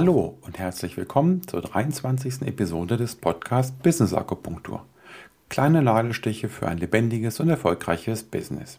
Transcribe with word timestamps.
Hallo 0.00 0.38
und 0.42 0.60
herzlich 0.60 0.96
willkommen 0.96 1.44
zur 1.48 1.60
23. 1.60 2.42
Episode 2.42 2.96
des 2.96 3.16
Podcasts 3.16 3.72
Business 3.72 4.14
Akupunktur. 4.14 4.84
Kleine 5.48 5.80
Ladestiche 5.80 6.48
für 6.48 6.68
ein 6.68 6.78
lebendiges 6.78 7.40
und 7.40 7.48
erfolgreiches 7.48 8.22
Business. 8.22 8.78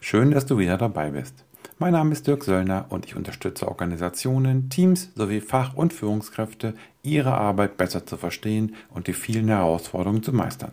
Schön, 0.00 0.32
dass 0.32 0.46
du 0.46 0.58
wieder 0.58 0.76
dabei 0.76 1.10
bist. 1.10 1.44
Mein 1.78 1.92
Name 1.92 2.10
ist 2.10 2.26
Dirk 2.26 2.42
Söllner 2.42 2.86
und 2.88 3.06
ich 3.06 3.14
unterstütze 3.14 3.68
Organisationen, 3.68 4.68
Teams 4.68 5.12
sowie 5.14 5.40
Fach- 5.40 5.76
und 5.76 5.92
Führungskräfte, 5.92 6.74
ihre 7.04 7.34
Arbeit 7.34 7.76
besser 7.76 8.04
zu 8.04 8.16
verstehen 8.16 8.74
und 8.92 9.06
die 9.06 9.12
vielen 9.12 9.46
Herausforderungen 9.46 10.24
zu 10.24 10.32
meistern. 10.32 10.72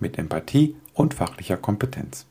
Mit 0.00 0.16
Empathie 0.16 0.74
und 0.94 1.12
fachlicher 1.12 1.58
Kompetenz. 1.58 2.24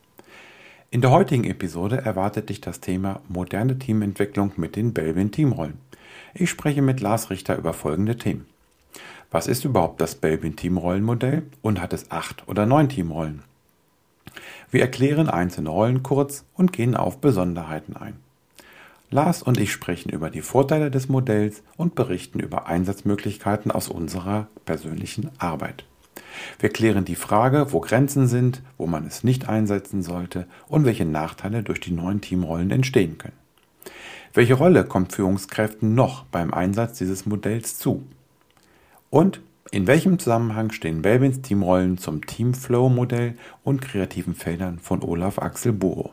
In 0.90 1.02
der 1.02 1.12
heutigen 1.12 1.44
Episode 1.44 1.98
erwartet 1.98 2.50
dich 2.50 2.60
das 2.60 2.80
Thema 2.80 3.22
moderne 3.28 3.78
Teamentwicklung 3.78 4.54
mit 4.56 4.76
den 4.76 4.94
Belvin 4.94 5.32
Teamrollen. 5.32 5.86
Ich 6.40 6.52
spreche 6.52 6.84
mit 6.84 7.02
Lars 7.02 7.32
Richter 7.32 7.58
über 7.58 7.74
folgende 7.74 8.16
Themen. 8.16 8.46
Was 9.32 9.48
ist 9.48 9.66
überhaupt 9.66 10.00
das 10.00 10.14
Belbin 10.14 10.56
Teamrollenmodell 10.56 11.42
und 11.64 11.82
hat 11.82 11.94
es 11.94 12.12
acht 12.12 12.48
oder 12.48 12.68
neun 12.68 12.90
Teamrollen? 12.90 13.42
Wir 14.70 14.82
erklären 14.82 15.30
einzelne 15.30 15.70
Rollen 15.70 16.04
kurz 16.04 16.46
und 16.54 16.72
gehen 16.74 16.96
auf 16.96 17.18
Besonderheiten 17.18 17.98
ein. 17.98 18.18
Lars 19.10 19.42
und 19.42 19.60
ich 19.60 19.72
sprechen 19.72 20.10
über 20.10 20.30
die 20.30 20.44
Vorteile 20.44 20.92
des 20.92 21.10
Modells 21.10 21.64
und 21.76 21.96
berichten 21.96 22.40
über 22.40 22.68
Einsatzmöglichkeiten 22.68 23.72
aus 23.72 23.88
unserer 23.88 24.48
persönlichen 24.64 25.32
Arbeit. 25.40 25.86
Wir 26.60 26.70
klären 26.70 27.06
die 27.06 27.16
Frage, 27.16 27.72
wo 27.72 27.80
Grenzen 27.80 28.28
sind, 28.28 28.62
wo 28.78 28.86
man 28.86 29.08
es 29.08 29.24
nicht 29.24 29.50
einsetzen 29.50 30.04
sollte 30.04 30.46
und 30.68 30.86
welche 30.86 31.06
Nachteile 31.06 31.64
durch 31.64 31.80
die 31.80 31.94
neuen 31.94 32.22
Teamrollen 32.22 32.70
entstehen 32.70 33.18
können. 33.18 33.47
Welche 34.38 34.54
Rolle 34.54 34.84
kommt 34.84 35.14
Führungskräften 35.14 35.96
noch 35.96 36.26
beim 36.26 36.54
Einsatz 36.54 37.00
dieses 37.00 37.26
Modells 37.26 37.80
zu? 37.80 38.04
Und 39.10 39.42
in 39.72 39.88
welchem 39.88 40.20
Zusammenhang 40.20 40.70
stehen 40.70 41.02
Belbins 41.02 41.42
Teamrollen 41.42 41.98
zum 41.98 42.24
Teamflow-Modell 42.24 43.34
und 43.64 43.82
kreativen 43.82 44.36
Feldern 44.36 44.78
von 44.78 45.02
Olaf 45.02 45.40
Axel 45.40 45.74
Buro? 45.74 46.12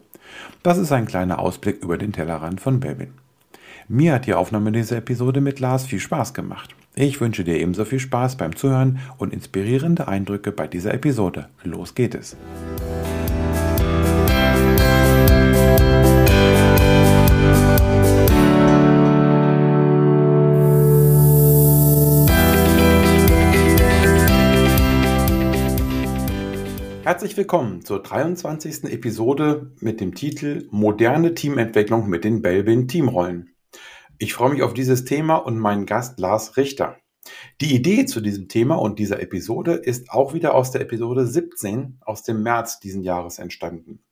Das 0.62 0.78
ist 0.78 0.90
ein 0.90 1.04
kleiner 1.04 1.38
Ausblick 1.38 1.82
über 1.82 1.98
den 1.98 2.14
Tellerrand 2.14 2.62
von 2.62 2.80
Belbin. 2.80 3.12
Mir 3.88 4.14
hat 4.14 4.24
die 4.24 4.32
Aufnahme 4.32 4.72
dieser 4.72 4.96
Episode 4.96 5.42
mit 5.42 5.60
Lars 5.60 5.84
viel 5.84 6.00
Spaß 6.00 6.32
gemacht. 6.32 6.74
Ich 6.94 7.20
wünsche 7.20 7.44
dir 7.44 7.60
ebenso 7.60 7.84
viel 7.84 8.00
Spaß 8.00 8.38
beim 8.38 8.56
Zuhören 8.56 9.00
und 9.18 9.34
inspirierende 9.34 10.08
Eindrücke 10.08 10.50
bei 10.50 10.66
dieser 10.66 10.94
Episode. 10.94 11.50
Los 11.62 11.94
geht 11.94 12.14
es! 12.14 12.38
Herzlich 27.04 27.36
willkommen 27.36 27.84
zur 27.84 28.02
23. 28.02 28.84
Episode 28.84 29.72
mit 29.80 30.00
dem 30.00 30.14
Titel 30.14 30.66
Moderne 30.70 31.34
Teamentwicklung 31.34 32.08
mit 32.08 32.24
den 32.24 32.40
Belbin 32.40 32.88
Teamrollen. 32.88 33.54
Ich 34.16 34.32
freue 34.32 34.54
mich 34.54 34.62
auf 34.62 34.72
dieses 34.72 35.04
Thema 35.04 35.36
und 35.36 35.58
meinen 35.58 35.84
Gast 35.84 36.18
Lars 36.18 36.56
Richter. 36.56 36.96
Die 37.60 37.74
Idee 37.74 38.06
zu 38.06 38.22
diesem 38.22 38.48
Thema 38.48 38.76
und 38.76 38.98
dieser 38.98 39.20
Episode 39.20 39.74
ist 39.74 40.12
auch 40.12 40.32
wieder 40.32 40.54
aus 40.54 40.70
der 40.70 40.80
Episode 40.80 41.26
17 41.26 41.98
aus 42.00 42.22
dem 42.22 42.42
März 42.42 42.80
diesen 42.80 43.02
Jahres 43.02 43.38
entstanden. 43.38 44.02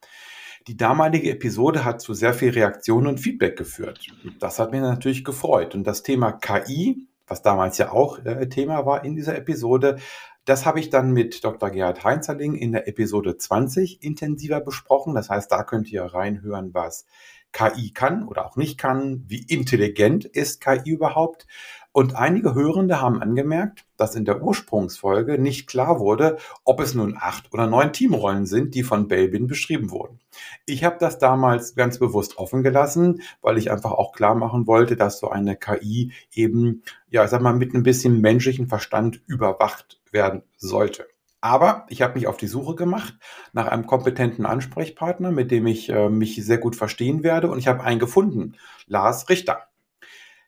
Die 0.66 0.76
damalige 0.76 1.31
Episode 1.31 1.86
hat 1.86 2.02
zu 2.02 2.12
sehr 2.12 2.34
viel 2.34 2.50
Reaktion 2.50 3.06
und 3.06 3.20
Feedback 3.20 3.56
geführt. 3.56 4.06
Das 4.38 4.58
hat 4.58 4.70
mich 4.70 4.82
natürlich 4.82 5.25
gefreut. 5.25 5.75
Und 5.75 5.84
das 5.84 6.02
Thema 6.02 6.32
KI, 6.32 7.08
was 7.26 7.41
damals 7.41 7.78
ja 7.78 7.91
auch 7.91 8.22
äh, 8.26 8.50
Thema 8.50 8.84
war 8.84 9.02
in 9.02 9.16
dieser 9.16 9.34
Episode, 9.34 9.97
das 10.44 10.66
habe 10.66 10.80
ich 10.80 10.91
dann 10.91 11.12
mit 11.12 11.44
Dr. 11.44 11.70
Gerhard 11.70 12.03
Heinzerling 12.03 12.54
in 12.54 12.72
der 12.72 12.88
Episode 12.88 13.36
20 13.36 14.03
intensiver 14.03 14.60
besprochen. 14.60 15.14
Das 15.14 15.30
heißt, 15.30 15.50
da 15.53 15.62
könnt 15.62 15.91
ihr 15.92 16.03
reinhören, 16.03 16.75
was 16.75 17.06
KI 17.53 17.92
kann 17.92 18.26
oder 18.26 18.47
auch 18.47 18.56
nicht 18.56 18.78
kann, 18.78 19.25
wie 19.28 19.42
intelligent 19.42 20.25
ist 20.25 20.60
KI 20.60 20.91
überhaupt. 20.91 21.47
Und 21.92 22.16
einige 22.16 22.54
Hörende 22.54 23.02
haben 23.02 23.20
angemerkt, 23.20 23.84
dass 23.98 24.14
in 24.14 24.25
der 24.25 24.42
Ursprungsfolge 24.42 25.38
nicht 25.38 25.66
klar 25.66 26.00
wurde, 26.00 26.38
ob 26.64 26.81
es 26.81 26.94
nun 26.94 27.19
acht 27.20 27.52
oder 27.52 27.66
neun 27.66 27.92
Teamrollen 27.92 28.47
sind, 28.47 28.75
die 28.75 28.82
von 28.82 29.08
Belbin 29.08 29.47
beschrieben 29.47 29.91
wurden. 29.91 30.19
Ich 30.64 30.84
habe 30.84 30.97
das 30.98 31.19
damals 31.19 31.75
ganz 31.75 31.98
bewusst 31.98 32.38
offen 32.38 32.62
gelassen, 32.62 33.20
weil 33.42 33.58
ich 33.58 33.70
einfach 33.70 33.92
auch 33.92 34.12
klar 34.12 34.34
machen 34.34 34.66
wollte, 34.66 34.97
dass 34.97 35.19
so 35.19 35.28
eine 35.28 35.54
KI 35.54 36.12
eben, 36.32 36.82
ja, 37.10 37.25
ich 37.25 37.31
sag 37.31 37.42
mal, 37.42 37.52
mit 37.52 37.75
ein 37.75 37.82
bisschen 37.82 38.22
menschlichen 38.22 38.69
Verstand 38.69 39.20
überwacht 39.26 40.01
werden 40.12 40.42
sollte. 40.56 41.06
Aber 41.40 41.86
ich 41.88 42.02
habe 42.02 42.14
mich 42.14 42.28
auf 42.28 42.36
die 42.36 42.46
Suche 42.46 42.76
gemacht 42.76 43.14
nach 43.52 43.66
einem 43.66 43.86
kompetenten 43.86 44.46
Ansprechpartner, 44.46 45.32
mit 45.32 45.50
dem 45.50 45.66
ich 45.66 45.88
äh, 45.88 46.08
mich 46.08 46.36
sehr 46.44 46.58
gut 46.58 46.76
verstehen 46.76 47.24
werde. 47.24 47.50
Und 47.50 47.58
ich 47.58 47.66
habe 47.66 47.82
einen 47.82 47.98
gefunden, 47.98 48.54
Lars 48.86 49.28
Richter. 49.28 49.66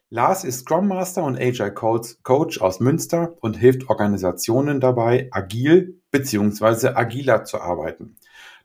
Lars 0.08 0.44
ist 0.44 0.60
Scrum 0.60 0.86
Master 0.86 1.24
und 1.24 1.36
Agile 1.36 1.74
Coach 1.74 2.60
aus 2.60 2.78
Münster 2.78 3.34
und 3.40 3.56
hilft 3.56 3.88
Organisationen 3.88 4.78
dabei, 4.78 5.28
agil 5.32 6.00
bzw. 6.12 6.90
agiler 6.94 7.42
zu 7.42 7.60
arbeiten. 7.60 8.16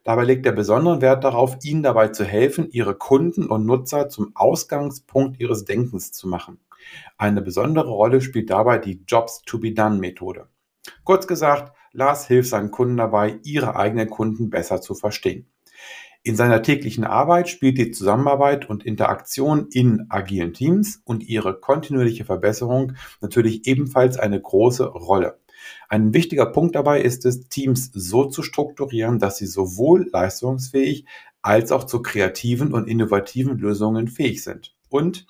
Dabei 0.04 0.22
legt 0.22 0.46
er 0.46 0.52
besonderen 0.52 1.00
Wert 1.00 1.24
darauf, 1.24 1.58
ihnen 1.64 1.82
dabei 1.82 2.08
zu 2.08 2.24
helfen, 2.24 2.70
ihre 2.70 2.94
Kunden 2.94 3.46
und 3.46 3.66
Nutzer 3.66 4.08
zum 4.08 4.30
Ausgangspunkt 4.36 5.40
ihres 5.40 5.64
Denkens 5.64 6.12
zu 6.12 6.28
machen. 6.28 6.60
Eine 7.18 7.42
besondere 7.42 7.90
Rolle 7.90 8.20
spielt 8.20 8.50
dabei 8.50 8.78
die 8.78 9.02
Jobs 9.06 9.42
to 9.42 9.58
be 9.58 9.72
done 9.72 9.98
Methode. 9.98 10.46
Kurz 11.04 11.26
gesagt, 11.26 11.72
Lars 11.92 12.26
hilft 12.26 12.50
seinen 12.50 12.70
Kunden 12.70 12.96
dabei, 12.96 13.40
ihre 13.42 13.76
eigenen 13.76 14.08
Kunden 14.08 14.50
besser 14.50 14.80
zu 14.80 14.94
verstehen. 14.94 15.46
In 16.22 16.36
seiner 16.36 16.62
täglichen 16.62 17.04
Arbeit 17.04 17.48
spielt 17.48 17.78
die 17.78 17.92
Zusammenarbeit 17.92 18.68
und 18.68 18.84
Interaktion 18.84 19.68
in 19.72 20.06
agilen 20.10 20.52
Teams 20.52 21.00
und 21.04 21.22
ihre 21.22 21.58
kontinuierliche 21.58 22.26
Verbesserung 22.26 22.92
natürlich 23.22 23.66
ebenfalls 23.66 24.18
eine 24.18 24.40
große 24.40 24.86
Rolle. 24.86 25.38
Ein 25.88 26.12
wichtiger 26.12 26.46
Punkt 26.46 26.74
dabei 26.76 27.00
ist 27.00 27.24
es, 27.24 27.48
Teams 27.48 27.90
so 27.94 28.26
zu 28.26 28.42
strukturieren, 28.42 29.18
dass 29.18 29.38
sie 29.38 29.46
sowohl 29.46 30.08
leistungsfähig 30.12 31.06
als 31.42 31.72
auch 31.72 31.84
zu 31.84 32.02
kreativen 32.02 32.74
und 32.74 32.86
innovativen 32.86 33.56
Lösungen 33.58 34.08
fähig 34.08 34.44
sind. 34.44 34.76
Und 34.90 35.26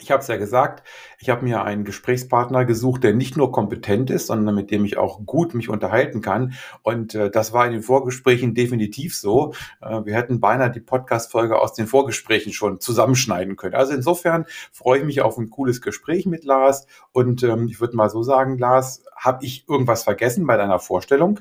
ich 0.00 0.10
habe 0.10 0.22
es 0.22 0.28
ja 0.28 0.36
gesagt, 0.36 0.82
ich 1.18 1.30
habe 1.30 1.44
mir 1.44 1.62
einen 1.62 1.84
Gesprächspartner 1.84 2.64
gesucht, 2.64 3.04
der 3.04 3.14
nicht 3.14 3.36
nur 3.36 3.52
kompetent 3.52 4.10
ist, 4.10 4.26
sondern 4.26 4.54
mit 4.54 4.70
dem 4.70 4.84
ich 4.84 4.96
auch 4.96 5.24
gut 5.26 5.54
mich 5.54 5.68
unterhalten 5.68 6.20
kann. 6.20 6.54
Und 6.82 7.14
äh, 7.14 7.30
das 7.30 7.52
war 7.52 7.66
in 7.66 7.72
den 7.72 7.82
Vorgesprächen 7.82 8.54
definitiv 8.54 9.16
so. 9.16 9.54
Äh, 9.80 10.04
wir 10.04 10.14
hätten 10.14 10.40
beinahe 10.40 10.70
die 10.70 10.80
Podcast-Folge 10.80 11.58
aus 11.58 11.74
den 11.74 11.86
Vorgesprächen 11.86 12.52
schon 12.52 12.80
zusammenschneiden 12.80 13.56
können. 13.56 13.74
Also 13.74 13.92
insofern 13.92 14.46
freue 14.72 15.00
ich 15.00 15.04
mich 15.04 15.20
auf 15.20 15.38
ein 15.38 15.50
cooles 15.50 15.80
Gespräch 15.80 16.26
mit 16.26 16.44
Lars. 16.44 16.86
Und 17.12 17.42
ähm, 17.42 17.68
ich 17.68 17.80
würde 17.80 17.96
mal 17.96 18.10
so 18.10 18.22
sagen, 18.22 18.58
Lars, 18.58 19.04
habe 19.16 19.44
ich 19.44 19.68
irgendwas 19.68 20.04
vergessen 20.04 20.46
bei 20.46 20.56
deiner 20.56 20.78
Vorstellung? 20.78 21.40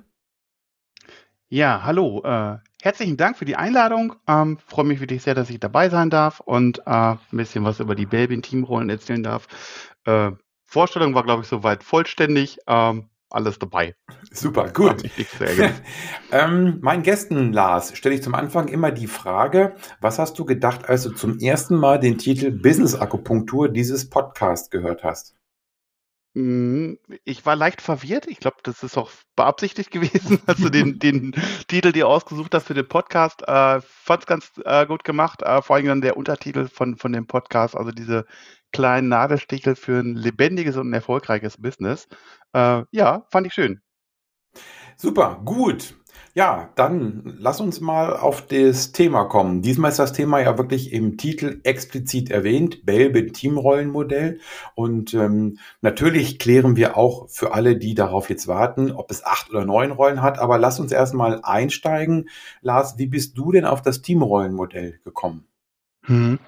Ja, 1.48 1.82
hallo. 1.84 2.22
Äh, 2.24 2.58
herzlichen 2.82 3.18
Dank 3.18 3.38
für 3.38 3.46
die 3.46 3.56
Einladung. 3.56 4.16
Ähm, 4.28 4.58
freue 4.66 4.86
mich 4.86 5.00
wirklich 5.00 5.24
sehr, 5.24 5.36
dass 5.36 5.50
ich 5.50 5.60
dabei 5.60 5.90
sein 5.90 6.10
darf 6.10 6.40
und 6.40 6.80
äh, 6.80 6.92
ein 6.92 7.20
bisschen 7.32 7.64
was 7.64 7.80
über 7.80 7.96
die 7.96 8.06
Belbin-Teamrollen 8.06 8.90
erzählen 8.90 9.24
darf. 9.24 9.48
Äh, 10.06 10.32
Vorstellung 10.66 11.16
war, 11.16 11.24
glaube 11.24 11.42
ich, 11.42 11.48
soweit 11.48 11.84
vollständig. 11.84 12.60
Ähm, 12.68 13.10
alles 13.32 13.60
dabei. 13.60 13.96
Super, 14.32 14.70
gut. 14.72 15.04
ähm, 16.32 16.80
meinen 16.82 17.04
Gästen, 17.04 17.54
Lars, 17.54 17.96
stelle 17.96 18.16
ich 18.16 18.24
zum 18.24 18.34
Anfang 18.34 18.68
immer 18.68 18.92
die 18.92 19.08
Frage, 19.08 19.76
was 20.02 20.18
hast 20.18 20.40
du 20.40 20.46
gedacht, 20.46 20.90
als 20.90 21.04
du 21.04 21.12
zum 21.12 21.38
ersten 21.38 21.76
Mal 21.76 22.00
den 22.00 22.18
Titel 22.18 22.52
Business 22.52 22.96
Akupunktur 22.96 23.70
dieses 23.70 24.10
Podcast 24.10 24.72
gehört 24.72 25.04
hast? 25.04 25.36
Mhm, 26.36 27.00
ich 27.26 27.46
war 27.46 27.56
leicht 27.56 27.82
verwirrt. 27.82 28.28
Ich 28.28 28.40
glaube, 28.40 28.58
das 28.64 28.84
ist 28.84 28.98
auch 28.98 29.10
beabsichtigt 29.36 29.92
gewesen, 29.92 30.40
als 30.46 30.60
du 30.60 30.70
den, 30.70 31.00
den 31.00 31.34
Titel 31.68 31.92
dir 31.92 32.08
ausgesucht 32.08 32.54
hast 32.54 32.68
für 32.68 32.74
den 32.74 32.88
Podcast. 32.88 33.42
Äh, 33.48 33.82
Fand 33.82 34.22
es 34.22 34.28
ganz 34.28 34.52
äh, 34.64 34.86
gut 34.86 35.04
gemacht. 35.04 35.42
Äh, 35.42 35.62
vor 35.62 35.76
allem 35.76 35.88
dann 35.88 36.02
der 36.02 36.18
Untertitel 36.18 36.68
von, 36.68 36.98
von 36.98 37.12
dem 37.14 37.26
Podcast, 37.26 37.76
also 37.76 37.92
diese 37.92 38.26
kleinen 38.72 39.10
Nadelstichel 39.10 39.76
für 39.76 40.00
ein 40.00 40.16
lebendiges 40.16 40.78
und 40.78 40.90
ein 40.90 40.94
erfolgreiches 40.94 41.60
Business. 41.60 42.08
Äh, 42.54 42.84
ja, 42.92 43.26
fand 43.32 43.48
ich 43.48 43.54
schön. 43.54 43.82
Super, 44.96 45.42
gut. 45.44 45.96
Ja, 46.34 46.70
dann 46.76 47.36
lass 47.40 47.60
uns 47.60 47.82
mal 47.82 48.16
auf 48.16 48.46
das 48.46 48.92
Thema 48.92 49.26
kommen. 49.26 49.62
Diesmal 49.62 49.92
ist 49.92 50.00
das 50.00 50.14
Thema 50.14 50.40
ja 50.40 50.58
wirklich 50.58 50.94
im 50.94 51.18
Titel 51.18 51.60
explizit 51.64 52.30
erwähnt, 52.30 52.86
Belbin 52.86 53.34
Teamrollenmodell. 53.34 54.40
Und 54.76 55.14
ähm, 55.14 55.58
natürlich 55.82 56.40
klären 56.40 56.76
wir 56.76 56.98
auch 56.98 57.30
für 57.30 57.54
alle, 57.54 57.78
die 57.78 57.96
darauf 57.96 58.30
jetzt 58.30 58.48
warten, 58.48 58.92
ob 58.92 59.12
es 59.12 59.26
acht 59.26 59.50
oder 59.50 59.66
neun 59.66 59.92
Rollen 59.92 60.22
hat. 60.22 60.40
Aber 60.40 60.58
lass 60.60 60.80
uns 60.80 60.92
erstmal 60.92 61.42
einsteigen. 61.44 62.30
Lars, 62.62 62.98
wie 62.98 63.08
bist 63.08 63.38
du 63.38 63.52
denn 63.52 63.66
auf 63.66 63.82
das 63.82 64.02
Teamrollenmodell 64.02 65.00
gekommen? 65.04 65.46
Hm. 66.04 66.40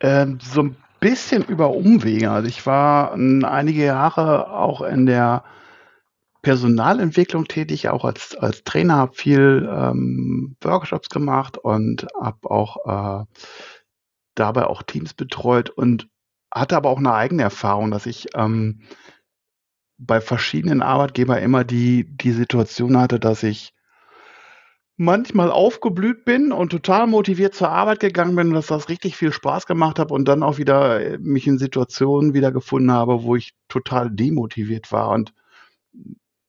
Ähm, 0.00 0.38
so 0.42 0.62
ein 0.62 0.76
bisschen 0.98 1.44
über 1.44 1.70
Umwege. 1.70 2.30
Also 2.30 2.48
ich 2.48 2.64
war 2.66 3.14
ähm, 3.14 3.44
einige 3.44 3.84
Jahre 3.84 4.50
auch 4.50 4.82
in 4.82 5.06
der 5.06 5.44
Personalentwicklung 6.42 7.46
tätig, 7.46 7.88
auch 7.88 8.04
als, 8.04 8.34
als 8.36 8.64
Trainer, 8.64 8.96
habe 8.96 9.14
viel 9.14 9.68
ähm, 9.70 10.56
Workshops 10.62 11.08
gemacht 11.08 11.58
und 11.58 12.06
habe 12.18 12.50
auch 12.50 13.22
äh, 13.22 13.24
dabei 14.34 14.66
auch 14.66 14.82
Teams 14.82 15.14
betreut 15.14 15.70
und 15.70 16.08
hatte 16.52 16.76
aber 16.76 16.90
auch 16.90 16.98
eine 16.98 17.12
eigene 17.12 17.42
Erfahrung, 17.42 17.90
dass 17.90 18.06
ich 18.06 18.28
ähm, 18.34 18.80
bei 19.98 20.20
verschiedenen 20.20 20.80
Arbeitgebern 20.82 21.42
immer 21.42 21.62
die, 21.62 22.04
die 22.16 22.32
Situation 22.32 22.96
hatte, 22.96 23.20
dass 23.20 23.42
ich 23.42 23.74
manchmal 24.96 25.50
aufgeblüht 25.50 26.24
bin 26.24 26.52
und 26.52 26.70
total 26.70 27.06
motiviert 27.06 27.54
zur 27.54 27.70
Arbeit 27.70 28.00
gegangen 28.00 28.36
bin, 28.36 28.52
dass 28.52 28.66
das 28.66 28.88
richtig 28.88 29.16
viel 29.16 29.32
Spaß 29.32 29.66
gemacht 29.66 29.98
hat 29.98 30.10
und 30.10 30.26
dann 30.26 30.42
auch 30.42 30.58
wieder 30.58 31.00
äh, 31.00 31.18
mich 31.18 31.46
in 31.46 31.58
Situationen 31.58 32.34
wiedergefunden 32.34 32.92
habe, 32.92 33.22
wo 33.22 33.36
ich 33.36 33.52
total 33.68 34.10
demotiviert 34.10 34.90
war 34.92 35.10
und 35.10 35.32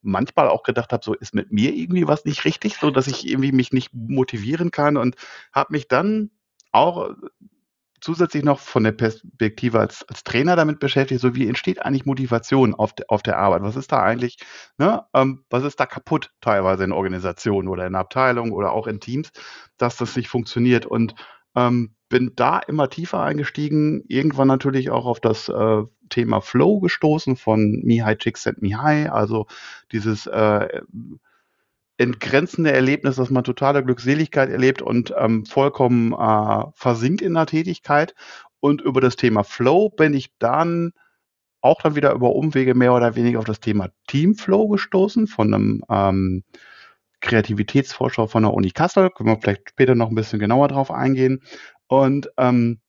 manchmal 0.01 0.49
auch 0.49 0.63
gedacht 0.63 0.93
habe, 0.93 1.03
so 1.03 1.13
ist 1.13 1.33
mit 1.33 1.51
mir 1.51 1.73
irgendwie 1.73 2.07
was 2.07 2.25
nicht 2.25 2.45
richtig, 2.45 2.77
so 2.77 2.91
dass 2.91 3.07
ich 3.07 3.27
irgendwie 3.27 3.51
mich 3.51 3.71
nicht 3.71 3.93
motivieren 3.93 4.71
kann 4.71 4.97
und 4.97 5.15
habe 5.53 5.73
mich 5.73 5.87
dann 5.87 6.31
auch 6.71 7.11
zusätzlich 8.01 8.43
noch 8.43 8.59
von 8.59 8.83
der 8.83 8.91
Perspektive 8.91 9.79
als, 9.79 10.03
als 10.09 10.23
Trainer 10.23 10.55
damit 10.55 10.79
beschäftigt, 10.79 11.21
so 11.21 11.35
wie 11.35 11.47
entsteht 11.47 11.85
eigentlich 11.85 12.05
Motivation 12.05 12.73
auf, 12.73 12.93
de, 12.93 13.05
auf 13.07 13.21
der 13.21 13.37
Arbeit? 13.37 13.61
Was 13.61 13.75
ist 13.75 13.91
da 13.91 14.01
eigentlich, 14.01 14.37
ne, 14.77 15.05
ähm, 15.13 15.45
was 15.49 15.63
ist 15.63 15.79
da 15.79 15.85
kaputt 15.85 16.31
teilweise 16.41 16.83
in 16.83 16.91
Organisationen 16.91 17.67
oder 17.67 17.85
in 17.85 17.95
Abteilungen 17.95 18.51
oder 18.51 18.71
auch 18.73 18.87
in 18.87 18.99
Teams, 18.99 19.31
dass 19.77 19.97
das 19.97 20.15
nicht 20.15 20.29
funktioniert? 20.29 20.85
Und 20.85 21.15
ähm, 21.55 21.95
bin 22.09 22.33
da 22.35 22.59
immer 22.59 22.89
tiefer 22.89 23.21
eingestiegen, 23.21 24.03
irgendwann 24.07 24.47
natürlich 24.47 24.89
auch 24.89 25.05
auf 25.05 25.19
das 25.19 25.49
äh, 25.49 25.83
Thema 26.09 26.41
Flow 26.41 26.79
gestoßen 26.79 27.37
von 27.37 27.81
Mihai 27.83 28.15
Csikszentmihalyi, 28.15 29.07
also 29.07 29.47
dieses 29.91 30.27
äh, 30.27 30.81
entgrenzende 31.97 32.71
Erlebnis, 32.71 33.15
dass 33.15 33.29
man 33.29 33.43
totale 33.43 33.83
Glückseligkeit 33.83 34.49
erlebt 34.49 34.81
und 34.81 35.13
ähm, 35.17 35.45
vollkommen 35.45 36.13
äh, 36.13 36.65
versinkt 36.73 37.21
in 37.21 37.35
der 37.35 37.45
Tätigkeit. 37.45 38.15
Und 38.59 38.81
über 38.81 39.01
das 39.01 39.15
Thema 39.15 39.43
Flow 39.43 39.89
bin 39.89 40.13
ich 40.13 40.33
dann 40.37 40.93
auch 41.61 41.81
dann 41.81 41.95
wieder 41.95 42.13
über 42.13 42.35
Umwege 42.35 42.73
mehr 42.73 42.93
oder 42.93 43.15
weniger 43.15 43.39
auf 43.39 43.45
das 43.45 43.59
Thema 43.59 43.89
Teamflow 44.07 44.67
gestoßen 44.67 45.27
von 45.27 45.53
einem 45.53 45.83
ähm, 45.89 46.43
Kreativitätsforscher 47.21 48.27
von 48.27 48.43
der 48.43 48.53
Uni 48.53 48.71
Kassel. 48.71 49.09
Können 49.09 49.29
wir 49.29 49.39
vielleicht 49.41 49.69
später 49.69 49.95
noch 49.95 50.09
ein 50.09 50.15
bisschen 50.15 50.39
genauer 50.39 50.67
drauf 50.67 50.91
eingehen. 50.91 51.41
Und 51.87 52.29
ähm, 52.37 52.81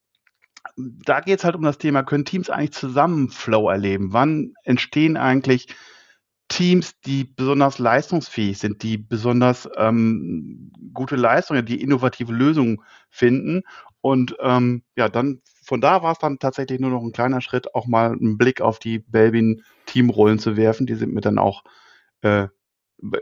da 0.76 1.20
geht 1.20 1.38
es 1.38 1.44
halt 1.44 1.56
um 1.56 1.62
das 1.62 1.78
Thema, 1.78 2.02
können 2.02 2.24
Teams 2.24 2.50
eigentlich 2.50 2.72
zusammen 2.72 3.28
Flow 3.28 3.68
erleben? 3.68 4.12
Wann 4.12 4.54
entstehen 4.64 5.16
eigentlich 5.16 5.68
Teams, 6.48 7.00
die 7.00 7.24
besonders 7.24 7.78
leistungsfähig 7.78 8.58
sind, 8.58 8.82
die 8.82 8.98
besonders 8.98 9.68
ähm, 9.76 10.70
gute 10.92 11.16
Leistungen, 11.16 11.64
die 11.64 11.80
innovative 11.80 12.32
Lösungen 12.32 12.82
finden. 13.08 13.62
Und 14.02 14.36
ähm, 14.40 14.82
ja, 14.96 15.08
dann 15.08 15.40
von 15.64 15.80
da 15.80 16.02
war 16.02 16.12
es 16.12 16.18
dann 16.18 16.38
tatsächlich 16.38 16.80
nur 16.80 16.90
noch 16.90 17.02
ein 17.02 17.12
kleiner 17.12 17.40
Schritt, 17.40 17.74
auch 17.74 17.86
mal 17.86 18.12
einen 18.12 18.36
Blick 18.36 18.60
auf 18.60 18.78
die 18.78 18.98
Belbin-Teamrollen 18.98 20.38
zu 20.38 20.56
werfen. 20.56 20.86
Die 20.86 20.94
sind 20.94 21.14
mir 21.14 21.20
dann 21.20 21.38
auch 21.38 21.62
äh, 22.20 22.48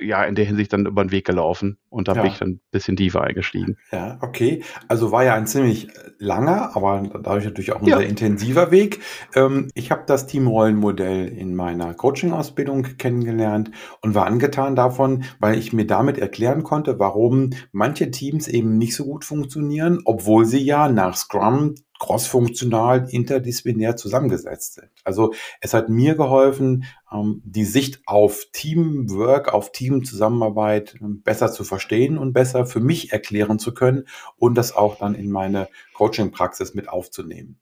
ja, 0.00 0.24
in 0.24 0.34
der 0.34 0.44
Hinsicht 0.44 0.72
dann 0.72 0.86
über 0.86 1.04
den 1.04 1.10
Weg 1.10 1.26
gelaufen 1.26 1.78
und 1.88 2.08
da 2.08 2.14
ja. 2.14 2.22
bin 2.22 2.30
ich 2.30 2.38
dann 2.38 2.48
ein 2.50 2.60
bisschen 2.70 2.96
tiefer 2.96 3.22
eingestiegen. 3.22 3.76
Ja, 3.92 4.18
okay. 4.20 4.62
Also 4.88 5.10
war 5.10 5.24
ja 5.24 5.34
ein 5.34 5.46
ziemlich 5.46 5.88
langer, 6.18 6.76
aber 6.76 7.02
dadurch 7.22 7.44
natürlich 7.44 7.72
auch 7.72 7.80
ein 7.80 7.86
ja. 7.86 7.98
sehr 7.98 8.08
intensiver 8.08 8.70
Weg. 8.70 9.00
Ähm, 9.34 9.68
ich 9.74 9.90
habe 9.90 10.02
das 10.06 10.26
Teamrollenmodell 10.26 11.28
in 11.28 11.54
meiner 11.54 11.94
Coaching-Ausbildung 11.94 12.98
kennengelernt 12.98 13.70
und 14.02 14.14
war 14.14 14.26
angetan 14.26 14.76
davon, 14.76 15.24
weil 15.38 15.58
ich 15.58 15.72
mir 15.72 15.86
damit 15.86 16.18
erklären 16.18 16.62
konnte, 16.62 16.98
warum 16.98 17.50
manche 17.72 18.10
Teams 18.10 18.48
eben 18.48 18.76
nicht 18.76 18.94
so 18.94 19.04
gut 19.04 19.24
funktionieren, 19.24 20.00
obwohl 20.04 20.44
sie 20.44 20.62
ja 20.62 20.88
nach 20.88 21.16
Scrum 21.16 21.74
crossfunktional, 22.00 23.08
interdisziplinär 23.10 23.94
zusammengesetzt 23.94 24.74
sind. 24.74 24.90
Also 25.04 25.32
es 25.60 25.74
hat 25.74 25.88
mir 25.88 26.16
geholfen, 26.16 26.84
ähm, 27.12 27.42
die 27.44 27.66
Sicht 27.66 28.00
auf 28.06 28.46
Teamwork, 28.52 29.52
auf 29.52 29.70
Teamzusammenarbeit 29.70 30.96
ähm, 31.00 31.22
besser 31.22 31.52
zu 31.52 31.62
verstehen 31.62 32.18
und 32.18 32.32
besser 32.32 32.66
für 32.66 32.80
mich 32.80 33.12
erklären 33.12 33.60
zu 33.60 33.72
können 33.74 34.06
und 34.36 34.56
das 34.56 34.74
auch 34.74 34.98
dann 34.98 35.14
in 35.14 35.30
meine 35.30 35.68
Coaching-Praxis 35.94 36.74
mit 36.74 36.88
aufzunehmen. 36.88 37.60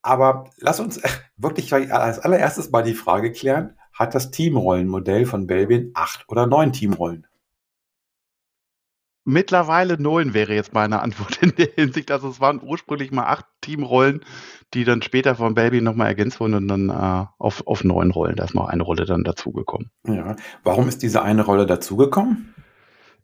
Aber 0.00 0.50
lass 0.58 0.80
uns 0.80 1.00
wirklich 1.36 1.74
als 1.74 2.20
allererstes 2.20 2.70
mal 2.70 2.82
die 2.82 2.94
Frage 2.94 3.32
klären, 3.32 3.76
hat 3.92 4.14
das 4.14 4.30
Teamrollenmodell 4.30 5.26
von 5.26 5.46
Belbin 5.46 5.90
acht 5.94 6.24
oder 6.28 6.46
neun 6.46 6.72
Teamrollen? 6.72 7.26
Mittlerweile 9.26 10.00
neun 10.00 10.34
wäre 10.34 10.54
jetzt 10.54 10.74
meine 10.74 11.00
Antwort 11.00 11.42
in 11.42 11.54
der 11.56 11.68
Hinsicht. 11.74 12.10
Also 12.10 12.28
es 12.28 12.40
waren 12.40 12.60
ursprünglich 12.62 13.10
mal 13.10 13.24
acht 13.24 13.46
Teamrollen, 13.62 14.20
die 14.74 14.84
dann 14.84 15.00
später 15.00 15.34
von 15.34 15.54
Baby 15.54 15.80
nochmal 15.80 16.08
ergänzt 16.08 16.40
wurden 16.40 16.54
und 16.54 16.68
dann 16.68 16.90
äh, 16.90 17.26
auf, 17.38 17.66
auf 17.66 17.84
neun 17.84 18.10
Rollen. 18.10 18.36
Da 18.36 18.44
ist 18.44 18.54
noch 18.54 18.68
eine 18.68 18.82
Rolle 18.82 19.06
dann 19.06 19.24
dazugekommen. 19.24 19.90
Ja. 20.06 20.36
Warum 20.62 20.88
ist 20.88 21.02
diese 21.02 21.22
eine 21.22 21.42
Rolle 21.42 21.64
dazugekommen? 21.64 22.54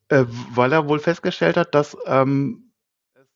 Äh, 0.09 0.25
weil 0.55 0.73
er 0.73 0.89
wohl 0.89 0.99
festgestellt 0.99 1.57
hat, 1.57 1.75
dass 1.75 1.97
ähm, 2.07 2.73
es 3.15 3.27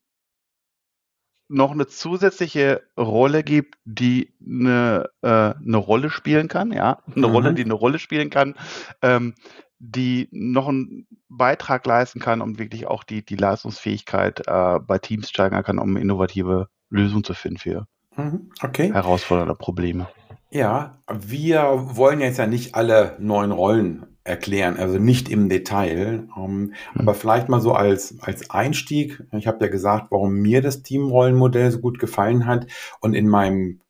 noch 1.48 1.72
eine 1.72 1.86
zusätzliche 1.86 2.82
Rolle 2.98 3.44
gibt, 3.44 3.76
die 3.84 4.34
eine, 4.44 5.10
äh, 5.22 5.28
eine 5.28 5.76
Rolle 5.76 6.08
spielen 6.08 6.48
kann, 6.48 6.72
ja, 6.72 7.02
eine 7.14 7.28
mhm. 7.28 7.32
Rolle, 7.32 7.54
die 7.54 7.64
eine 7.64 7.74
Rolle 7.74 7.98
spielen 7.98 8.30
kann, 8.30 8.54
ähm, 9.02 9.34
die 9.78 10.28
noch 10.30 10.68
einen 10.68 11.06
Beitrag 11.28 11.86
leisten 11.86 12.20
kann, 12.20 12.40
um 12.40 12.58
wirklich 12.58 12.86
auch 12.86 13.04
die, 13.04 13.24
die 13.24 13.36
Leistungsfähigkeit 13.36 14.42
äh, 14.46 14.78
bei 14.80 14.98
Teams 14.98 15.28
steigern 15.28 15.62
kann, 15.62 15.78
um 15.78 15.96
innovative 15.96 16.68
Lösungen 16.90 17.24
zu 17.24 17.34
finden 17.34 17.58
für 17.58 17.86
mhm, 18.16 18.50
okay. 18.62 18.92
herausfordernde 18.92 19.54
Probleme. 19.54 20.08
Ja, 20.50 20.98
wir 21.12 21.96
wollen 21.96 22.20
jetzt 22.20 22.38
ja 22.38 22.46
nicht 22.46 22.74
alle 22.74 23.16
neuen 23.18 23.50
Rollen 23.50 24.06
erklären, 24.22 24.78
also 24.78 24.98
nicht 24.98 25.28
im 25.28 25.48
Detail, 25.48 26.28
ähm, 26.36 26.60
mhm. 26.60 26.72
aber 26.94 27.14
vielleicht 27.14 27.48
mal 27.48 27.60
so 27.60 27.72
als, 27.72 28.20
als 28.20 28.50
Einstieg. 28.50 29.22
Ich 29.32 29.46
habe 29.46 29.64
ja 29.64 29.70
gesagt, 29.70 30.06
warum 30.10 30.34
mir 30.34 30.62
das 30.62 30.82
Teamrollenmodell 30.82 31.70
so 31.70 31.80
gut 31.80 31.98
gefallen 31.98 32.46
hat 32.46 32.66
und 33.00 33.14
in 33.14 33.28
meinem 33.28 33.80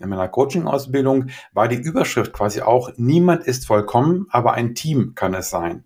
in 0.00 0.08
meiner 0.08 0.28
Coaching-Ausbildung 0.28 1.26
war 1.52 1.68
die 1.68 1.76
Überschrift 1.76 2.32
quasi 2.32 2.62
auch, 2.62 2.90
niemand 2.96 3.44
ist 3.44 3.66
vollkommen, 3.66 4.26
aber 4.30 4.54
ein 4.54 4.74
Team 4.74 5.14
kann 5.14 5.34
es 5.34 5.50
sein. 5.50 5.84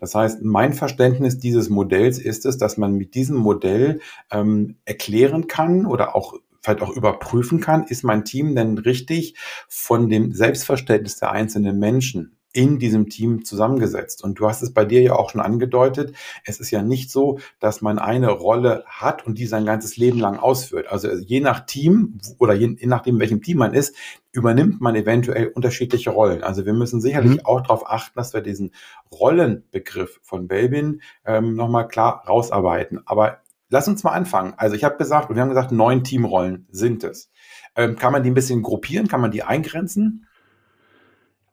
Das 0.00 0.14
heißt, 0.14 0.42
mein 0.42 0.72
Verständnis 0.72 1.38
dieses 1.38 1.68
Modells 1.68 2.18
ist 2.18 2.46
es, 2.46 2.58
dass 2.58 2.76
man 2.76 2.94
mit 2.94 3.14
diesem 3.14 3.36
Modell 3.36 4.00
ähm, 4.30 4.78
erklären 4.84 5.48
kann 5.48 5.86
oder 5.86 6.16
auch 6.16 6.34
vielleicht 6.62 6.82
auch 6.82 6.96
überprüfen 6.96 7.60
kann, 7.60 7.84
ist 7.84 8.02
mein 8.02 8.24
Team 8.24 8.54
denn 8.56 8.78
richtig 8.78 9.36
von 9.68 10.08
dem 10.08 10.32
Selbstverständnis 10.32 11.16
der 11.16 11.30
einzelnen 11.30 11.78
Menschen 11.78 12.35
in 12.56 12.78
diesem 12.78 13.10
Team 13.10 13.44
zusammengesetzt. 13.44 14.24
Und 14.24 14.40
du 14.40 14.48
hast 14.48 14.62
es 14.62 14.72
bei 14.72 14.86
dir 14.86 15.02
ja 15.02 15.12
auch 15.12 15.28
schon 15.28 15.42
angedeutet. 15.42 16.16
Es 16.44 16.58
ist 16.58 16.70
ja 16.70 16.82
nicht 16.82 17.10
so, 17.10 17.38
dass 17.60 17.82
man 17.82 17.98
eine 17.98 18.30
Rolle 18.30 18.82
hat 18.86 19.26
und 19.26 19.36
die 19.36 19.46
sein 19.46 19.66
ganzes 19.66 19.98
Leben 19.98 20.18
lang 20.18 20.38
ausführt. 20.38 20.86
Also 20.88 21.08
je 21.12 21.40
nach 21.40 21.66
Team 21.66 22.18
oder 22.38 22.54
je, 22.54 22.74
je 22.78 22.86
nachdem, 22.86 23.20
welchem 23.20 23.42
Team 23.42 23.58
man 23.58 23.74
ist, 23.74 23.94
übernimmt 24.32 24.80
man 24.80 24.96
eventuell 24.96 25.48
unterschiedliche 25.48 26.10
Rollen. 26.10 26.42
Also 26.42 26.64
wir 26.64 26.72
müssen 26.72 27.02
sicherlich 27.02 27.32
mhm. 27.32 27.44
auch 27.44 27.60
darauf 27.60 27.86
achten, 27.90 28.18
dass 28.18 28.32
wir 28.32 28.40
diesen 28.40 28.72
Rollenbegriff 29.12 30.18
von 30.22 30.48
Belbin 30.48 31.02
ähm, 31.26 31.56
nochmal 31.56 31.88
klar 31.88 32.24
rausarbeiten. 32.26 33.02
Aber 33.04 33.42
lass 33.68 33.86
uns 33.86 34.02
mal 34.02 34.12
anfangen. 34.12 34.54
Also 34.56 34.76
ich 34.76 34.84
habe 34.84 34.96
gesagt, 34.96 35.28
wir 35.28 35.40
haben 35.40 35.50
gesagt, 35.50 35.72
neun 35.72 36.04
Teamrollen 36.04 36.66
sind 36.70 37.04
es. 37.04 37.30
Ähm, 37.76 37.96
kann 37.96 38.12
man 38.12 38.22
die 38.22 38.30
ein 38.30 38.34
bisschen 38.34 38.62
gruppieren? 38.62 39.08
Kann 39.08 39.20
man 39.20 39.30
die 39.30 39.42
eingrenzen? 39.42 40.26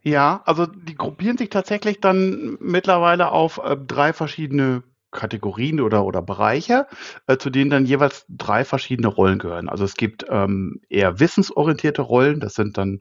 Ja, 0.06 0.42
also 0.46 0.66
die 0.66 0.96
gruppieren 0.96 1.38
sich 1.38 1.50
tatsächlich 1.50 2.02
dann 2.02 2.58
mittlerweile 2.60 3.32
auf 3.32 3.60
äh, 3.64 3.78
drei 3.78 4.12
verschiedene 4.12 4.84
Kategorien 5.12 5.80
oder, 5.80 6.04
oder 6.06 6.22
Bereiche, 6.22 6.88
äh, 7.28 7.38
zu 7.38 7.50
denen 7.50 7.70
dann 7.70 7.86
jeweils 7.86 8.26
drei 8.28 8.66
verschiedene 8.66 9.08
Rollen 9.08 9.40
gehören. 9.40 9.70
Also 9.70 9.86
es 9.86 9.96
gibt 9.96 10.26
ähm, 10.30 10.82
eher 10.90 11.20
wissensorientierte 11.20 12.02
Rollen, 12.02 12.40
das 12.42 12.56
sind 12.56 12.78
dann 12.78 13.00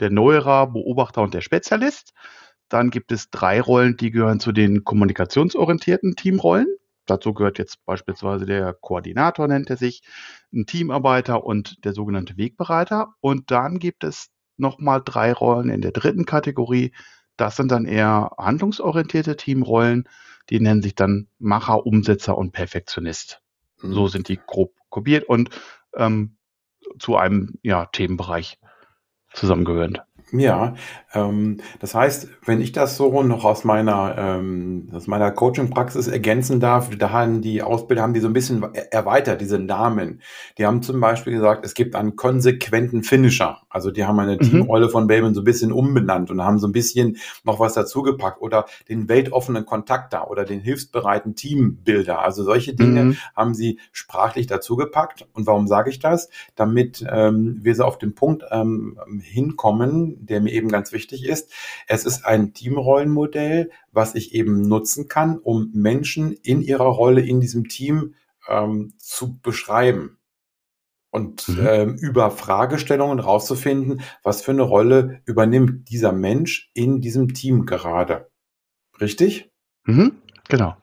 der 0.00 0.10
Neuerer, 0.10 0.66
Beobachter 0.66 1.22
und 1.22 1.32
der 1.34 1.40
Spezialist. 1.40 2.12
Dann 2.68 2.90
gibt 2.90 3.12
es 3.12 3.30
drei 3.30 3.60
Rollen, 3.60 3.96
die 3.96 4.10
gehören 4.10 4.40
zu 4.40 4.52
den 4.52 4.84
kommunikationsorientierten 4.84 6.16
Teamrollen. 6.16 6.66
Dazu 7.06 7.32
gehört 7.34 7.58
jetzt 7.58 7.84
beispielsweise 7.86 8.46
der 8.46 8.74
Koordinator, 8.74 9.48
nennt 9.48 9.70
er 9.70 9.76
sich, 9.76 10.02
ein 10.52 10.66
Teamarbeiter 10.66 11.44
und 11.44 11.84
der 11.84 11.92
sogenannte 11.92 12.36
Wegbereiter. 12.36 13.14
Und 13.20 13.50
dann 13.50 13.78
gibt 13.78 14.04
es 14.04 14.28
nochmal 14.62 15.02
drei 15.04 15.34
Rollen 15.34 15.68
in 15.68 15.82
der 15.82 15.92
dritten 15.92 16.24
Kategorie. 16.24 16.92
Das 17.36 17.56
sind 17.56 17.70
dann 17.70 17.84
eher 17.84 18.30
handlungsorientierte 18.38 19.36
Teamrollen. 19.36 20.08
Die 20.48 20.60
nennen 20.60 20.82
sich 20.82 20.94
dann 20.94 21.28
Macher, 21.38 21.84
Umsetzer 21.86 22.38
und 22.38 22.52
Perfektionist. 22.52 23.42
Mhm. 23.82 23.92
So 23.92 24.08
sind 24.08 24.28
die 24.28 24.38
grob 24.38 24.72
kopiert 24.88 25.24
und 25.24 25.50
ähm, 25.94 26.36
zu 26.98 27.16
einem 27.16 27.58
ja, 27.62 27.86
Themenbereich 27.86 28.58
zusammengehören. 29.32 29.98
Ja, 30.32 30.74
ähm, 31.12 31.58
das 31.78 31.94
heißt, 31.94 32.28
wenn 32.46 32.62
ich 32.62 32.72
das 32.72 32.96
so 32.96 33.22
noch 33.22 33.44
aus 33.44 33.64
meiner, 33.64 34.14
ähm, 34.16 34.88
aus 34.94 35.06
meiner 35.06 35.30
Coaching-Praxis 35.30 36.08
ergänzen 36.08 36.58
darf, 36.58 36.88
da 36.96 37.10
haben 37.10 37.42
die 37.42 37.62
Ausbilder 37.62 38.02
haben 38.02 38.14
die 38.14 38.20
so 38.20 38.28
ein 38.28 38.32
bisschen 38.32 38.64
erweitert, 38.90 39.42
diese 39.42 39.58
Namen. 39.58 40.22
Die 40.56 40.64
haben 40.64 40.82
zum 40.82 41.00
Beispiel 41.00 41.34
gesagt, 41.34 41.66
es 41.66 41.74
gibt 41.74 41.94
einen 41.94 42.16
konsequenten 42.16 43.02
Finisher. 43.02 43.58
Also 43.68 43.90
die 43.90 44.06
haben 44.06 44.18
eine 44.18 44.36
mhm. 44.36 44.40
Teamrolle 44.40 44.88
von 44.88 45.06
Bateman 45.06 45.34
so 45.34 45.42
ein 45.42 45.44
bisschen 45.44 45.70
umbenannt 45.70 46.30
und 46.30 46.42
haben 46.42 46.58
so 46.58 46.66
ein 46.66 46.72
bisschen 46.72 47.18
noch 47.44 47.60
was 47.60 47.74
dazugepackt 47.74 48.40
oder 48.40 48.64
den 48.88 49.10
weltoffenen 49.10 49.66
Kontakter 49.66 50.30
oder 50.30 50.44
den 50.44 50.60
hilfsbereiten 50.60 51.34
Teambilder. 51.34 52.20
Also 52.20 52.42
solche 52.42 52.74
Dinge 52.74 53.04
mhm. 53.04 53.16
haben 53.36 53.52
sie 53.54 53.78
sprachlich 53.92 54.46
dazugepackt. 54.46 55.26
Und 55.34 55.46
warum 55.46 55.66
sage 55.66 55.90
ich 55.90 55.98
das? 55.98 56.30
Damit 56.54 57.04
ähm, 57.10 57.58
wir 57.62 57.74
so 57.74 57.84
auf 57.84 57.98
den 57.98 58.14
Punkt 58.14 58.44
ähm, 58.50 58.98
hinkommen, 59.20 60.21
der 60.26 60.40
mir 60.40 60.52
eben 60.52 60.68
ganz 60.68 60.92
wichtig 60.92 61.24
ist. 61.24 61.52
Es 61.86 62.04
ist 62.04 62.24
ein 62.24 62.52
Teamrollenmodell, 62.54 63.70
was 63.90 64.14
ich 64.14 64.34
eben 64.34 64.62
nutzen 64.62 65.08
kann, 65.08 65.38
um 65.38 65.70
Menschen 65.72 66.32
in 66.32 66.62
ihrer 66.62 66.86
Rolle 66.86 67.20
in 67.20 67.40
diesem 67.40 67.68
Team 67.68 68.14
ähm, 68.48 68.94
zu 68.98 69.40
beschreiben 69.40 70.18
und 71.10 71.48
mhm. 71.48 71.66
ähm, 71.66 71.96
über 71.96 72.30
Fragestellungen 72.30 73.20
rauszufinden, 73.20 74.00
was 74.22 74.42
für 74.42 74.52
eine 74.52 74.62
Rolle 74.62 75.20
übernimmt 75.26 75.90
dieser 75.90 76.12
Mensch 76.12 76.70
in 76.74 77.00
diesem 77.00 77.34
Team 77.34 77.66
gerade. 77.66 78.30
Richtig? 79.00 79.52
Mhm, 79.84 80.12
genau. 80.48 80.76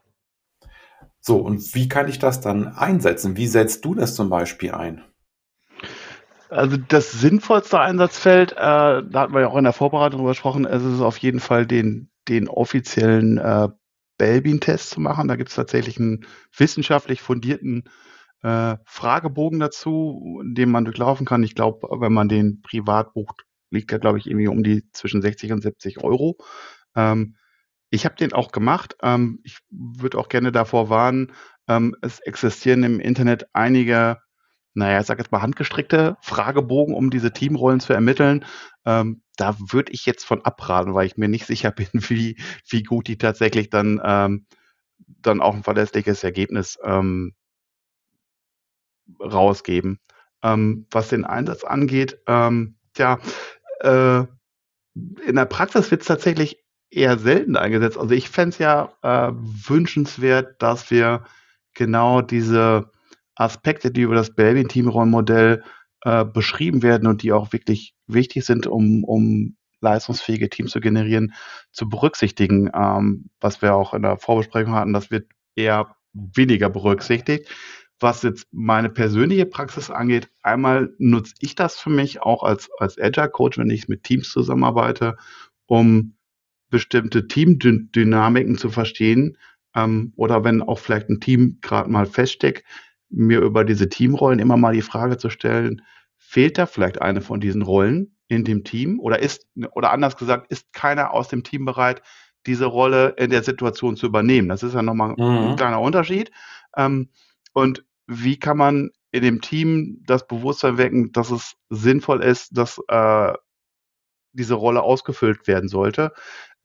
So, 1.19 1.37
und 1.37 1.75
wie 1.75 1.89
kann 1.89 2.07
ich 2.07 2.19
das 2.19 2.41
dann 2.41 2.67
einsetzen? 2.67 3.35
Wie 3.37 3.47
setzt 3.47 3.83
du 3.85 3.93
das 3.93 4.15
zum 4.15 4.29
Beispiel 4.29 4.71
ein? 4.71 5.03
Also 6.49 6.77
das 6.77 7.11
sinnvollste 7.11 7.79
Einsatzfeld, 7.79 8.53
äh, 8.53 8.55
da 8.55 9.03
hatten 9.13 9.33
wir 9.33 9.41
ja 9.41 9.47
auch 9.47 9.57
in 9.57 9.63
der 9.63 9.73
Vorbereitung 9.73 10.19
drüber 10.19 10.31
gesprochen, 10.31 10.65
es 10.65 10.83
ist 10.83 11.01
auf 11.01 11.17
jeden 11.17 11.39
Fall 11.39 11.67
den, 11.67 12.09
den 12.27 12.47
offiziellen 12.47 13.37
äh, 13.37 13.69
Belbin-Test 14.17 14.89
zu 14.89 14.99
machen. 14.99 15.27
Da 15.27 15.35
gibt 15.35 15.49
es 15.49 15.55
tatsächlich 15.55 15.99
einen 15.99 16.25
wissenschaftlich 16.55 17.21
fundierten 17.21 17.83
äh, 18.41 18.77
Fragebogen 18.85 19.59
dazu, 19.59 20.41
den 20.43 20.71
man 20.71 20.85
durchlaufen 20.85 21.25
kann. 21.25 21.43
Ich 21.43 21.55
glaube, 21.55 21.87
wenn 21.99 22.13
man 22.13 22.29
den 22.29 22.61
privat 22.61 23.13
bucht, 23.13 23.45
liegt 23.69 23.91
er, 23.91 23.99
glaube 23.99 24.17
ich, 24.17 24.27
irgendwie 24.27 24.47
um 24.47 24.63
die 24.63 24.89
zwischen 24.91 25.21
60 25.21 25.51
und 25.51 25.61
70 25.61 26.03
Euro. 26.03 26.37
Ähm, 26.95 27.35
ich 27.91 28.05
habe 28.05 28.15
den 28.15 28.33
auch 28.33 28.51
gemacht. 28.51 28.95
Ähm, 29.03 29.39
ich 29.43 29.59
würde 29.69 30.17
auch 30.17 30.29
gerne 30.29 30.51
davor 30.51 30.89
warnen, 30.89 31.31
ähm, 31.67 31.95
es 32.01 32.19
existieren 32.19 32.83
im 32.83 32.99
Internet 32.99 33.47
einige 33.53 34.17
naja, 34.73 34.99
ich 34.99 35.07
sage 35.07 35.21
jetzt 35.21 35.31
mal 35.31 35.41
handgestrickte 35.41 36.17
Fragebogen, 36.21 36.93
um 36.93 37.09
diese 37.09 37.31
Teamrollen 37.31 37.79
zu 37.79 37.93
ermitteln. 37.93 38.45
Ähm, 38.85 39.21
da 39.35 39.55
würde 39.59 39.91
ich 39.91 40.05
jetzt 40.05 40.25
von 40.25 40.43
abraten, 40.45 40.93
weil 40.93 41.07
ich 41.07 41.17
mir 41.17 41.27
nicht 41.27 41.45
sicher 41.45 41.71
bin, 41.71 41.89
wie, 41.93 42.39
wie 42.67 42.83
gut 42.83 43.07
die 43.07 43.17
tatsächlich 43.17 43.69
dann, 43.69 44.01
ähm, 44.03 44.45
dann 45.21 45.41
auch 45.41 45.55
ein 45.55 45.63
verlässliches 45.63 46.23
Ergebnis 46.23 46.77
ähm, 46.83 47.33
rausgeben. 49.19 49.99
Ähm, 50.41 50.85
was 50.91 51.09
den 51.09 51.25
Einsatz 51.25 51.63
angeht, 51.63 52.19
ähm, 52.27 52.77
ja, 52.97 53.19
äh, 53.81 54.23
in 55.25 55.35
der 55.35 55.45
Praxis 55.45 55.91
wird 55.91 56.01
es 56.01 56.07
tatsächlich 56.07 56.63
eher 56.89 57.17
selten 57.17 57.55
eingesetzt. 57.55 57.97
Also 57.97 58.13
ich 58.13 58.29
fände 58.29 58.49
es 58.49 58.57
ja 58.57 58.93
äh, 59.01 59.31
wünschenswert, 59.33 60.61
dass 60.61 60.89
wir 60.91 61.23
genau 61.73 62.21
diese 62.21 62.91
Aspekte, 63.39 63.91
die 63.91 64.01
über 64.01 64.15
das 64.15 64.35
Belbin-Teamrollenmodell 64.35 65.63
äh, 66.03 66.25
beschrieben 66.25 66.83
werden 66.83 67.07
und 67.07 67.23
die 67.23 67.31
auch 67.31 67.53
wirklich 67.53 67.93
wichtig 68.07 68.45
sind, 68.45 68.67
um, 68.67 69.03
um 69.03 69.55
leistungsfähige 69.81 70.49
Teams 70.49 70.71
zu 70.71 70.81
generieren, 70.81 71.33
zu 71.71 71.87
berücksichtigen. 71.87 72.69
Ähm, 72.73 73.29
was 73.39 73.61
wir 73.61 73.75
auch 73.75 73.93
in 73.93 74.01
der 74.01 74.17
Vorbesprechung 74.17 74.73
hatten, 74.73 74.93
das 74.93 75.09
wird 75.09 75.31
eher 75.55 75.95
weniger 76.13 76.69
berücksichtigt. 76.69 77.49
Was 78.01 78.23
jetzt 78.23 78.47
meine 78.51 78.89
persönliche 78.89 79.45
Praxis 79.45 79.89
angeht, 79.89 80.29
einmal 80.41 80.93
nutze 80.97 81.33
ich 81.39 81.55
das 81.55 81.77
für 81.77 81.89
mich 81.89 82.21
auch 82.21 82.43
als, 82.43 82.69
als 82.77 82.97
Agile 82.97 83.29
Coach, 83.29 83.57
wenn 83.57 83.69
ich 83.69 83.87
mit 83.87 84.03
Teams 84.03 84.29
zusammenarbeite, 84.29 85.17
um 85.65 86.15
bestimmte 86.69 87.27
Teamdynamiken 87.27 88.57
zu 88.57 88.69
verstehen. 88.69 89.37
Ähm, 89.75 90.13
oder 90.15 90.43
wenn 90.43 90.61
auch 90.61 90.79
vielleicht 90.79 91.09
ein 91.09 91.19
Team 91.19 91.59
gerade 91.61 91.89
mal 91.89 92.05
feststeckt, 92.05 92.63
mir 93.09 93.41
über 93.41 93.63
diese 93.65 93.89
Teamrollen 93.89 94.39
immer 94.39 94.57
mal 94.57 94.73
die 94.73 94.81
Frage 94.81 95.17
zu 95.17 95.29
stellen, 95.29 95.81
fehlt 96.17 96.57
da 96.57 96.65
vielleicht 96.65 97.01
eine 97.01 97.21
von 97.21 97.39
diesen 97.39 97.61
Rollen 97.61 98.15
in 98.27 98.43
dem 98.43 98.63
Team 98.63 98.99
oder 98.99 99.19
ist, 99.19 99.47
oder 99.71 99.91
anders 99.91 100.17
gesagt, 100.17 100.51
ist 100.51 100.71
keiner 100.73 101.13
aus 101.13 101.27
dem 101.27 101.43
Team 101.43 101.65
bereit, 101.65 102.01
diese 102.45 102.65
Rolle 102.65 103.15
in 103.17 103.31
der 103.31 103.43
Situation 103.43 103.95
zu 103.95 104.05
übernehmen? 104.05 104.49
Das 104.49 104.63
ist 104.63 104.73
ja 104.75 104.81
nochmal 104.81 105.15
mhm. 105.17 105.49
ein 105.49 105.55
kleiner 105.55 105.81
Unterschied. 105.81 106.31
Ähm, 106.77 107.09
und 107.53 107.83
wie 108.05 108.37
kann 108.37 108.57
man 108.57 108.91
in 109.11 109.23
dem 109.23 109.41
Team 109.41 110.03
das 110.05 110.27
Bewusstsein 110.27 110.77
wecken, 110.77 111.11
dass 111.11 111.31
es 111.31 111.55
sinnvoll 111.69 112.23
ist, 112.23 112.55
dass 112.55 112.79
äh, 112.87 113.33
diese 114.33 114.53
Rolle 114.53 114.83
ausgefüllt 114.83 115.47
werden 115.47 115.69
sollte. 115.69 116.13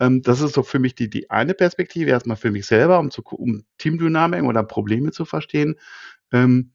Ähm, 0.01 0.23
das 0.23 0.41
ist 0.41 0.55
so 0.55 0.63
für 0.63 0.79
mich 0.79 0.95
die, 0.95 1.09
die 1.09 1.31
eine 1.31 1.55
Perspektive, 1.55 2.11
erstmal 2.11 2.37
für 2.37 2.51
mich 2.51 2.67
selber, 2.67 2.99
um, 2.99 3.11
zu, 3.11 3.23
um 3.23 3.65
Teamdynamik 3.79 4.43
oder 4.43 4.63
Probleme 4.63 5.13
zu 5.13 5.25
verstehen. 5.25 5.77
Ähm, 6.35 6.73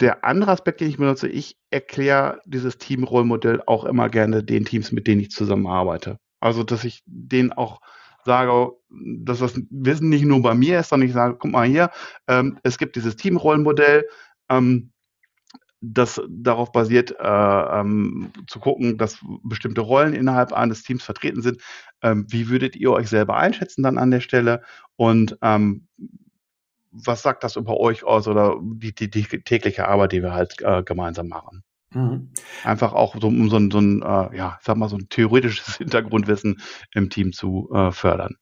der 0.00 0.24
andere 0.24 0.52
Aspekt, 0.52 0.80
den 0.80 0.88
ich 0.88 0.96
benutze, 0.96 1.28
ich 1.28 1.58
erkläre 1.70 2.40
dieses 2.46 2.78
Teamrollmodell 2.78 3.62
auch 3.66 3.84
immer 3.84 4.08
gerne 4.08 4.42
den 4.42 4.64
Teams, 4.64 4.92
mit 4.92 5.06
denen 5.06 5.20
ich 5.20 5.30
zusammenarbeite. 5.30 6.18
Also, 6.40 6.62
dass 6.62 6.84
ich 6.84 7.02
denen 7.06 7.52
auch 7.52 7.80
sage, 8.24 8.72
dass 8.90 9.40
das 9.40 9.60
Wissen 9.70 10.08
nicht 10.08 10.24
nur 10.24 10.40
bei 10.42 10.54
mir 10.54 10.80
ist, 10.80 10.88
sondern 10.88 11.08
ich 11.08 11.14
sage, 11.14 11.36
guck 11.38 11.50
mal 11.50 11.66
hier, 11.66 11.90
ähm, 12.26 12.58
es 12.62 12.78
gibt 12.78 12.96
dieses 12.96 13.16
Teamrollenmodell, 13.16 14.06
ähm, 14.48 14.92
das 15.80 16.20
darauf 16.28 16.72
basiert, 16.72 17.14
äh, 17.20 17.80
ähm, 17.80 18.32
zu 18.46 18.58
gucken, 18.58 18.96
dass 18.96 19.18
bestimmte 19.42 19.82
Rollen 19.82 20.14
innerhalb 20.14 20.52
eines 20.52 20.82
Teams 20.82 21.02
vertreten 21.02 21.42
sind. 21.42 21.60
Ähm, 22.02 22.26
wie 22.30 22.48
würdet 22.48 22.74
ihr 22.76 22.90
euch 22.90 23.08
selber 23.08 23.36
einschätzen 23.36 23.82
dann 23.82 23.98
an 23.98 24.10
der 24.10 24.20
Stelle? 24.20 24.62
Und 24.96 25.36
ähm, 25.42 25.86
was 26.94 27.22
sagt 27.22 27.44
das 27.44 27.56
über 27.56 27.78
euch 27.78 28.04
aus 28.04 28.28
oder 28.28 28.58
die, 28.62 28.94
die, 28.94 29.10
die 29.10 29.26
tägliche 29.26 29.88
Arbeit, 29.88 30.12
die 30.12 30.22
wir 30.22 30.32
halt 30.32 30.60
äh, 30.60 30.82
gemeinsam 30.82 31.28
machen? 31.28 31.62
Mhm. 31.92 32.30
Einfach 32.64 32.92
auch 32.92 33.16
so, 33.20 33.28
um 33.28 33.48
so 33.50 33.56
ein, 33.56 33.70
so 33.70 33.78
ein 33.78 34.02
äh, 34.02 34.36
ja, 34.36 34.58
sag 34.62 34.76
mal, 34.76 34.88
so 34.88 34.96
ein 34.96 35.08
theoretisches 35.08 35.76
Hintergrundwissen 35.78 36.60
im 36.92 37.10
Team 37.10 37.32
zu 37.32 37.70
äh, 37.72 37.92
fördern. 37.92 38.36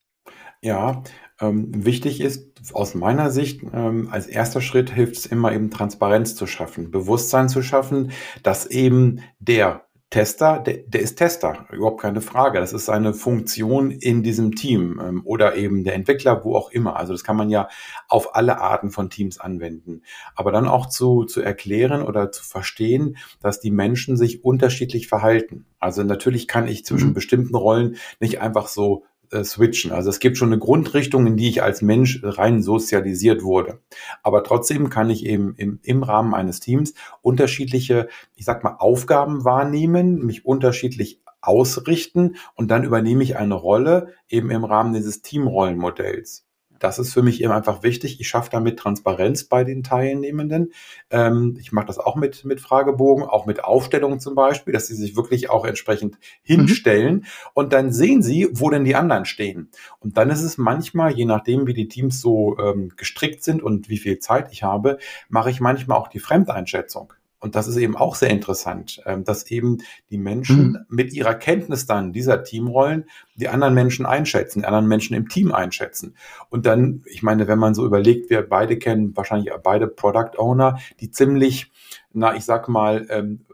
Ja, 0.62 1.02
ähm, 1.40 1.84
wichtig 1.84 2.20
ist 2.20 2.72
aus 2.72 2.94
meiner 2.94 3.30
Sicht, 3.30 3.62
ähm, 3.72 4.08
als 4.10 4.28
erster 4.28 4.60
Schritt 4.60 4.90
hilft 4.90 5.16
es 5.16 5.26
immer 5.26 5.52
eben 5.52 5.70
Transparenz 5.70 6.36
zu 6.36 6.46
schaffen, 6.46 6.92
Bewusstsein 6.92 7.48
zu 7.48 7.62
schaffen, 7.62 8.12
dass 8.44 8.66
eben 8.66 9.22
der 9.40 9.86
Tester, 10.12 10.58
der, 10.58 10.76
der 10.86 11.00
ist 11.00 11.16
Tester, 11.16 11.66
überhaupt 11.72 12.02
keine 12.02 12.20
Frage. 12.20 12.60
Das 12.60 12.74
ist 12.74 12.84
seine 12.84 13.14
Funktion 13.14 13.90
in 13.90 14.22
diesem 14.22 14.54
Team 14.54 15.00
ähm, 15.02 15.22
oder 15.24 15.56
eben 15.56 15.84
der 15.84 15.94
Entwickler, 15.94 16.44
wo 16.44 16.54
auch 16.54 16.70
immer. 16.70 16.96
Also 16.96 17.14
das 17.14 17.24
kann 17.24 17.36
man 17.36 17.48
ja 17.48 17.68
auf 18.08 18.36
alle 18.36 18.60
Arten 18.60 18.90
von 18.90 19.08
Teams 19.08 19.40
anwenden. 19.40 20.02
Aber 20.36 20.52
dann 20.52 20.68
auch 20.68 20.86
zu, 20.86 21.24
zu 21.24 21.40
erklären 21.40 22.02
oder 22.02 22.30
zu 22.30 22.44
verstehen, 22.44 23.16
dass 23.40 23.60
die 23.60 23.70
Menschen 23.70 24.18
sich 24.18 24.44
unterschiedlich 24.44 25.08
verhalten. 25.08 25.64
Also 25.80 26.02
natürlich 26.02 26.46
kann 26.46 26.68
ich 26.68 26.84
zwischen 26.84 27.08
mhm. 27.08 27.14
bestimmten 27.14 27.56
Rollen 27.56 27.96
nicht 28.20 28.42
einfach 28.42 28.68
so 28.68 29.04
äh, 29.32 29.44
switchen. 29.44 29.92
Also 29.92 30.10
es 30.10 30.20
gibt 30.20 30.36
schon 30.36 30.48
eine 30.48 30.58
Grundrichtung, 30.58 31.26
in 31.26 31.36
die 31.36 31.48
ich 31.48 31.62
als 31.62 31.82
Mensch 31.82 32.20
rein 32.22 32.62
sozialisiert 32.62 33.42
wurde. 33.42 33.80
Aber 34.22 34.44
trotzdem 34.44 34.90
kann 34.90 35.10
ich 35.10 35.24
eben 35.26 35.54
im, 35.56 35.80
im 35.82 36.02
Rahmen 36.02 36.34
eines 36.34 36.60
Teams 36.60 36.94
unterschiedliche, 37.22 38.08
ich 38.36 38.44
sag 38.44 38.62
mal, 38.62 38.76
Aufgaben 38.78 39.44
wahrnehmen, 39.44 40.24
mich 40.24 40.44
unterschiedlich 40.44 41.20
ausrichten 41.40 42.36
und 42.54 42.70
dann 42.70 42.84
übernehme 42.84 43.22
ich 43.24 43.36
eine 43.36 43.54
Rolle 43.54 44.14
eben 44.28 44.50
im 44.50 44.64
Rahmen 44.64 44.92
dieses 44.92 45.22
Teamrollenmodells. 45.22 46.46
Das 46.82 46.98
ist 46.98 47.12
für 47.12 47.22
mich 47.22 47.40
eben 47.40 47.52
einfach 47.52 47.84
wichtig. 47.84 48.20
Ich 48.20 48.26
schaffe 48.26 48.50
damit 48.50 48.76
Transparenz 48.76 49.44
bei 49.44 49.62
den 49.62 49.84
Teilnehmenden. 49.84 50.72
Ähm, 51.10 51.56
ich 51.60 51.70
mache 51.70 51.86
das 51.86 52.00
auch 52.00 52.16
mit, 52.16 52.44
mit 52.44 52.60
Fragebogen, 52.60 53.24
auch 53.24 53.46
mit 53.46 53.62
Aufstellungen 53.62 54.18
zum 54.18 54.34
Beispiel, 54.34 54.72
dass 54.72 54.88
sie 54.88 54.96
sich 54.96 55.14
wirklich 55.14 55.48
auch 55.48 55.64
entsprechend 55.64 56.18
hinstellen 56.42 57.14
mhm. 57.14 57.24
und 57.54 57.72
dann 57.72 57.92
sehen 57.92 58.20
sie, 58.20 58.48
wo 58.50 58.68
denn 58.68 58.84
die 58.84 58.96
anderen 58.96 59.26
stehen. 59.26 59.70
Und 60.00 60.16
dann 60.16 60.28
ist 60.30 60.42
es 60.42 60.58
manchmal, 60.58 61.12
je 61.12 61.24
nachdem, 61.24 61.68
wie 61.68 61.74
die 61.74 61.86
Teams 61.86 62.20
so 62.20 62.58
ähm, 62.58 62.90
gestrickt 62.96 63.44
sind 63.44 63.62
und 63.62 63.88
wie 63.88 63.98
viel 63.98 64.18
Zeit 64.18 64.48
ich 64.50 64.64
habe, 64.64 64.98
mache 65.28 65.50
ich 65.50 65.60
manchmal 65.60 65.98
auch 65.98 66.08
die 66.08 66.18
Fremdeinschätzung. 66.18 67.12
Und 67.42 67.54
das 67.54 67.68
ist 67.68 67.76
eben 67.76 67.96
auch 67.96 68.14
sehr 68.14 68.30
interessant, 68.30 69.02
ähm, 69.04 69.24
dass 69.24 69.50
eben 69.50 69.78
die 70.10 70.18
Menschen 70.18 70.70
mhm. 70.70 70.78
mit 70.88 71.12
ihrer 71.12 71.34
Kenntnis 71.34 71.84
dann 71.86 72.12
dieser 72.12 72.44
Teamrollen 72.44 73.04
die 73.34 73.48
anderen 73.48 73.74
Menschen 73.74 74.06
einschätzen, 74.06 74.60
die 74.60 74.66
anderen 74.66 74.86
Menschen 74.86 75.14
im 75.14 75.28
Team 75.28 75.52
einschätzen. 75.52 76.16
Und 76.48 76.64
dann, 76.64 77.02
ich 77.06 77.22
meine, 77.22 77.48
wenn 77.48 77.58
man 77.58 77.74
so 77.74 77.84
überlegt, 77.84 78.30
wir 78.30 78.42
beide 78.48 78.78
kennen 78.78 79.16
wahrscheinlich 79.16 79.52
beide 79.62 79.88
Product 79.88 80.38
Owner, 80.38 80.78
die 81.00 81.10
ziemlich 81.10 81.70
na, 82.12 82.34
ich 82.36 82.44
sag 82.44 82.68
mal, 82.68 83.06
ähm, 83.10 83.44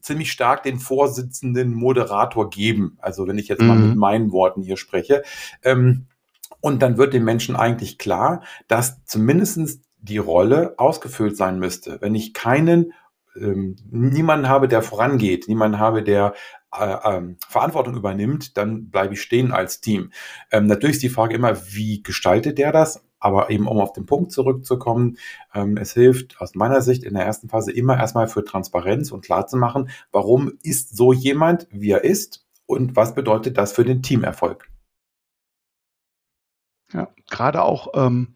ziemlich 0.00 0.32
stark 0.32 0.62
den 0.62 0.78
Vorsitzenden 0.78 1.74
Moderator 1.74 2.50
geben. 2.50 2.96
Also 3.00 3.26
wenn 3.26 3.38
ich 3.38 3.48
jetzt 3.48 3.60
mhm. 3.60 3.68
mal 3.68 3.78
mit 3.78 3.96
meinen 3.96 4.32
Worten 4.32 4.62
hier 4.62 4.76
spreche. 4.76 5.22
Ähm, 5.62 6.06
und 6.60 6.82
dann 6.82 6.96
wird 6.96 7.14
den 7.14 7.24
Menschen 7.24 7.54
eigentlich 7.56 7.98
klar, 7.98 8.42
dass 8.66 9.04
zumindestens 9.04 9.80
die 10.00 10.18
Rolle 10.18 10.74
ausgefüllt 10.76 11.36
sein 11.36 11.58
müsste. 11.58 11.98
Wenn 12.00 12.14
ich 12.14 12.34
keinen, 12.34 12.92
ähm, 13.40 13.76
niemanden 13.90 14.48
habe, 14.48 14.68
der 14.68 14.82
vorangeht, 14.82 15.48
niemanden 15.48 15.78
habe, 15.78 16.02
der 16.02 16.34
äh, 16.76 16.96
ähm, 17.04 17.36
Verantwortung 17.46 17.96
übernimmt, 17.96 18.56
dann 18.56 18.90
bleibe 18.90 19.14
ich 19.14 19.22
stehen 19.22 19.52
als 19.52 19.80
Team. 19.80 20.12
Ähm, 20.52 20.66
natürlich 20.66 20.96
ist 20.96 21.02
die 21.02 21.08
Frage 21.08 21.34
immer, 21.34 21.56
wie 21.72 22.02
gestaltet 22.02 22.58
der 22.58 22.72
das? 22.72 23.04
Aber 23.20 23.50
eben, 23.50 23.66
um 23.66 23.78
auf 23.78 23.92
den 23.92 24.06
Punkt 24.06 24.32
zurückzukommen, 24.32 25.16
ähm, 25.54 25.76
es 25.76 25.94
hilft 25.94 26.40
aus 26.40 26.54
meiner 26.54 26.82
Sicht 26.82 27.04
in 27.04 27.14
der 27.14 27.24
ersten 27.24 27.48
Phase 27.48 27.72
immer 27.72 27.96
erstmal 27.96 28.28
für 28.28 28.44
Transparenz 28.44 29.10
und 29.10 29.24
klar 29.24 29.46
zu 29.46 29.56
machen, 29.56 29.90
warum 30.12 30.52
ist 30.62 30.96
so 30.96 31.12
jemand, 31.12 31.66
wie 31.70 31.90
er 31.90 32.04
ist 32.04 32.46
und 32.66 32.96
was 32.96 33.14
bedeutet 33.14 33.56
das 33.56 33.72
für 33.72 33.84
den 33.84 34.02
Teamerfolg. 34.02 34.70
Ja, 36.92 37.08
gerade 37.30 37.62
auch 37.62 37.88
ähm, 37.94 38.34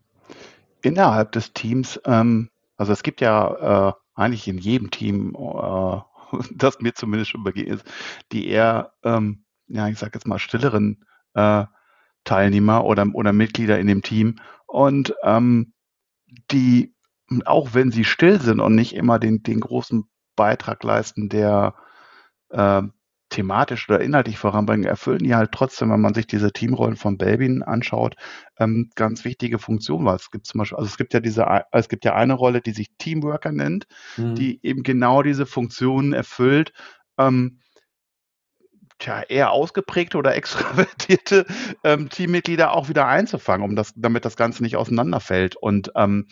innerhalb 0.82 1.32
des 1.32 1.52
Teams, 1.52 2.00
ähm, 2.04 2.50
also 2.76 2.92
es 2.92 3.02
gibt 3.02 3.20
ja 3.20 3.90
äh, 3.90 3.92
eigentlich 4.14 4.48
in 4.48 4.58
jedem 4.58 4.90
Team, 4.90 5.34
äh, 5.34 6.00
das 6.54 6.80
mir 6.80 6.94
zumindest 6.94 7.30
schon 7.30 7.44
begegnet 7.44 7.80
ist, 7.80 7.86
die 8.32 8.48
eher, 8.48 8.92
ähm, 9.02 9.44
ja, 9.68 9.88
ich 9.88 9.98
sag 9.98 10.14
jetzt 10.14 10.26
mal, 10.26 10.38
stilleren 10.38 11.04
äh, 11.34 11.64
Teilnehmer 12.24 12.84
oder, 12.84 13.06
oder 13.14 13.32
Mitglieder 13.32 13.78
in 13.78 13.86
dem 13.86 14.02
Team. 14.02 14.36
Und 14.66 15.14
ähm, 15.22 15.72
die, 16.50 16.94
auch 17.44 17.74
wenn 17.74 17.90
sie 17.90 18.04
still 18.04 18.40
sind 18.40 18.60
und 18.60 18.74
nicht 18.74 18.94
immer 18.94 19.18
den, 19.18 19.42
den 19.42 19.60
großen 19.60 20.04
Beitrag 20.36 20.82
leisten, 20.82 21.28
der 21.28 21.74
äh, 22.50 22.82
thematisch 23.32 23.88
oder 23.88 24.00
inhaltlich 24.00 24.38
voranbringen, 24.38 24.84
erfüllen 24.84 25.24
die 25.24 25.34
halt 25.34 25.52
trotzdem, 25.52 25.90
wenn 25.90 26.00
man 26.00 26.14
sich 26.14 26.26
diese 26.26 26.52
Teamrollen 26.52 26.96
von 26.96 27.16
Belbin 27.16 27.62
anschaut, 27.62 28.14
ähm, 28.58 28.90
ganz 28.94 29.24
wichtige 29.24 29.58
Funktionen. 29.58 30.04
Weil 30.04 30.16
es 30.16 30.30
gibt 30.30 30.46
zum 30.46 30.58
Beispiel, 30.58 30.76
also 30.76 30.88
es 30.88 30.96
gibt 30.98 31.14
ja 31.14 31.20
diese, 31.20 31.46
es 31.72 31.88
gibt 31.88 32.04
ja 32.04 32.14
eine 32.14 32.34
Rolle, 32.34 32.60
die 32.60 32.72
sich 32.72 32.88
Teamworker 32.98 33.50
nennt, 33.50 33.86
mhm. 34.16 34.34
die 34.34 34.60
eben 34.62 34.82
genau 34.82 35.22
diese 35.22 35.46
Funktionen 35.46 36.12
erfüllt. 36.12 36.72
Ähm, 37.18 37.60
tja, 38.98 39.22
eher 39.22 39.50
ausgeprägte 39.50 40.18
oder 40.18 40.34
extrovertierte 40.36 41.46
ähm, 41.84 42.10
Teammitglieder 42.10 42.72
auch 42.72 42.88
wieder 42.88 43.06
einzufangen, 43.06 43.68
um 43.68 43.76
das, 43.76 43.92
damit 43.96 44.24
das 44.26 44.36
Ganze 44.36 44.62
nicht 44.62 44.76
auseinanderfällt. 44.76 45.56
Und 45.56 45.90
ähm, 45.96 46.28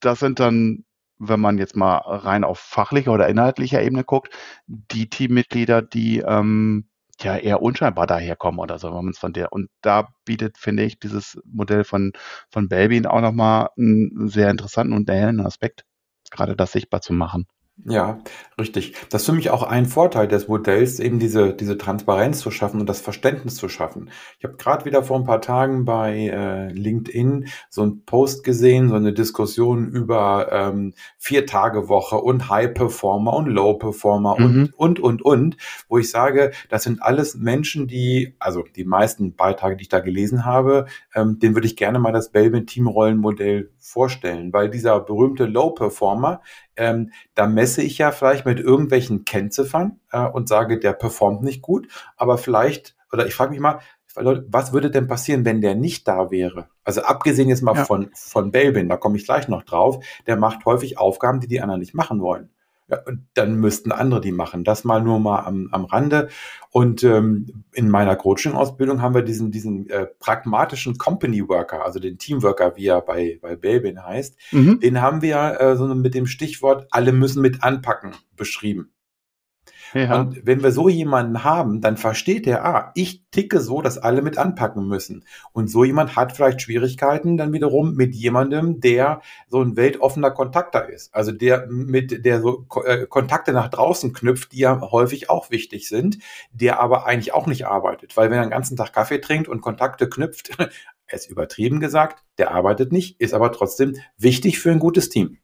das 0.00 0.20
sind 0.20 0.40
dann 0.40 0.84
wenn 1.22 1.40
man 1.40 1.58
jetzt 1.58 1.76
mal 1.76 1.98
rein 1.98 2.44
auf 2.44 2.58
fachlicher 2.58 3.12
oder 3.12 3.28
inhaltlicher 3.28 3.82
Ebene 3.82 4.04
guckt, 4.04 4.34
die 4.66 5.08
Teammitglieder, 5.08 5.82
die 5.82 6.18
ähm, 6.20 6.88
ja 7.20 7.36
eher 7.36 7.62
unscheinbar 7.62 8.06
daherkommen 8.06 8.60
oder 8.60 8.78
so, 8.78 8.88
wenn 8.88 9.04
man 9.04 9.10
es 9.10 9.18
von 9.18 9.32
der 9.32 9.52
und 9.52 9.68
da 9.82 10.08
bietet, 10.24 10.58
finde 10.58 10.84
ich, 10.84 10.98
dieses 10.98 11.40
Modell 11.46 11.84
von 11.84 12.12
von 12.50 12.68
Belbin 12.68 13.06
auch 13.06 13.20
nochmal 13.20 13.68
einen 13.78 14.28
sehr 14.28 14.50
interessanten 14.50 14.94
und 14.94 15.08
erhellenden 15.08 15.46
Aspekt, 15.46 15.84
gerade 16.30 16.56
das 16.56 16.72
sichtbar 16.72 17.00
zu 17.02 17.12
machen. 17.12 17.46
Ja, 17.84 18.20
richtig. 18.58 18.94
Das 19.10 19.22
ist 19.22 19.26
für 19.26 19.32
mich 19.32 19.50
auch 19.50 19.62
ein 19.62 19.86
Vorteil 19.86 20.28
des 20.28 20.46
Modells, 20.46 21.00
eben 21.00 21.18
diese, 21.18 21.52
diese 21.52 21.78
Transparenz 21.78 22.38
zu 22.38 22.50
schaffen 22.50 22.78
und 22.78 22.88
das 22.88 23.00
Verständnis 23.00 23.56
zu 23.56 23.68
schaffen. 23.68 24.10
Ich 24.38 24.44
habe 24.44 24.56
gerade 24.56 24.84
wieder 24.84 25.02
vor 25.02 25.18
ein 25.18 25.24
paar 25.24 25.40
Tagen 25.40 25.84
bei 25.84 26.28
äh, 26.28 26.68
LinkedIn 26.70 27.48
so 27.70 27.82
einen 27.82 28.04
Post 28.04 28.44
gesehen, 28.44 28.88
so 28.88 28.94
eine 28.94 29.12
Diskussion 29.12 29.88
über 29.88 30.52
ähm, 30.52 30.92
Vier-Tage-Woche 31.18 32.16
und 32.16 32.50
High-Performer 32.50 33.32
und 33.32 33.46
Low-Performer 33.46 34.38
mhm. 34.38 34.72
und, 34.76 35.00
und, 35.00 35.00
und, 35.00 35.22
und, 35.22 35.56
wo 35.88 35.98
ich 35.98 36.10
sage, 36.10 36.52
das 36.68 36.84
sind 36.84 37.02
alles 37.02 37.34
Menschen, 37.34 37.88
die, 37.88 38.36
also 38.38 38.64
die 38.76 38.84
meisten 38.84 39.34
Beiträge, 39.34 39.76
die 39.76 39.82
ich 39.82 39.88
da 39.88 40.00
gelesen 40.00 40.44
habe, 40.44 40.86
ähm, 41.14 41.40
den 41.40 41.54
würde 41.54 41.66
ich 41.66 41.76
gerne 41.76 41.98
mal 41.98 42.12
das 42.12 42.30
Belbin-Teamrollenmodell 42.30 43.70
vorstellen, 43.78 44.52
weil 44.52 44.70
dieser 44.70 45.00
berühmte 45.00 45.46
Low-Performer, 45.46 46.42
ähm, 46.76 47.12
da 47.34 47.46
messe 47.46 47.82
ich 47.82 47.98
ja 47.98 48.10
vielleicht 48.10 48.46
mit 48.46 48.60
irgendwelchen 48.60 49.24
Kennziffern 49.24 50.00
äh, 50.10 50.26
und 50.26 50.48
sage, 50.48 50.78
der 50.78 50.92
performt 50.92 51.42
nicht 51.42 51.62
gut, 51.62 51.88
aber 52.16 52.38
vielleicht, 52.38 52.96
oder 53.12 53.26
ich 53.26 53.34
frage 53.34 53.50
mich 53.50 53.60
mal, 53.60 53.80
was 54.14 54.72
würde 54.72 54.90
denn 54.90 55.06
passieren, 55.06 55.44
wenn 55.44 55.60
der 55.62 55.74
nicht 55.74 56.06
da 56.06 56.30
wäre? 56.30 56.68
Also 56.84 57.02
abgesehen 57.02 57.48
jetzt 57.48 57.62
mal 57.62 57.76
ja. 57.76 57.84
von, 57.84 58.10
von 58.14 58.50
Belbin, 58.50 58.88
da 58.88 58.96
komme 58.96 59.16
ich 59.16 59.24
gleich 59.24 59.48
noch 59.48 59.62
drauf, 59.62 60.04
der 60.26 60.36
macht 60.36 60.64
häufig 60.66 60.98
Aufgaben, 60.98 61.40
die 61.40 61.48
die 61.48 61.60
anderen 61.60 61.80
nicht 61.80 61.94
machen 61.94 62.20
wollen. 62.20 62.50
Dann 63.34 63.56
müssten 63.56 63.92
andere 63.92 64.20
die 64.20 64.32
machen. 64.32 64.64
Das 64.64 64.84
mal 64.84 65.02
nur 65.02 65.18
mal 65.20 65.40
am, 65.40 65.68
am 65.72 65.84
Rande. 65.84 66.28
Und 66.70 67.04
ähm, 67.04 67.64
in 67.72 67.90
meiner 67.90 68.16
Coaching-Ausbildung 68.16 69.02
haben 69.02 69.14
wir 69.14 69.22
diesen, 69.22 69.50
diesen 69.50 69.88
äh, 69.90 70.06
pragmatischen 70.18 70.96
Company 70.98 71.48
Worker, 71.48 71.84
also 71.84 72.00
den 72.00 72.18
Teamworker, 72.18 72.76
wie 72.76 72.86
er 72.86 73.00
bei, 73.00 73.38
bei 73.42 73.56
Belbin 73.56 74.02
heißt, 74.02 74.36
mhm. 74.52 74.80
den 74.80 75.00
haben 75.00 75.22
wir 75.22 75.60
äh, 75.60 75.76
so 75.76 75.86
mit 75.94 76.14
dem 76.14 76.26
Stichwort 76.26 76.86
alle 76.90 77.12
müssen 77.12 77.42
mit 77.42 77.62
anpacken 77.62 78.12
beschrieben. 78.36 78.90
Ja. 79.94 80.20
Und 80.20 80.46
wenn 80.46 80.62
wir 80.62 80.72
so 80.72 80.88
jemanden 80.88 81.44
haben, 81.44 81.80
dann 81.80 81.96
versteht 81.96 82.46
er, 82.46 82.64
ah, 82.64 82.92
ich 82.94 83.24
ticke 83.30 83.60
so, 83.60 83.82
dass 83.82 83.98
alle 83.98 84.22
mit 84.22 84.38
anpacken 84.38 84.86
müssen. 84.86 85.24
Und 85.52 85.68
so 85.68 85.84
jemand 85.84 86.16
hat 86.16 86.32
vielleicht 86.32 86.62
Schwierigkeiten 86.62 87.36
dann 87.36 87.52
wiederum 87.52 87.94
mit 87.94 88.14
jemandem, 88.14 88.80
der 88.80 89.20
so 89.48 89.60
ein 89.60 89.76
weltoffener 89.76 90.30
Kontakter 90.30 90.88
ist. 90.88 91.14
Also 91.14 91.32
der 91.32 91.66
mit, 91.68 92.24
der 92.24 92.40
so 92.40 92.66
äh, 92.84 93.06
Kontakte 93.06 93.52
nach 93.52 93.68
draußen 93.68 94.12
knüpft, 94.12 94.52
die 94.52 94.60
ja 94.60 94.80
häufig 94.80 95.30
auch 95.30 95.50
wichtig 95.50 95.88
sind, 95.88 96.18
der 96.52 96.80
aber 96.80 97.06
eigentlich 97.06 97.34
auch 97.34 97.46
nicht 97.46 97.66
arbeitet. 97.66 98.16
Weil 98.16 98.30
wenn 98.30 98.38
er 98.38 98.46
den 98.46 98.50
ganzen 98.50 98.76
Tag 98.76 98.92
Kaffee 98.92 99.20
trinkt 99.20 99.48
und 99.48 99.60
Kontakte 99.60 100.08
knüpft, 100.08 100.56
ist 101.08 101.30
übertrieben 101.30 101.80
gesagt, 101.80 102.24
der 102.38 102.52
arbeitet 102.52 102.92
nicht, 102.92 103.20
ist 103.20 103.34
aber 103.34 103.52
trotzdem 103.52 103.96
wichtig 104.16 104.58
für 104.58 104.70
ein 104.70 104.78
gutes 104.78 105.08
Team. 105.10 105.38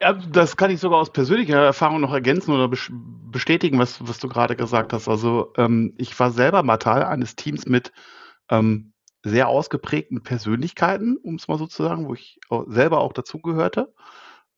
Ja, 0.00 0.12
das 0.12 0.56
kann 0.56 0.70
ich 0.70 0.80
sogar 0.80 0.98
aus 1.00 1.12
persönlicher 1.12 1.62
Erfahrung 1.62 2.00
noch 2.00 2.12
ergänzen 2.12 2.52
oder 2.52 2.68
bestätigen, 2.68 3.78
was, 3.78 4.06
was 4.06 4.18
du 4.18 4.28
gerade 4.28 4.56
gesagt 4.56 4.92
hast. 4.92 5.08
Also 5.08 5.52
ähm, 5.56 5.94
ich 5.98 6.18
war 6.18 6.30
selber 6.30 6.62
mal 6.62 6.78
Teil 6.78 7.04
eines 7.04 7.36
Teams 7.36 7.66
mit 7.66 7.92
ähm, 8.50 8.92
sehr 9.24 9.48
ausgeprägten 9.48 10.22
Persönlichkeiten, 10.22 11.16
um 11.16 11.36
es 11.36 11.48
mal 11.48 11.58
so 11.58 11.66
zu 11.66 11.82
sagen, 11.82 12.08
wo 12.08 12.14
ich 12.14 12.38
auch 12.50 12.64
selber 12.68 13.00
auch 13.00 13.12
dazugehörte. 13.12 13.94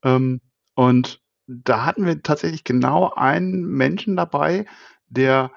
Ähm, 0.03 0.41
und 0.75 1.21
da 1.47 1.85
hatten 1.85 2.05
wir 2.05 2.21
tatsächlich 2.23 2.63
genau 2.63 3.13
einen 3.15 3.63
Menschen 3.65 4.17
dabei, 4.17 4.65
der 5.07 5.51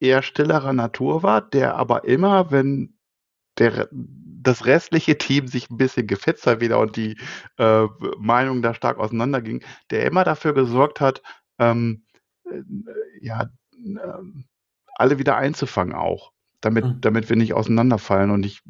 eher 0.00 0.22
stillerer 0.22 0.72
Natur 0.72 1.22
war, 1.22 1.42
der 1.42 1.76
aber 1.76 2.04
immer, 2.04 2.50
wenn 2.50 2.98
der 3.58 3.88
das 4.48 4.66
restliche 4.66 5.18
Team 5.18 5.46
sich 5.46 5.70
ein 5.70 5.76
bisschen 5.76 6.06
gefetzt 6.06 6.46
hat 6.46 6.60
wieder 6.60 6.78
und 6.78 6.96
die 6.96 7.16
äh, 7.58 7.86
Meinungen 8.18 8.62
da 8.62 8.74
stark 8.74 8.98
auseinandergingen, 8.98 9.62
der 9.90 10.06
immer 10.06 10.24
dafür 10.24 10.54
gesorgt 10.54 11.00
hat, 11.00 11.22
ähm, 11.58 12.04
äh, 12.44 12.62
ja, 13.20 13.50
äh, 13.72 14.22
alle 14.96 15.18
wieder 15.18 15.36
einzufangen 15.36 15.94
auch, 15.94 16.32
damit, 16.60 16.84
mhm. 16.84 17.00
damit 17.00 17.28
wir 17.28 17.36
nicht 17.36 17.54
auseinanderfallen. 17.54 18.30
Und 18.30 18.46
ich 18.46 18.62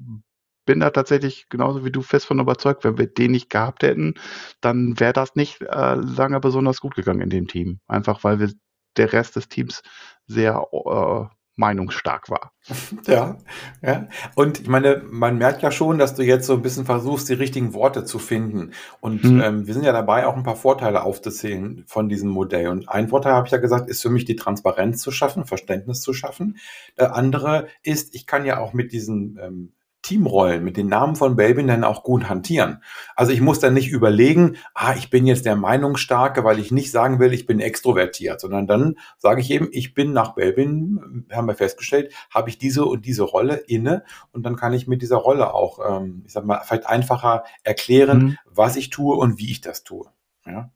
bin 0.66 0.80
da 0.80 0.90
tatsächlich 0.90 1.48
genauso 1.48 1.84
wie 1.84 1.92
du 1.92 2.02
fest 2.02 2.26
von 2.26 2.40
überzeugt, 2.40 2.84
wenn 2.84 2.98
wir 2.98 3.06
den 3.06 3.30
nicht 3.30 3.48
gehabt 3.48 3.82
hätten, 3.82 4.14
dann 4.60 5.00
wäre 5.00 5.14
das 5.14 5.34
nicht 5.34 5.62
äh, 5.62 5.94
lange 5.94 6.40
besonders 6.40 6.80
gut 6.80 6.94
gegangen 6.94 7.22
in 7.22 7.30
dem 7.30 7.46
Team. 7.46 7.80
Einfach 7.86 8.24
weil 8.24 8.40
wir 8.40 8.52
der 8.96 9.12
Rest 9.12 9.36
des 9.36 9.48
Teams 9.48 9.82
sehr 10.26 10.66
äh, 10.72 11.37
meinungsstark 11.58 12.30
war. 12.30 12.52
Ja, 13.06 13.38
ja. 13.82 14.08
Und 14.34 14.60
ich 14.60 14.68
meine, 14.68 15.02
man 15.08 15.38
merkt 15.38 15.62
ja 15.62 15.70
schon, 15.70 15.98
dass 15.98 16.14
du 16.14 16.22
jetzt 16.22 16.46
so 16.46 16.54
ein 16.54 16.62
bisschen 16.62 16.84
versuchst, 16.84 17.28
die 17.28 17.34
richtigen 17.34 17.72
Worte 17.72 18.04
zu 18.04 18.18
finden. 18.18 18.72
Und 19.00 19.24
mhm. 19.24 19.40
ähm, 19.40 19.66
wir 19.66 19.72
sind 19.72 19.84
ja 19.84 19.92
dabei, 19.92 20.26
auch 20.26 20.36
ein 20.36 20.42
paar 20.42 20.56
Vorteile 20.56 21.02
aufzuzählen 21.02 21.84
von 21.86 22.08
diesem 22.08 22.28
Modell. 22.28 22.68
Und 22.68 22.88
ein 22.88 23.08
Vorteil, 23.08 23.32
habe 23.32 23.46
ich 23.46 23.52
ja 23.52 23.58
gesagt, 23.58 23.88
ist 23.88 24.02
für 24.02 24.10
mich 24.10 24.26
die 24.26 24.36
Transparenz 24.36 25.00
zu 25.00 25.10
schaffen, 25.10 25.46
Verständnis 25.46 26.02
zu 26.02 26.12
schaffen. 26.12 26.58
Der 26.98 27.14
andere 27.14 27.68
ist, 27.82 28.14
ich 28.14 28.26
kann 28.26 28.44
ja 28.44 28.58
auch 28.58 28.74
mit 28.74 28.92
diesen 28.92 29.38
ähm, 29.42 29.72
Teamrollen 30.08 30.64
mit 30.64 30.78
den 30.78 30.88
Namen 30.88 31.16
von 31.16 31.36
Belbin 31.36 31.66
dann 31.66 31.84
auch 31.84 32.02
gut 32.02 32.30
hantieren. 32.30 32.82
Also 33.14 33.30
ich 33.30 33.42
muss 33.42 33.60
dann 33.60 33.74
nicht 33.74 33.90
überlegen, 33.90 34.56
ah, 34.72 34.94
ich 34.96 35.10
bin 35.10 35.26
jetzt 35.26 35.44
der 35.44 35.54
Meinungsstarke, 35.54 36.44
weil 36.44 36.58
ich 36.58 36.72
nicht 36.72 36.90
sagen 36.90 37.18
will, 37.18 37.34
ich 37.34 37.44
bin 37.44 37.60
extrovertiert, 37.60 38.40
sondern 38.40 38.66
dann 38.66 38.94
sage 39.18 39.42
ich 39.42 39.50
eben, 39.50 39.68
ich 39.70 39.92
bin 39.92 40.14
nach 40.14 40.34
Belbin, 40.34 41.26
haben 41.30 41.46
wir 41.46 41.54
festgestellt, 41.54 42.14
habe 42.30 42.48
ich 42.48 42.56
diese 42.56 42.86
und 42.86 43.04
diese 43.04 43.22
Rolle 43.22 43.56
inne 43.56 44.02
und 44.32 44.44
dann 44.44 44.56
kann 44.56 44.72
ich 44.72 44.88
mit 44.88 45.02
dieser 45.02 45.18
Rolle 45.18 45.52
auch, 45.52 45.78
ähm, 45.86 46.22
ich 46.24 46.32
sag 46.32 46.46
mal, 46.46 46.62
vielleicht 46.64 46.86
einfacher 46.86 47.44
erklären, 47.62 48.18
mhm. 48.18 48.38
was 48.46 48.76
ich 48.76 48.88
tue 48.88 49.14
und 49.14 49.38
wie 49.38 49.50
ich 49.50 49.60
das 49.60 49.84
tue. 49.84 50.06
Ja. 50.46 50.70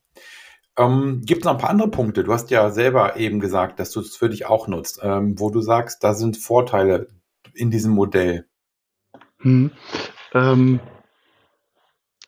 Ähm, 0.77 1.23
Gibt 1.25 1.43
es 1.43 1.45
noch 1.47 1.53
ein 1.53 1.59
paar 1.59 1.71
andere 1.71 1.91
Punkte? 1.91 2.23
Du 2.23 2.35
hast 2.35 2.51
ja 2.51 2.71
selber 2.71 3.17
eben 3.17 3.41
gesagt, 3.41 3.81
dass 3.81 3.93
du 3.93 4.01
es 4.01 4.15
für 4.15 4.29
dich 4.29 4.45
auch 4.45 4.69
nutzt, 4.69 5.01
ähm, 5.03 5.39
wo 5.39 5.49
du 5.49 5.63
sagst, 5.63 6.05
da 6.05 6.13
sind 6.13 6.37
Vorteile 6.37 7.09
in 7.55 7.71
diesem 7.71 7.93
Modell. 7.93 8.47
Hm. 9.43 9.71
Ähm, 10.35 10.81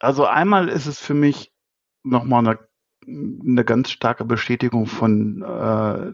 also 0.01 0.27
einmal 0.27 0.69
ist 0.69 0.87
es 0.87 1.01
für 1.01 1.15
mich 1.15 1.53
nochmal 2.03 2.47
eine, 2.47 2.59
eine 3.07 3.65
ganz 3.65 3.91
starke 3.91 4.25
Bestätigung 4.25 4.87
von 4.87 5.43
äh, 5.43 6.13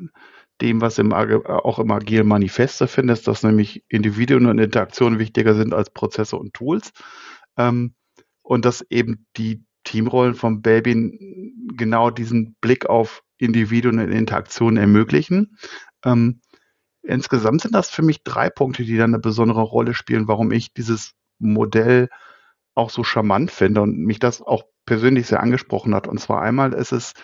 dem, 0.61 0.81
was 0.81 0.99
im, 0.99 1.13
auch 1.13 1.79
im 1.79 1.91
Agilen 1.91 2.29
Manifest 2.29 2.81
ist, 2.83 3.29
dass 3.29 3.43
nämlich 3.43 3.85
Individuen 3.89 4.47
und 4.47 4.59
Interaktionen 4.59 5.19
wichtiger 5.19 5.55
sind 5.55 5.73
als 5.75 5.91
Prozesse 5.91 6.37
und 6.37 6.55
Tools. 6.55 6.93
Ähm, 7.57 7.95
und 8.43 8.65
dass 8.65 8.85
eben 8.91 9.27
die 9.37 9.65
Teamrollen 9.85 10.35
von 10.35 10.61
Belbin 10.61 11.73
genau 11.77 12.11
diesen 12.11 12.57
Blick 12.61 12.87
auf 12.87 13.23
Individuen 13.39 13.99
und 13.99 14.13
Interaktionen 14.13 14.77
ermöglichen. 14.77 15.57
Ähm, 16.05 16.41
insgesamt 17.03 17.63
sind 17.63 17.75
das 17.75 17.91
für 17.91 18.03
mich 18.03 18.23
drei 18.23 18.51
Punkte, 18.51 18.85
die 18.85 18.97
dann 18.97 19.11
eine 19.11 19.21
besondere 19.21 19.63
Rolle 19.63 19.95
spielen, 19.95 20.29
warum 20.29 20.53
ich 20.53 20.73
dieses 20.73 21.15
Modell 21.39 22.09
auch 22.75 22.91
so 22.91 23.05
charmant 23.05 23.51
finde 23.51 23.83
und 23.83 23.99
mich 23.99 24.19
das 24.19 24.43
auch 24.43 24.65
persönlich 24.87 25.27
sehr 25.27 25.41
angesprochen 25.41 25.95
hat. 25.95 26.07
Und 26.07 26.19
zwar 26.19 26.43
einmal 26.43 26.73
ist 26.73 26.93
es, 26.93 27.15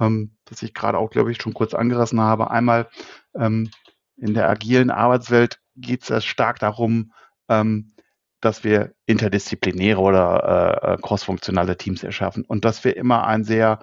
ähm, 0.00 0.36
dass 0.44 0.62
ich 0.62 0.74
gerade 0.74 0.98
auch, 0.98 1.10
glaube 1.10 1.32
ich, 1.32 1.40
schon 1.40 1.54
kurz 1.54 1.74
angerissen 1.74 2.20
habe, 2.20 2.50
einmal 2.50 2.88
ähm, 3.34 3.70
in 4.16 4.34
der 4.34 4.48
agilen 4.48 4.90
Arbeitswelt 4.90 5.60
geht 5.76 6.08
es 6.08 6.24
stark 6.24 6.58
darum, 6.58 7.12
ähm, 7.48 7.92
dass 8.40 8.64
wir 8.64 8.92
interdisziplinäre 9.06 10.00
oder 10.00 10.82
äh, 10.82 10.96
crossfunktionale 11.00 11.76
Teams 11.76 12.02
erschaffen 12.02 12.44
und 12.44 12.64
dass 12.64 12.84
wir 12.84 12.96
immer 12.96 13.26
einen 13.26 13.44
sehr 13.44 13.80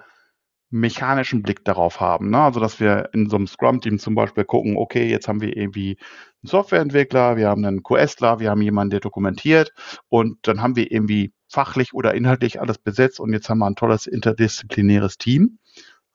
mechanischen 0.70 1.42
Blick 1.42 1.64
darauf 1.64 2.00
haben. 2.00 2.30
Ne? 2.30 2.38
Also, 2.38 2.60
dass 2.60 2.80
wir 2.80 3.10
in 3.12 3.28
so 3.28 3.36
einem 3.36 3.46
Scrum-Team 3.46 3.98
zum 3.98 4.14
Beispiel 4.14 4.44
gucken, 4.44 4.76
okay, 4.76 5.08
jetzt 5.08 5.28
haben 5.28 5.40
wir 5.40 5.56
irgendwie 5.56 5.98
einen 6.42 6.48
Softwareentwickler, 6.48 7.36
wir 7.36 7.48
haben 7.48 7.64
einen 7.64 7.82
QSler, 7.82 8.38
wir 8.38 8.50
haben 8.50 8.62
jemanden, 8.62 8.90
der 8.90 9.00
dokumentiert 9.00 9.72
und 10.08 10.38
dann 10.42 10.62
haben 10.62 10.76
wir 10.76 10.90
irgendwie 10.90 11.32
fachlich 11.48 11.92
oder 11.92 12.14
inhaltlich 12.14 12.60
alles 12.60 12.78
besetzt 12.78 13.18
und 13.18 13.32
jetzt 13.32 13.48
haben 13.48 13.58
wir 13.58 13.66
ein 13.66 13.74
tolles 13.74 14.06
interdisziplinäres 14.06 15.18
Team. 15.18 15.58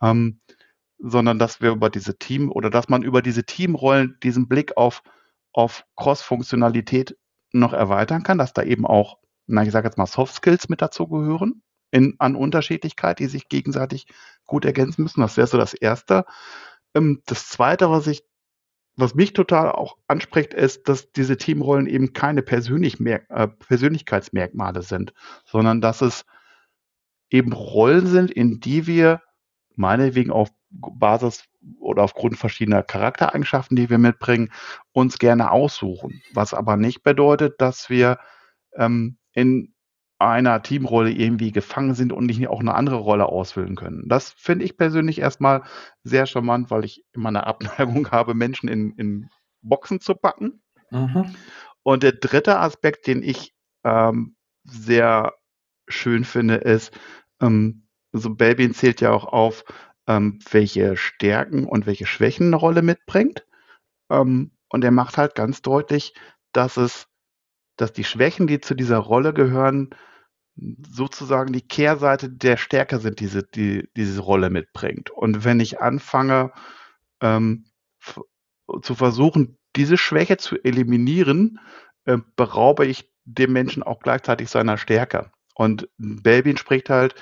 Ähm, 0.02 0.40
sondern 0.98 1.40
dass 1.40 1.62
wir 1.62 1.72
über 1.72 1.90
diese 1.90 2.18
Team 2.18 2.52
oder 2.52 2.70
dass 2.70 2.90
man 2.90 3.04
über 3.04 3.22
diese 3.22 3.44
Teamrollen 3.44 4.18
diesen 4.24 4.48
Blick 4.48 4.78
auf, 4.78 5.04
auf 5.52 5.86
Cross-Funktionalität 5.96 7.18
noch 7.52 7.74
erweitern 7.74 8.24
kann, 8.24 8.38
dass 8.38 8.54
da 8.54 8.64
eben 8.64 8.86
auch, 8.86 9.18
na, 9.48 9.64
ich 9.64 9.72
sage 9.72 9.88
jetzt 9.88 9.98
mal, 9.98 10.06
Soft 10.06 10.36
Skills 10.36 10.70
mit 10.70 10.82
dazu 10.82 11.08
gehören, 11.08 11.62
in, 11.92 12.16
an 12.20 12.36
Unterschiedlichkeit, 12.36 13.20
die 13.20 13.28
sich 13.28 13.48
gegenseitig 13.48 14.08
gut 14.46 14.66
ergänzen 14.66 15.04
müssen. 15.04 15.22
Das 15.22 15.38
wäre 15.38 15.48
so 15.48 15.58
das 15.58 15.74
Erste. 15.74 16.26
Ähm, 16.94 17.22
das 17.26 17.50
Zweite, 17.50 17.90
was 17.90 18.08
ich, 18.08 18.24
was 18.96 19.16
mich 19.16 19.34
total 19.34 19.72
auch 19.72 19.98
anspricht, 20.08 20.54
ist, 20.54 20.88
dass 20.88 21.12
diese 21.12 21.38
Teamrollen 21.38 21.88
eben 21.88 22.14
keine 22.14 22.42
Persönlich 22.42 23.00
äh, 23.02 23.48
Persönlichkeitsmerkmale 23.48 24.82
sind, 24.82 25.14
sondern 25.46 25.82
dass 25.82 26.02
es 26.02 26.26
eben 27.30 27.54
Rollen 27.54 28.08
sind, 28.08 28.32
in 28.32 28.60
die 28.60 28.88
wir 28.88 29.22
meinetwegen 29.76 30.32
auf 30.32 30.50
Basis 30.70 31.46
oder 31.80 32.04
aufgrund 32.04 32.38
verschiedener 32.38 32.84
Charaktereigenschaften, 32.84 33.76
die 33.76 33.90
wir 33.90 33.98
mitbringen, 33.98 34.52
uns 34.92 35.18
gerne 35.18 35.52
aussuchen. 35.52 36.22
Was 36.34 36.54
aber 36.54 36.78
nicht 36.78 37.04
bedeutet, 37.04 37.60
dass 37.60 37.90
wir 37.90 38.20
ähm, 38.76 39.18
in 39.34 39.75
einer 40.18 40.62
Teamrolle 40.62 41.12
irgendwie 41.12 41.52
gefangen 41.52 41.94
sind 41.94 42.14
und 42.14 42.26
nicht 42.26 42.48
auch 42.48 42.62
eine 42.62 42.74
andere 42.74 42.98
Rolle 42.98 43.26
ausfüllen 43.26 43.76
können. 43.76 44.08
Das 44.08 44.32
finde 44.32 44.64
ich 44.66 44.78
persönlich 44.78 45.20
erstmal 45.20 45.64
sehr 46.04 46.26
charmant, 46.26 46.72
weil 46.72 46.86
ich 46.86 47.04
immer 47.14 47.30
eine 47.30 47.46
Abneigung 47.46 48.10
habe, 48.12 48.34
Menschen 48.34 48.70
in, 48.70 48.92
in 48.98 49.30
Boxen 49.62 50.00
zu 50.00 50.16
packen. 50.16 50.62
Mhm. 50.92 51.36
Und 51.84 52.04
der 52.04 52.14
dritte 52.14 52.60
Aspekt, 52.60 53.08
den 53.08 53.24
ich 53.24 53.54
ähm, 53.84 54.36
sehr 54.64 55.34
schön 55.88 56.24
finde, 56.24 56.56
ist, 56.56 56.98
ähm, 57.42 57.88
so 58.12 58.34
Belbin 58.34 58.74
zählt 58.74 59.02
ja 59.02 59.12
auch 59.12 59.26
auf, 59.26 59.66
ähm, 60.08 60.40
welche 60.50 60.96
Stärken 60.98 61.66
und 61.66 61.86
welche 61.86 62.06
Schwächen 62.06 62.48
eine 62.48 62.56
Rolle 62.56 62.82
mitbringt. 62.82 63.46
Ähm, 64.10 64.52
und 64.70 64.84
er 64.84 64.92
macht 64.92 65.18
halt 65.18 65.36
ganz 65.36 65.62
deutlich, 65.62 66.14
dass 66.54 66.78
es, 66.78 67.08
dass 67.78 67.94
die 67.94 68.04
Schwächen, 68.04 68.48
die 68.48 68.60
zu 68.60 68.76
dieser 68.76 68.98
Rolle 68.98 69.34
gehören, 69.34 69.90
sozusagen 70.90 71.52
die 71.52 71.68
Kehrseite 71.68 72.30
der 72.30 72.58
Stärke 72.58 73.00
sind, 73.00 73.20
diese, 73.20 73.44
die 73.44 73.90
diese 73.96 74.22
Rolle 74.22 74.50
mitbringt. 74.50 75.10
Und 75.10 75.44
wenn 75.44 75.60
ich 75.60 75.82
anfange 75.82 76.54
ähm, 77.22 77.66
zu 78.82 78.96
versuchen, 78.96 79.58
diese 79.76 79.98
Schwäche 79.98 80.38
zu 80.38 80.56
eliminieren, 80.64 81.60
äh, 82.06 82.18
beraube 82.36 82.86
ich 82.86 83.12
dem 83.26 83.54
Menschen 83.54 83.84
auch 83.84 84.00
gleichzeitig 84.00 84.50
seiner 84.50 84.78
Stärke. 84.78 85.32
Und 85.56 85.90
Belbin 85.98 86.58
spricht 86.58 86.90
halt 86.90 87.16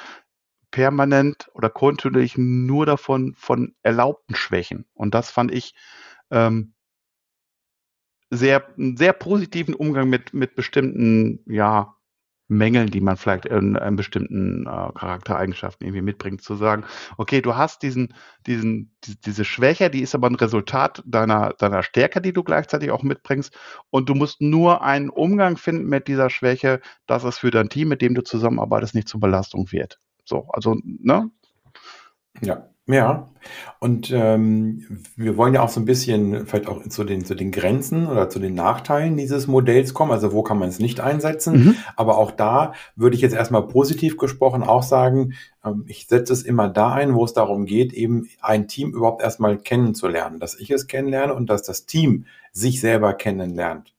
permanent 0.71 1.49
oder 1.53 1.69
kontinuierlich 1.69 2.37
nur 2.37 2.85
davon 2.85 3.33
von 3.35 3.75
erlaubten 3.83 4.35
Schwächen. 4.35 4.85
Und 4.93 5.13
das 5.13 5.31
fand 5.31 5.51
ich 5.51 5.75
ähm, 6.31 6.73
sehr, 8.35 8.67
einen 8.77 8.97
sehr 8.97 9.13
positiven 9.13 9.73
Umgang 9.73 10.09
mit, 10.09 10.33
mit 10.33 10.55
bestimmten, 10.55 11.39
ja, 11.45 11.95
Mängeln, 12.49 12.87
die 12.91 13.01
man 13.01 13.17
vielleicht 13.17 13.45
in, 13.45 13.75
in 13.75 13.95
bestimmten 13.95 14.65
äh, 14.65 14.91
Charaktereigenschaften 14.93 15.87
irgendwie 15.87 16.01
mitbringt, 16.01 16.41
zu 16.41 16.55
sagen, 16.55 16.83
okay, 17.17 17.41
du 17.41 17.55
hast 17.55 17.83
diesen, 17.83 18.13
diesen, 18.45 18.95
die, 19.05 19.19
diese 19.19 19.45
Schwäche, 19.45 19.89
die 19.89 20.01
ist 20.01 20.13
aber 20.13 20.29
ein 20.29 20.35
Resultat 20.35 21.01
deiner, 21.05 21.53
deiner 21.57 21.83
Stärke, 21.83 22.21
die 22.21 22.33
du 22.33 22.43
gleichzeitig 22.43 22.91
auch 22.91 23.03
mitbringst. 23.03 23.57
Und 23.89 24.09
du 24.09 24.13
musst 24.13 24.41
nur 24.41 24.83
einen 24.83 25.09
Umgang 25.09 25.57
finden 25.57 25.87
mit 25.87 26.07
dieser 26.07 26.29
Schwäche, 26.29 26.81
dass 27.07 27.23
es 27.23 27.37
für 27.37 27.51
dein 27.51 27.69
Team, 27.69 27.87
mit 27.87 28.01
dem 28.01 28.13
du 28.13 28.23
zusammenarbeitest, 28.23 28.95
nicht 28.95 29.07
zur 29.07 29.19
Belastung 29.19 29.71
wird. 29.71 29.99
So, 30.25 30.47
also, 30.49 30.77
ne? 30.83 31.31
Ja, 32.41 32.72
ja. 32.87 33.29
Und 33.79 34.11
ähm, 34.11 35.03
wir 35.15 35.37
wollen 35.37 35.53
ja 35.53 35.61
auch 35.61 35.69
so 35.69 35.79
ein 35.79 35.85
bisschen 35.85 36.45
vielleicht 36.45 36.67
auch 36.67 36.87
zu 36.87 37.03
den, 37.03 37.23
zu 37.25 37.35
den 37.35 37.51
Grenzen 37.51 38.07
oder 38.07 38.29
zu 38.29 38.39
den 38.39 38.53
Nachteilen 38.53 39.17
dieses 39.17 39.47
Modells 39.47 39.93
kommen. 39.93 40.11
Also 40.11 40.33
wo 40.33 40.43
kann 40.43 40.59
man 40.59 40.69
es 40.69 40.79
nicht 40.79 40.99
einsetzen? 40.99 41.53
Mhm. 41.53 41.75
Aber 41.95 42.17
auch 42.17 42.31
da 42.31 42.73
würde 42.95 43.15
ich 43.15 43.21
jetzt 43.21 43.35
erstmal 43.35 43.67
positiv 43.67 44.17
gesprochen 44.17 44.63
auch 44.63 44.83
sagen, 44.83 45.33
ähm, 45.63 45.85
ich 45.87 46.07
setze 46.07 46.33
es 46.33 46.43
immer 46.43 46.69
da 46.69 46.93
ein, 46.93 47.15
wo 47.15 47.23
es 47.23 47.33
darum 47.33 47.65
geht, 47.65 47.93
eben 47.93 48.29
ein 48.41 48.67
Team 48.67 48.91
überhaupt 48.93 49.21
erstmal 49.21 49.57
kennenzulernen, 49.57 50.39
dass 50.39 50.59
ich 50.59 50.69
es 50.71 50.87
kennenlerne 50.87 51.33
und 51.33 51.49
dass 51.49 51.63
das 51.63 51.85
Team 51.85 52.25
sich 52.51 52.81
selber 52.81 53.13
kennenlernt. 53.13 53.93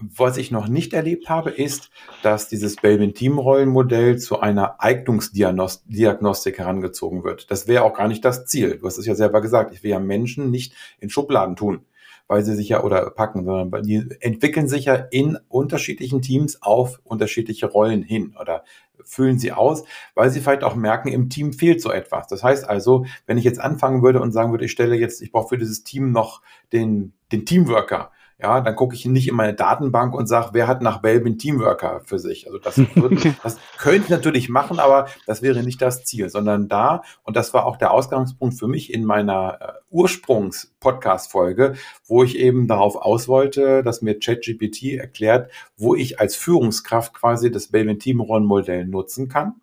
Was 0.00 0.36
ich 0.36 0.52
noch 0.52 0.68
nicht 0.68 0.92
erlebt 0.92 1.28
habe, 1.28 1.50
ist, 1.50 1.90
dass 2.22 2.48
dieses 2.48 2.76
Belbin-Team-Rollenmodell 2.76 4.18
zu 4.18 4.38
einer 4.38 4.80
Eignungsdiagnostik 4.80 6.58
herangezogen 6.58 7.24
wird. 7.24 7.50
Das 7.50 7.66
wäre 7.66 7.82
auch 7.82 7.94
gar 7.94 8.06
nicht 8.06 8.24
das 8.24 8.46
Ziel. 8.46 8.78
Du 8.78 8.86
hast 8.86 8.98
es 8.98 9.06
ja 9.06 9.16
selber 9.16 9.40
gesagt. 9.40 9.74
Ich 9.74 9.82
will 9.82 9.90
ja 9.90 9.98
Menschen 9.98 10.52
nicht 10.52 10.72
in 11.00 11.10
Schubladen 11.10 11.56
tun, 11.56 11.84
weil 12.28 12.44
sie 12.44 12.54
sich 12.54 12.68
ja 12.68 12.84
oder 12.84 13.10
packen, 13.10 13.44
sondern 13.44 13.82
die 13.82 14.06
entwickeln 14.20 14.68
sich 14.68 14.84
ja 14.84 14.94
in 14.94 15.36
unterschiedlichen 15.48 16.22
Teams 16.22 16.62
auf 16.62 17.00
unterschiedliche 17.02 17.66
Rollen 17.66 18.04
hin 18.04 18.36
oder 18.40 18.62
füllen 19.02 19.40
sie 19.40 19.50
aus, 19.50 19.82
weil 20.14 20.30
sie 20.30 20.40
vielleicht 20.40 20.62
auch 20.62 20.76
merken, 20.76 21.08
im 21.08 21.28
Team 21.28 21.52
fehlt 21.52 21.80
so 21.80 21.90
etwas. 21.90 22.28
Das 22.28 22.44
heißt 22.44 22.68
also, 22.68 23.04
wenn 23.26 23.38
ich 23.38 23.44
jetzt 23.44 23.60
anfangen 23.60 24.02
würde 24.02 24.20
und 24.20 24.30
sagen 24.30 24.52
würde, 24.52 24.66
ich 24.66 24.72
stelle 24.72 24.94
jetzt, 24.94 25.22
ich 25.22 25.32
brauche 25.32 25.48
für 25.48 25.58
dieses 25.58 25.82
Team 25.82 26.12
noch 26.12 26.42
den, 26.72 27.14
den 27.32 27.46
Teamworker, 27.46 28.12
ja, 28.40 28.60
dann 28.60 28.76
gucke 28.76 28.94
ich 28.94 29.04
nicht 29.04 29.26
in 29.26 29.34
meine 29.34 29.54
Datenbank 29.54 30.14
und 30.14 30.28
sage, 30.28 30.50
wer 30.52 30.68
hat 30.68 30.80
nach 30.80 31.02
Belbin 31.02 31.38
Teamworker 31.38 32.02
für 32.04 32.20
sich. 32.20 32.46
Also 32.46 32.58
das, 32.58 32.78
würde, 32.94 33.34
das 33.42 33.58
könnte 33.78 34.04
ich 34.04 34.08
natürlich 34.10 34.48
machen, 34.48 34.78
aber 34.78 35.08
das 35.26 35.42
wäre 35.42 35.64
nicht 35.64 35.82
das 35.82 36.04
Ziel, 36.04 36.30
sondern 36.30 36.68
da, 36.68 37.02
und 37.24 37.36
das 37.36 37.52
war 37.52 37.66
auch 37.66 37.76
der 37.76 37.90
Ausgangspunkt 37.90 38.56
für 38.56 38.68
mich 38.68 38.92
in 38.92 39.04
meiner 39.04 39.58
äh, 39.60 39.72
Ursprungs-Podcast-Folge, 39.90 41.74
wo 42.06 42.22
ich 42.22 42.38
eben 42.38 42.68
darauf 42.68 42.94
aus 42.94 43.26
wollte, 43.26 43.82
dass 43.82 44.02
mir 44.02 44.20
ChatGPT 44.20 44.94
erklärt, 44.94 45.50
wo 45.76 45.96
ich 45.96 46.20
als 46.20 46.36
Führungskraft 46.36 47.14
quasi 47.14 47.50
das 47.50 47.72
Belbin 47.72 47.98
Teamrollenmodell 47.98 48.86
nutzen 48.86 49.28
kann, 49.28 49.54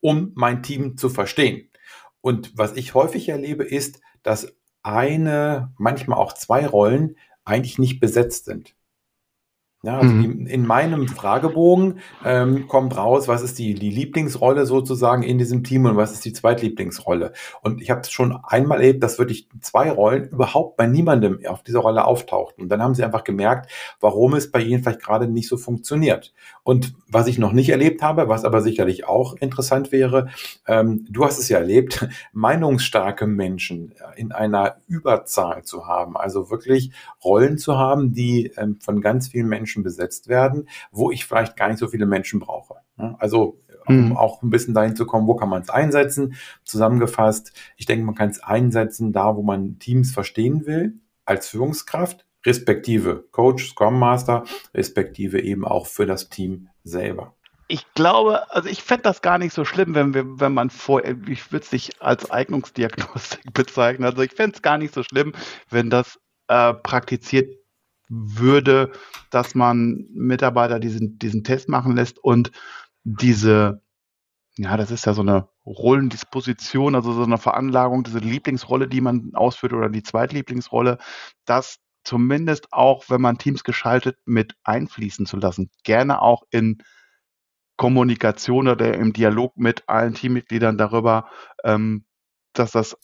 um 0.00 0.32
mein 0.34 0.62
Team 0.62 0.98
zu 0.98 1.08
verstehen. 1.08 1.70
Und 2.20 2.52
was 2.54 2.76
ich 2.76 2.92
häufig 2.92 3.30
erlebe, 3.30 3.64
ist, 3.64 4.02
dass 4.22 4.54
eine, 4.82 5.72
manchmal 5.78 6.18
auch 6.18 6.34
zwei 6.34 6.66
Rollen 6.66 7.16
eigentlich 7.44 7.78
nicht 7.78 8.00
besetzt 8.00 8.46
sind. 8.46 8.74
Ja, 9.84 9.98
also 9.98 10.14
mhm. 10.14 10.46
in 10.46 10.66
meinem 10.66 11.08
Fragebogen 11.08 11.98
ähm, 12.24 12.68
kommt 12.68 12.96
raus, 12.96 13.28
was 13.28 13.42
ist 13.42 13.58
die, 13.58 13.74
die 13.74 13.90
Lieblingsrolle 13.90 14.64
sozusagen 14.64 15.22
in 15.22 15.36
diesem 15.36 15.62
Team 15.62 15.84
und 15.84 15.98
was 15.98 16.12
ist 16.12 16.24
die 16.24 16.32
Zweitlieblingsrolle. 16.32 17.34
Und 17.60 17.82
ich 17.82 17.90
habe 17.90 18.02
schon 18.08 18.38
einmal 18.44 18.80
erlebt, 18.80 19.02
dass 19.02 19.18
wirklich 19.18 19.46
zwei 19.60 19.90
Rollen 19.90 20.30
überhaupt 20.30 20.78
bei 20.78 20.86
niemandem 20.86 21.40
auf 21.46 21.62
dieser 21.62 21.80
Rolle 21.80 22.06
auftauchten. 22.06 22.62
Und 22.62 22.70
dann 22.70 22.80
haben 22.80 22.94
sie 22.94 23.04
einfach 23.04 23.24
gemerkt, 23.24 23.70
warum 24.00 24.32
es 24.32 24.50
bei 24.50 24.62
ihnen 24.62 24.82
vielleicht 24.82 25.02
gerade 25.02 25.28
nicht 25.28 25.48
so 25.48 25.58
funktioniert. 25.58 26.32
Und 26.62 26.94
was 27.06 27.26
ich 27.26 27.36
noch 27.36 27.52
nicht 27.52 27.68
erlebt 27.68 28.00
habe, 28.00 28.28
was 28.30 28.46
aber 28.46 28.62
sicherlich 28.62 29.06
auch 29.06 29.36
interessant 29.36 29.92
wäre, 29.92 30.28
ähm, 30.66 31.06
du 31.10 31.26
hast 31.26 31.38
es 31.38 31.50
ja 31.50 31.58
erlebt, 31.58 32.08
meinungsstarke 32.32 33.26
Menschen 33.26 33.92
in 34.16 34.32
einer 34.32 34.76
Überzahl 34.86 35.62
zu 35.64 35.86
haben. 35.86 36.16
Also 36.16 36.50
wirklich 36.50 36.90
Rollen 37.22 37.58
zu 37.58 37.76
haben, 37.76 38.14
die 38.14 38.50
ähm, 38.56 38.78
von 38.80 39.02
ganz 39.02 39.28
vielen 39.28 39.48
Menschen 39.48 39.73
Menschen 39.74 39.82
besetzt 39.82 40.28
werden, 40.28 40.68
wo 40.90 41.10
ich 41.10 41.26
vielleicht 41.26 41.56
gar 41.56 41.68
nicht 41.68 41.78
so 41.78 41.88
viele 41.88 42.06
Menschen 42.06 42.40
brauche. 42.40 42.76
Also 43.18 43.60
um 43.86 44.10
mhm. 44.10 44.16
auch 44.16 44.42
ein 44.42 44.50
bisschen 44.50 44.72
dahin 44.72 44.96
zu 44.96 45.04
kommen, 45.04 45.26
wo 45.26 45.34
kann 45.34 45.50
man 45.50 45.60
es 45.60 45.68
einsetzen. 45.68 46.36
Zusammengefasst, 46.64 47.52
ich 47.76 47.84
denke, 47.84 48.06
man 48.06 48.14
kann 48.14 48.30
es 48.30 48.42
einsetzen 48.42 49.12
da, 49.12 49.36
wo 49.36 49.42
man 49.42 49.78
Teams 49.78 50.12
verstehen 50.12 50.64
will, 50.64 50.94
als 51.26 51.48
Führungskraft, 51.48 52.24
respektive 52.46 53.26
Coach, 53.30 53.68
Scrum 53.70 53.98
Master, 53.98 54.44
respektive 54.72 55.42
eben 55.42 55.66
auch 55.66 55.86
für 55.86 56.06
das 56.06 56.30
Team 56.30 56.68
selber. 56.82 57.34
Ich 57.68 57.84
glaube, 57.94 58.50
also 58.54 58.68
ich 58.68 58.82
fände 58.82 59.02
das 59.02 59.20
gar 59.20 59.36
nicht 59.36 59.52
so 59.52 59.64
schlimm, 59.66 59.94
wenn 59.94 60.14
wir, 60.14 60.40
wenn 60.40 60.54
man 60.54 60.70
vor, 60.70 61.02
ich 61.04 61.52
würde 61.52 61.64
es 61.64 61.72
nicht 61.72 62.00
als 62.00 62.30
Eignungsdiagnostik 62.30 63.52
bezeichnen. 63.52 64.04
Also 64.04 64.22
ich 64.22 64.32
fände 64.32 64.56
es 64.56 64.62
gar 64.62 64.78
nicht 64.78 64.94
so 64.94 65.02
schlimm, 65.02 65.32
wenn 65.68 65.90
das 65.90 66.18
äh, 66.48 66.72
praktiziert 66.74 67.54
würde, 68.14 68.92
dass 69.30 69.54
man 69.54 70.06
Mitarbeiter 70.12 70.78
diesen, 70.80 71.18
diesen 71.18 71.44
Test 71.44 71.68
machen 71.68 71.96
lässt 71.96 72.18
und 72.18 72.50
diese, 73.04 73.82
ja, 74.56 74.76
das 74.76 74.90
ist 74.90 75.06
ja 75.06 75.14
so 75.14 75.22
eine 75.22 75.48
Rollendisposition, 75.66 76.94
also 76.94 77.12
so 77.12 77.24
eine 77.24 77.38
Veranlagung, 77.38 78.04
diese 78.04 78.18
Lieblingsrolle, 78.18 78.88
die 78.88 79.00
man 79.00 79.30
ausführt 79.34 79.72
oder 79.72 79.88
die 79.88 80.02
Zweitlieblingsrolle, 80.02 80.98
das 81.44 81.80
zumindest 82.04 82.72
auch, 82.72 83.04
wenn 83.08 83.20
man 83.20 83.38
Teams 83.38 83.64
geschaltet, 83.64 84.18
mit 84.26 84.54
einfließen 84.62 85.26
zu 85.26 85.38
lassen. 85.38 85.70
Gerne 85.82 86.20
auch 86.20 86.44
in 86.50 86.82
Kommunikation 87.76 88.68
oder 88.68 88.94
im 88.94 89.12
Dialog 89.12 89.56
mit 89.56 89.88
allen 89.88 90.14
Teammitgliedern 90.14 90.78
darüber, 90.78 91.28
ähm, 91.64 92.04
dass 92.52 92.70
das 92.70 92.96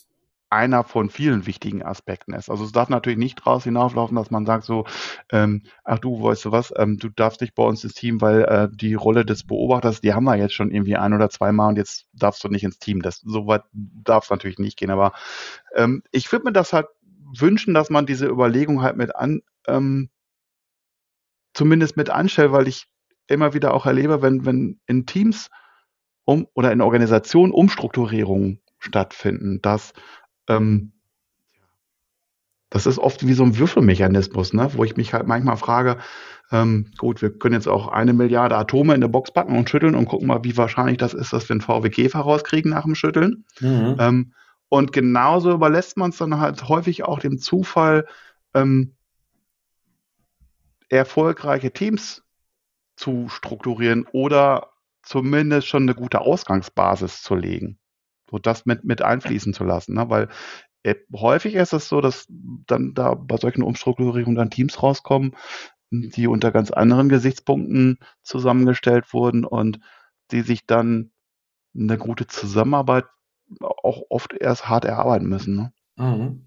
einer 0.51 0.83
von 0.83 1.11
vielen 1.11 1.47
wichtigen 1.47 1.83
Aspekten 1.83 2.35
ist. 2.35 2.51
Also 2.51 2.65
es 2.65 2.73
darf 2.73 2.89
natürlich 2.89 3.19
nicht 3.19 3.37
draus 3.37 3.65
hinauflaufen, 3.65 4.17
dass 4.17 4.31
man 4.31 4.47
sagt 4.47 4.65
so, 4.65 4.85
ähm, 5.31 5.63
ach 5.85 6.01
du, 6.01 6.23
weißt 6.23 6.45
du 6.45 6.53
was, 6.53 6.73
ähm, 6.77 6.99
du 6.99 7.09
darfst 7.09 7.41
nicht 7.41 7.55
bei 7.55 7.63
uns 7.63 7.85
ins 7.85 7.95
Team, 7.95 8.21
weil 8.21 8.43
äh, 8.43 8.69
die 8.71 8.95
Rolle 8.95 9.25
des 9.25 9.47
Beobachters, 9.47 10.01
die 10.01 10.13
haben 10.13 10.25
wir 10.25 10.37
jetzt 10.37 10.55
schon 10.55 10.73
irgendwie 10.73 10.97
ein 10.97 11.15
oder 11.15 11.31
zwei 11.31 11.53
Mal 11.53 11.69
und 11.69 11.77
jetzt 11.77 12.07
darfst 12.13 12.43
du 12.43 12.49
nicht 12.49 12.65
ins 12.65 12.81
Team. 12.81 13.01
Das 13.01 13.21
so 13.21 13.47
weit 13.47 13.63
darf 13.73 14.25
es 14.25 14.31
natürlich 14.31 14.59
nicht 14.59 14.77
gehen. 14.77 14.91
Aber 14.91 15.13
ähm, 15.75 16.03
ich 16.11 16.31
würde 16.33 16.47
mir 16.47 16.53
das 16.53 16.73
halt 16.73 16.89
wünschen, 17.39 17.73
dass 17.73 17.89
man 17.89 18.07
diese 18.07 18.27
Überlegung 18.27 18.83
halt 18.83 18.97
mit 18.97 19.15
an, 19.15 19.43
ähm, 19.69 20.11
zumindest 21.55 21.97
mit 21.97 22.11
anstellt, 22.11 22.51
weil 22.53 22.67
ich 22.67 22.87
immer 23.29 23.55
wieder 23.55 23.73
auch 23.73 23.87
erlebe, 23.87 24.23
wenn, 24.23 24.45
wenn 24.45 24.81
in 24.87 25.07
Teams 25.07 25.49
um 26.25 26.49
oder 26.55 26.73
in 26.73 26.81
Organisationen 26.81 27.53
Umstrukturierungen 27.53 28.61
stattfinden, 28.79 29.61
dass 29.63 29.93
ähm, 30.51 30.93
das 32.71 32.87
ist 32.87 32.99
oft 32.99 33.27
wie 33.27 33.33
so 33.33 33.43
ein 33.43 33.59
Würfelmechanismus, 33.59 34.53
ne? 34.53 34.71
wo 34.75 34.85
ich 34.85 34.97
mich 34.97 35.13
halt 35.13 35.27
manchmal 35.27 35.57
frage, 35.57 35.99
ähm, 36.53 36.91
gut, 36.99 37.23
wir 37.23 37.37
können 37.37 37.55
jetzt 37.55 37.69
auch 37.69 37.89
eine 37.89 38.13
Milliarde 38.13 38.57
Atome 38.57 38.95
in 38.95 39.03
eine 39.03 39.09
Box 39.09 39.33
packen 39.33 39.57
und 39.57 39.69
schütteln 39.69 39.95
und 39.95 40.07
gucken 40.07 40.29
mal, 40.29 40.45
wie 40.45 40.57
wahrscheinlich 40.57 40.99
das 40.99 41.15
ist, 41.15 41.33
dass 41.33 41.49
wir 41.49 41.55
einen 41.55 41.61
VW 41.61 41.91
Käfer 41.91 42.21
rauskriegen 42.21 42.71
nach 42.71 42.85
dem 42.85 42.95
Schütteln. 42.95 43.45
Mhm. 43.61 43.97
Ähm, 43.99 44.33
und 44.69 44.93
genauso 44.93 45.53
überlässt 45.53 45.97
man 45.97 46.11
es 46.11 46.19
dann 46.19 46.39
halt 46.39 46.69
häufig 46.69 47.05
auch 47.05 47.19
dem 47.19 47.39
Zufall, 47.39 48.07
ähm, 48.55 48.95
erfolgreiche 50.89 51.73
Teams 51.73 52.23
zu 52.97 53.29
strukturieren 53.29 54.07
oder 54.13 54.71
zumindest 55.03 55.69
schon 55.69 55.85
eine 55.85 55.95
gute 55.95 56.21
Ausgangsbasis 56.21 57.23
zu 57.23 57.35
legen 57.35 57.80
so 58.31 58.38
das 58.38 58.66
mit, 58.66 58.85
mit 58.85 59.03
einfließen 59.03 59.53
zu 59.53 59.64
lassen. 59.64 59.95
Ne? 59.95 60.09
Weil 60.09 60.29
äh, 60.83 60.95
häufig 61.12 61.55
ist 61.55 61.73
es 61.73 61.88
so, 61.88 62.01
dass 62.01 62.27
dann 62.29 62.95
da 62.95 63.14
bei 63.14 63.37
solchen 63.37 63.62
Umstrukturierungen 63.62 64.37
dann 64.37 64.51
Teams 64.51 64.83
rauskommen, 64.83 65.37
die 65.90 66.27
unter 66.27 66.53
ganz 66.53 66.71
anderen 66.71 67.09
Gesichtspunkten 67.09 67.99
zusammengestellt 68.23 69.12
wurden 69.12 69.45
und 69.45 69.81
die 70.31 70.43
sich 70.43 70.66
dann 70.66 71.11
eine 71.75 71.99
gute 71.99 72.27
Zusammenarbeit 72.27 73.05
auch 73.61 74.03
oft 74.11 74.33
erst 74.33 74.69
hart 74.69 74.85
erarbeiten 74.85 75.29
müssen. 75.29 75.57
Ne? 75.57 75.73
Mhm. 75.97 76.47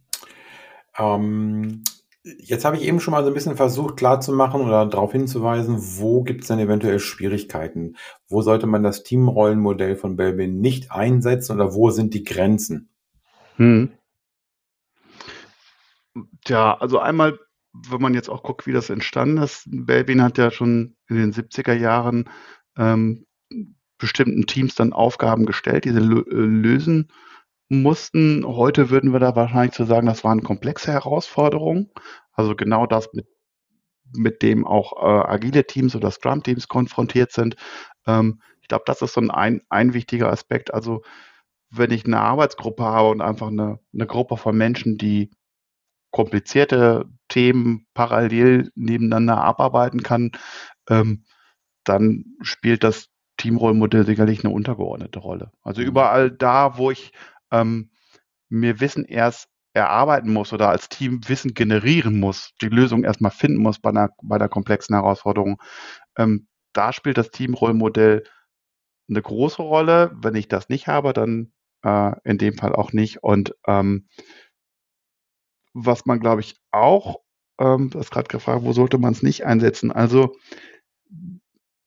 Ähm, 0.98 1.84
Jetzt 2.23 2.63
habe 2.63 2.77
ich 2.77 2.83
eben 2.83 3.01
schon 3.01 3.12
mal 3.12 3.23
so 3.23 3.29
ein 3.29 3.33
bisschen 3.33 3.57
versucht 3.57 3.97
klarzumachen 3.97 4.62
oder 4.62 4.86
darauf 4.86 5.12
hinzuweisen, 5.12 5.77
wo 5.97 6.23
gibt 6.23 6.41
es 6.41 6.47
denn 6.47 6.59
eventuell 6.59 6.99
Schwierigkeiten? 6.99 7.97
Wo 8.29 8.41
sollte 8.41 8.65
man 8.65 8.81
das 8.81 9.03
Teamrollenmodell 9.03 9.97
von 9.97 10.15
Belbin 10.15 10.62
nicht 10.62 10.91
einsetzen 10.91 11.55
oder 11.55 11.73
wo 11.73 11.89
sind 11.89 12.13
die 12.13 12.23
Grenzen? 12.23 12.89
Hm. 13.57 13.91
Tja, 16.45 16.77
also 16.79 16.99
einmal, 16.99 17.39
wenn 17.73 18.01
man 18.01 18.13
jetzt 18.13 18.29
auch 18.29 18.43
guckt, 18.43 18.67
wie 18.67 18.73
das 18.73 18.89
entstanden 18.89 19.39
ist, 19.39 19.63
Belbin 19.65 20.21
hat 20.21 20.38
ja 20.38 20.49
schon 20.49 20.95
in 21.09 21.17
den 21.17 21.33
70er 21.33 21.73
Jahren 21.73 22.29
ähm, 22.77 23.25
bestimmten 23.97 24.45
Teams 24.45 24.75
dann 24.75 24.93
Aufgaben 24.93 25.45
gestellt, 25.45 25.83
diese 25.83 25.99
äh, 25.99 26.23
lösen 26.31 27.09
mussten. 27.81 28.45
Heute 28.45 28.89
würden 28.89 29.13
wir 29.13 29.19
da 29.19 29.36
wahrscheinlich 29.36 29.73
zu 29.73 29.86
sagen, 29.86 30.07
das 30.07 30.23
waren 30.23 30.43
komplexe 30.43 30.91
Herausforderungen. 30.91 31.91
Also 32.33 32.55
genau 32.55 32.86
das, 32.86 33.12
mit, 33.13 33.27
mit 34.13 34.41
dem 34.41 34.65
auch 34.65 34.93
äh, 35.01 35.27
agile 35.27 35.65
Teams 35.65 35.95
oder 35.95 36.12
Scrum-Teams 36.12 36.67
konfrontiert 36.67 37.31
sind. 37.31 37.55
Ähm, 38.05 38.41
ich 38.62 38.67
glaube, 38.67 38.83
das 38.86 39.01
ist 39.01 39.13
so 39.13 39.21
ein, 39.21 39.62
ein 39.69 39.93
wichtiger 39.93 40.31
Aspekt. 40.31 40.73
Also 40.73 41.01
wenn 41.69 41.91
ich 41.91 42.05
eine 42.05 42.19
Arbeitsgruppe 42.19 42.83
habe 42.83 43.09
und 43.09 43.21
einfach 43.21 43.47
eine, 43.47 43.79
eine 43.93 44.05
Gruppe 44.05 44.38
von 44.38 44.55
Menschen, 44.55 44.97
die 44.97 45.31
komplizierte 46.12 47.05
Themen 47.27 47.88
parallel 47.95 48.71
nebeneinander 48.75 49.43
abarbeiten 49.43 50.03
kann, 50.03 50.31
ähm, 50.88 51.25
dann 51.83 52.25
spielt 52.41 52.83
das 52.83 53.09
Teamrollmodell 53.38 54.05
sicherlich 54.05 54.43
eine 54.43 54.53
untergeordnete 54.53 55.19
Rolle. 55.19 55.51
Also 55.63 55.81
mhm. 55.81 55.88
überall 55.88 56.31
da, 56.31 56.77
wo 56.77 56.91
ich 56.91 57.12
ähm, 57.54 57.92
mir 58.50 58.82
Wissen 58.82 59.06
erst 59.06 59.48
erarbeiten 59.74 60.32
muss 60.32 60.54
oder 60.54 60.70
als 60.70 60.89
Team 60.89 61.22
Wissen 61.28 61.54
generieren 61.54 62.20
muss, 62.20 62.52
die 62.62 62.68
Lösung 62.68 63.04
erstmal 63.04 63.32
finden 63.32 63.62
muss 63.62 63.80
bei 63.80 63.89
einer, 63.89 64.10
bei 64.22 64.36
einer 64.36 64.50
komplexen 64.50 64.96
Herausforderung. 64.96 65.62
Ähm, 66.18 66.48
da 66.74 66.94
spielt 66.94 67.18
das 67.18 67.32
Teamrollmodell 67.32 68.24
eine 69.10 69.22
große 69.22 69.62
Rolle. 69.62 70.12
Wenn 70.16 70.36
ich 70.36 70.48
das 70.48 70.70
nicht 70.70 70.88
habe, 70.88 71.13
dann 71.13 71.54
äh, 71.84 72.12
in 72.24 72.38
dem 72.38 72.58
Fall 72.58 72.76
auch 72.76 72.94
nicht. 72.94 73.24
Und 73.24 73.56
ähm, 73.68 74.08
was 75.74 76.06
man, 76.06 76.20
glaube 76.20 76.42
ich, 76.42 76.56
auch, 76.72 77.22
ähm, 77.60 77.89
das 77.89 78.12
gerade 78.12 78.28
gefragt, 78.28 78.63
wo 78.63 78.74
sollte 78.74 78.98
man 78.98 79.13
es 79.13 79.24
nicht 79.24 79.46
einsetzen? 79.46 79.92
Also 79.92 80.36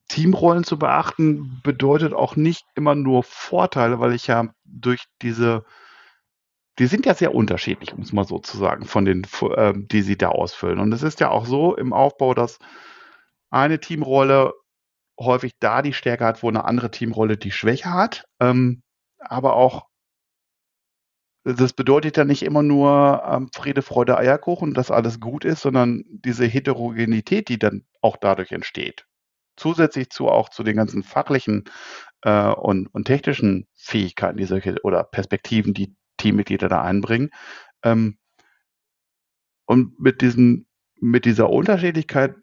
Teamrollen 0.08 0.64
zu 0.64 0.78
beachten 0.78 1.60
bedeutet 1.62 2.12
auch 2.12 2.36
nicht 2.36 2.64
immer 2.74 2.94
nur 2.94 3.22
Vorteile, 3.24 3.98
weil 3.98 4.14
ich 4.14 4.28
ja 4.28 4.48
durch 4.64 5.04
diese, 5.22 5.64
die 6.78 6.86
sind 6.86 7.06
ja 7.06 7.14
sehr 7.14 7.34
unterschiedlich, 7.34 7.92
um 7.92 8.02
es 8.02 8.12
mal 8.12 8.26
so 8.26 8.38
zu 8.38 8.56
sagen, 8.56 8.84
von 8.84 9.04
den, 9.04 9.26
äh, 9.56 9.72
die 9.76 10.02
sie 10.02 10.16
da 10.16 10.28
ausfüllen. 10.28 10.78
Und 10.78 10.92
es 10.92 11.02
ist 11.02 11.20
ja 11.20 11.30
auch 11.30 11.46
so 11.46 11.76
im 11.76 11.92
Aufbau, 11.92 12.34
dass 12.34 12.58
eine 13.50 13.80
Teamrolle 13.80 14.54
häufig 15.18 15.54
da 15.58 15.82
die 15.82 15.94
Stärke 15.94 16.24
hat, 16.24 16.42
wo 16.42 16.48
eine 16.48 16.66
andere 16.66 16.90
Teamrolle 16.90 17.36
die 17.36 17.50
Schwäche 17.50 17.92
hat. 17.92 18.26
Ähm, 18.40 18.82
aber 19.18 19.54
auch, 19.56 19.86
das 21.44 21.72
bedeutet 21.72 22.16
ja 22.16 22.24
nicht 22.24 22.42
immer 22.42 22.62
nur 22.62 23.22
ähm, 23.26 23.48
Friede, 23.52 23.82
Freude, 23.82 24.18
Eierkuchen, 24.18 24.74
dass 24.74 24.90
alles 24.90 25.20
gut 25.20 25.44
ist, 25.44 25.62
sondern 25.62 26.04
diese 26.06 26.44
Heterogenität, 26.44 27.48
die 27.48 27.58
dann 27.58 27.86
auch 28.02 28.16
dadurch 28.16 28.52
entsteht 28.52 29.06
zusätzlich 29.56 30.10
zu 30.10 30.28
auch 30.28 30.48
zu 30.48 30.62
den 30.62 30.76
ganzen 30.76 31.02
fachlichen 31.02 31.64
äh, 32.22 32.50
und, 32.50 32.88
und 32.88 33.04
technischen 33.04 33.66
Fähigkeiten, 33.74 34.38
die 34.38 34.44
solche 34.44 34.76
oder 34.82 35.04
Perspektiven, 35.04 35.74
die 35.74 35.94
Teammitglieder 36.18 36.68
da 36.68 36.82
einbringen. 36.82 37.30
Ähm, 37.82 38.18
und 39.66 39.98
mit 40.00 40.20
diesen, 40.20 40.66
mit 41.00 41.24
dieser 41.24 41.50
Unterschiedlichkeit 41.50 42.34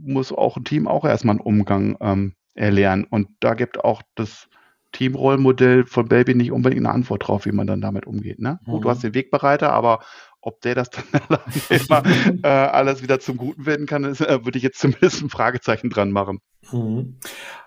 muss 0.00 0.32
auch 0.32 0.56
ein 0.56 0.64
Team 0.64 0.86
auch 0.86 1.04
erstmal 1.04 1.34
einen 1.34 1.40
Umgang 1.40 1.96
ähm, 2.00 2.34
erlernen. 2.54 3.04
Und 3.08 3.28
da 3.40 3.54
gibt 3.54 3.82
auch 3.82 4.02
das 4.14 4.48
Teamrollmodell 4.92 5.84
von 5.84 6.08
Baby 6.08 6.34
nicht 6.34 6.52
unbedingt 6.52 6.86
eine 6.86 6.94
Antwort 6.94 7.26
drauf, 7.26 7.44
wie 7.44 7.52
man 7.52 7.66
dann 7.66 7.80
damit 7.80 8.06
umgeht. 8.06 8.38
Ne? 8.38 8.60
Mhm. 8.64 8.70
Gut, 8.70 8.84
du 8.84 8.90
hast 8.90 9.02
den 9.02 9.14
Wegbereiter, 9.14 9.72
aber 9.72 10.00
ob 10.46 10.60
der 10.60 10.74
das 10.76 10.90
dann 10.90 11.04
immer 11.68 12.02
äh, 12.42 12.48
alles 12.48 13.02
wieder 13.02 13.18
zum 13.18 13.36
Guten 13.36 13.66
werden 13.66 13.86
kann, 13.86 14.04
ist, 14.04 14.20
äh, 14.20 14.44
würde 14.44 14.58
ich 14.58 14.64
jetzt 14.64 14.78
zumindest 14.78 15.22
ein 15.22 15.28
Fragezeichen 15.28 15.90
dran 15.90 16.12
machen. 16.12 16.40
Mhm. 16.70 17.18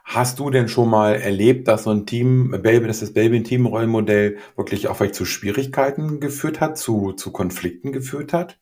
Hast 0.03 0.39
du 0.39 0.49
denn 0.49 0.69
schon 0.69 0.89
mal 0.89 1.15
erlebt, 1.15 1.67
dass 1.67 1.83
so 1.83 1.91
ein 1.91 2.05
Team, 2.05 2.51
Baby, 2.63 2.87
dass 2.87 3.01
das 3.01 3.13
Baby-Team-Rollenmodell 3.13 4.37
wirklich 4.55 4.87
auch 4.87 4.95
vielleicht 4.95 5.15
zu 5.15 5.25
Schwierigkeiten 5.25 6.19
geführt 6.19 6.61
hat, 6.61 6.77
zu, 6.77 7.11
zu 7.11 7.31
Konflikten 7.31 7.91
geführt 7.91 8.33
hat? 8.33 8.59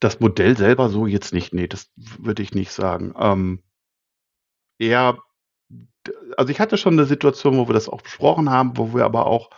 Das 0.00 0.18
Modell 0.18 0.56
selber 0.56 0.88
so 0.88 1.06
jetzt 1.06 1.34
nicht, 1.34 1.52
nee, 1.52 1.68
das 1.68 1.90
würde 1.96 2.42
ich 2.42 2.54
nicht 2.54 2.72
sagen. 2.72 3.14
Ähm, 3.18 3.62
eher 4.78 5.18
also 6.36 6.50
ich 6.50 6.60
hatte 6.60 6.78
schon 6.78 6.94
eine 6.94 7.04
Situation, 7.04 7.58
wo 7.58 7.68
wir 7.68 7.74
das 7.74 7.88
auch 7.88 8.00
besprochen 8.00 8.50
haben, 8.50 8.76
wo 8.76 8.94
wir 8.94 9.04
aber 9.04 9.26
auch 9.26 9.50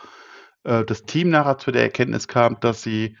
äh, 0.63 0.83
das 0.85 1.03
Team 1.03 1.29
nachher 1.29 1.57
zu 1.57 1.71
der 1.71 1.83
Erkenntnis 1.83 2.27
kam, 2.27 2.59
dass 2.59 2.83
sie 2.83 3.17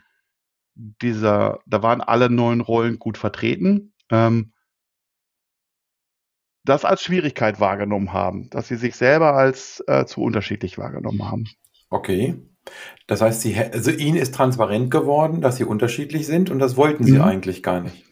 dieser, 0.75 1.59
da 1.65 1.83
waren 1.83 2.01
alle 2.01 2.29
neuen 2.29 2.61
Rollen 2.61 2.99
gut 2.99 3.17
vertreten. 3.17 3.93
Ähm, 4.09 4.53
das 6.65 6.85
als 6.85 7.03
Schwierigkeit 7.03 7.59
wahrgenommen 7.59 8.13
haben, 8.13 8.49
dass 8.49 8.67
sie 8.69 8.77
sich 8.77 8.95
selber 8.95 9.33
als 9.33 9.83
äh, 9.87 10.05
zu 10.05 10.21
unterschiedlich 10.21 10.77
wahrgenommen 10.77 11.29
haben. 11.29 11.45
Okay. 11.89 12.41
Das 13.07 13.21
heißt, 13.21 13.41
sie, 13.41 13.57
also 13.57 13.91
ihnen 13.91 14.15
ist 14.17 14.33
transparent 14.33 14.89
geworden, 14.89 15.41
dass 15.41 15.57
sie 15.57 15.65
unterschiedlich 15.65 16.25
sind 16.25 16.49
und 16.49 16.59
das 16.59 16.77
wollten 16.77 17.03
sie 17.03 17.13
mhm. 17.13 17.21
eigentlich 17.21 17.61
gar 17.61 17.81
nicht. 17.81 18.05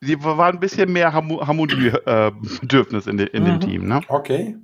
Sie 0.00 0.20
waren 0.24 0.56
ein 0.56 0.60
bisschen 0.60 0.90
mehr 0.92 1.12
Harmoniebedürfnis 1.12 3.06
äh, 3.06 3.10
in, 3.10 3.16
de, 3.18 3.28
in 3.28 3.42
mhm. 3.44 3.46
dem 3.46 3.60
Team. 3.60 3.86
Ne? 3.86 4.00
Okay. 4.08 4.56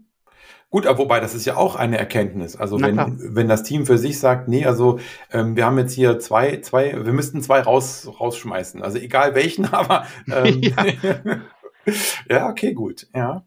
Gut, 0.70 0.86
aber 0.86 0.98
wobei, 0.98 1.18
das 1.18 1.34
ist 1.34 1.46
ja 1.46 1.56
auch 1.56 1.76
eine 1.76 1.96
Erkenntnis. 1.96 2.54
Also 2.54 2.78
wenn, 2.78 2.96
wenn 3.34 3.48
das 3.48 3.62
Team 3.62 3.86
für 3.86 3.96
sich 3.96 4.18
sagt, 4.18 4.48
nee, 4.48 4.66
also 4.66 4.98
ähm, 5.32 5.56
wir 5.56 5.64
haben 5.64 5.78
jetzt 5.78 5.94
hier 5.94 6.18
zwei, 6.18 6.60
zwei, 6.60 7.06
wir 7.06 7.12
müssten 7.14 7.40
zwei 7.40 7.60
raus, 7.60 8.10
rausschmeißen. 8.20 8.82
Also 8.82 8.98
egal 8.98 9.34
welchen, 9.34 9.64
aber 9.72 10.06
ähm, 10.30 10.60
ja. 10.60 10.84
ja, 12.28 12.48
okay, 12.50 12.74
gut. 12.74 13.08
Ja. 13.14 13.46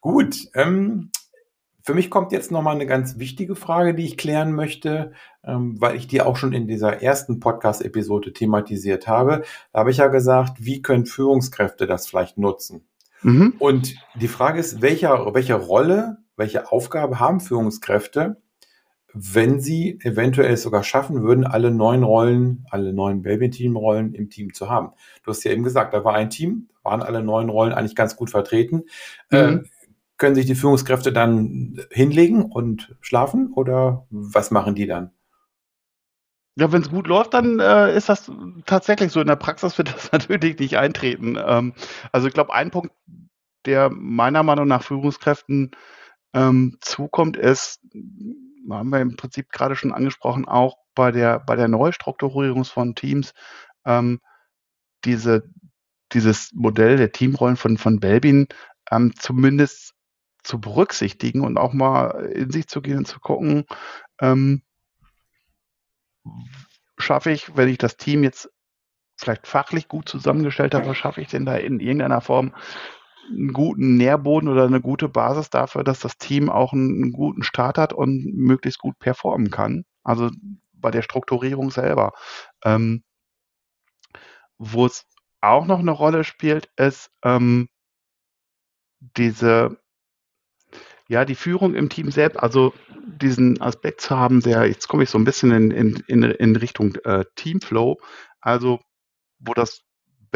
Gut. 0.00 0.36
Ähm, 0.54 1.10
für 1.82 1.94
mich 1.94 2.10
kommt 2.10 2.32
jetzt 2.32 2.50
nochmal 2.50 2.74
eine 2.74 2.86
ganz 2.86 3.16
wichtige 3.16 3.54
Frage, 3.54 3.94
die 3.94 4.04
ich 4.04 4.16
klären 4.16 4.52
möchte, 4.52 5.12
ähm, 5.44 5.80
weil 5.80 5.94
ich 5.94 6.08
die 6.08 6.20
auch 6.20 6.36
schon 6.36 6.52
in 6.52 6.66
dieser 6.66 7.00
ersten 7.00 7.38
Podcast-Episode 7.38 8.32
thematisiert 8.32 9.06
habe. 9.06 9.44
Da 9.72 9.78
habe 9.78 9.92
ich 9.92 9.98
ja 9.98 10.08
gesagt, 10.08 10.54
wie 10.58 10.82
können 10.82 11.06
Führungskräfte 11.06 11.86
das 11.86 12.08
vielleicht 12.08 12.38
nutzen? 12.38 12.88
Mhm. 13.22 13.54
Und 13.60 13.94
die 14.16 14.26
Frage 14.26 14.58
ist, 14.58 14.82
welcher, 14.82 15.32
welche 15.32 15.54
Rolle 15.54 16.18
welche 16.36 16.70
Aufgabe 16.70 17.20
haben 17.20 17.40
Führungskräfte, 17.40 18.40
wenn 19.12 19.60
sie 19.60 19.98
eventuell 20.02 20.56
sogar 20.56 20.82
schaffen 20.82 21.22
würden, 21.22 21.46
alle 21.46 21.70
neun 21.70 22.02
Rollen, 22.02 22.66
alle 22.70 22.92
neun 22.92 23.22
Baby-Team-Rollen 23.22 24.12
im 24.12 24.28
Team 24.28 24.52
zu 24.52 24.68
haben. 24.68 24.90
Du 25.22 25.30
hast 25.30 25.42
ja 25.44 25.52
eben 25.52 25.62
gesagt, 25.62 25.94
da 25.94 26.04
war 26.04 26.14
ein 26.14 26.28
Team, 26.28 26.68
waren 26.82 27.02
alle 27.02 27.22
neun 27.22 27.48
Rollen 27.48 27.72
eigentlich 27.72 27.94
ganz 27.94 28.16
gut 28.16 28.30
vertreten. 28.30 28.84
Mhm. 29.30 29.38
Äh, 29.38 29.62
können 30.18 30.34
sich 30.34 30.46
die 30.46 30.54
Führungskräfte 30.54 31.12
dann 31.12 31.80
hinlegen 31.90 32.42
und 32.44 32.94
schlafen 33.00 33.52
oder 33.52 34.06
was 34.10 34.50
machen 34.50 34.74
die 34.74 34.86
dann? 34.86 35.12
Ja, 36.58 36.72
wenn 36.72 36.80
es 36.80 36.90
gut 36.90 37.06
läuft, 37.06 37.34
dann 37.34 37.60
äh, 37.60 37.94
ist 37.94 38.08
das 38.08 38.30
tatsächlich 38.64 39.12
so. 39.12 39.20
In 39.20 39.26
der 39.26 39.36
Praxis 39.36 39.76
wird 39.76 39.94
das 39.94 40.12
natürlich 40.12 40.58
nicht 40.58 40.78
eintreten. 40.78 41.38
Ähm, 41.42 41.74
also 42.12 42.28
ich 42.28 42.34
glaube, 42.34 42.54
ein 42.54 42.70
Punkt, 42.70 42.92
der 43.66 43.90
meiner 43.90 44.42
Meinung 44.42 44.68
nach 44.68 44.82
Führungskräften 44.82 45.72
ähm, 46.36 46.76
zukommt, 46.82 47.38
ist, 47.38 47.80
haben 48.70 48.90
wir 48.90 49.00
im 49.00 49.16
Prinzip 49.16 49.50
gerade 49.50 49.74
schon 49.74 49.92
angesprochen, 49.92 50.46
auch 50.46 50.76
bei 50.94 51.10
der, 51.10 51.40
bei 51.40 51.56
der 51.56 51.68
Neustrukturierung 51.68 52.66
von 52.66 52.94
Teams, 52.94 53.32
ähm, 53.86 54.20
diese, 55.06 55.50
dieses 56.12 56.52
Modell 56.52 56.98
der 56.98 57.12
Teamrollen 57.12 57.56
von, 57.56 57.78
von 57.78 58.00
Belbin 58.00 58.48
ähm, 58.90 59.14
zumindest 59.18 59.94
zu 60.42 60.60
berücksichtigen 60.60 61.40
und 61.40 61.56
auch 61.56 61.72
mal 61.72 62.26
in 62.34 62.50
sich 62.50 62.68
zu 62.68 62.82
gehen 62.82 62.98
und 62.98 63.08
zu 63.08 63.18
gucken, 63.18 63.64
ähm, 64.20 64.62
schaffe 66.98 67.30
ich, 67.30 67.56
wenn 67.56 67.68
ich 67.68 67.78
das 67.78 67.96
Team 67.96 68.22
jetzt 68.22 68.50
vielleicht 69.16 69.46
fachlich 69.46 69.88
gut 69.88 70.06
zusammengestellt 70.06 70.74
habe, 70.74 70.94
schaffe 70.94 71.22
ich 71.22 71.28
denn 71.28 71.46
da 71.46 71.56
in 71.56 71.80
irgendeiner 71.80 72.20
Form 72.20 72.52
einen 73.28 73.52
guten 73.52 73.96
Nährboden 73.96 74.48
oder 74.48 74.64
eine 74.64 74.80
gute 74.80 75.08
Basis 75.08 75.50
dafür, 75.50 75.84
dass 75.84 76.00
das 76.00 76.18
Team 76.18 76.50
auch 76.50 76.72
einen, 76.72 77.02
einen 77.02 77.12
guten 77.12 77.42
Start 77.42 77.78
hat 77.78 77.92
und 77.92 78.34
möglichst 78.34 78.78
gut 78.78 78.98
performen 78.98 79.50
kann. 79.50 79.84
Also 80.02 80.30
bei 80.72 80.90
der 80.90 81.02
Strukturierung 81.02 81.70
selber. 81.70 82.12
Ähm, 82.64 83.02
wo 84.58 84.86
es 84.86 85.04
auch 85.40 85.66
noch 85.66 85.80
eine 85.80 85.90
Rolle 85.90 86.24
spielt, 86.24 86.70
ist 86.76 87.10
ähm, 87.22 87.68
diese, 89.00 89.78
ja, 91.08 91.24
die 91.24 91.34
Führung 91.34 91.74
im 91.74 91.88
Team 91.88 92.10
selbst, 92.10 92.38
also 92.38 92.72
diesen 93.06 93.60
Aspekt 93.60 94.00
zu 94.00 94.16
haben, 94.16 94.40
der, 94.40 94.66
jetzt 94.66 94.88
komme 94.88 95.04
ich 95.04 95.10
so 95.10 95.18
ein 95.18 95.24
bisschen 95.24 95.52
in, 95.52 95.70
in, 96.06 96.22
in, 96.22 96.56
Richtung 96.56 96.96
äh, 97.04 97.24
Teamflow, 97.36 97.98
also 98.40 98.80
wo 99.38 99.54
das 99.54 99.82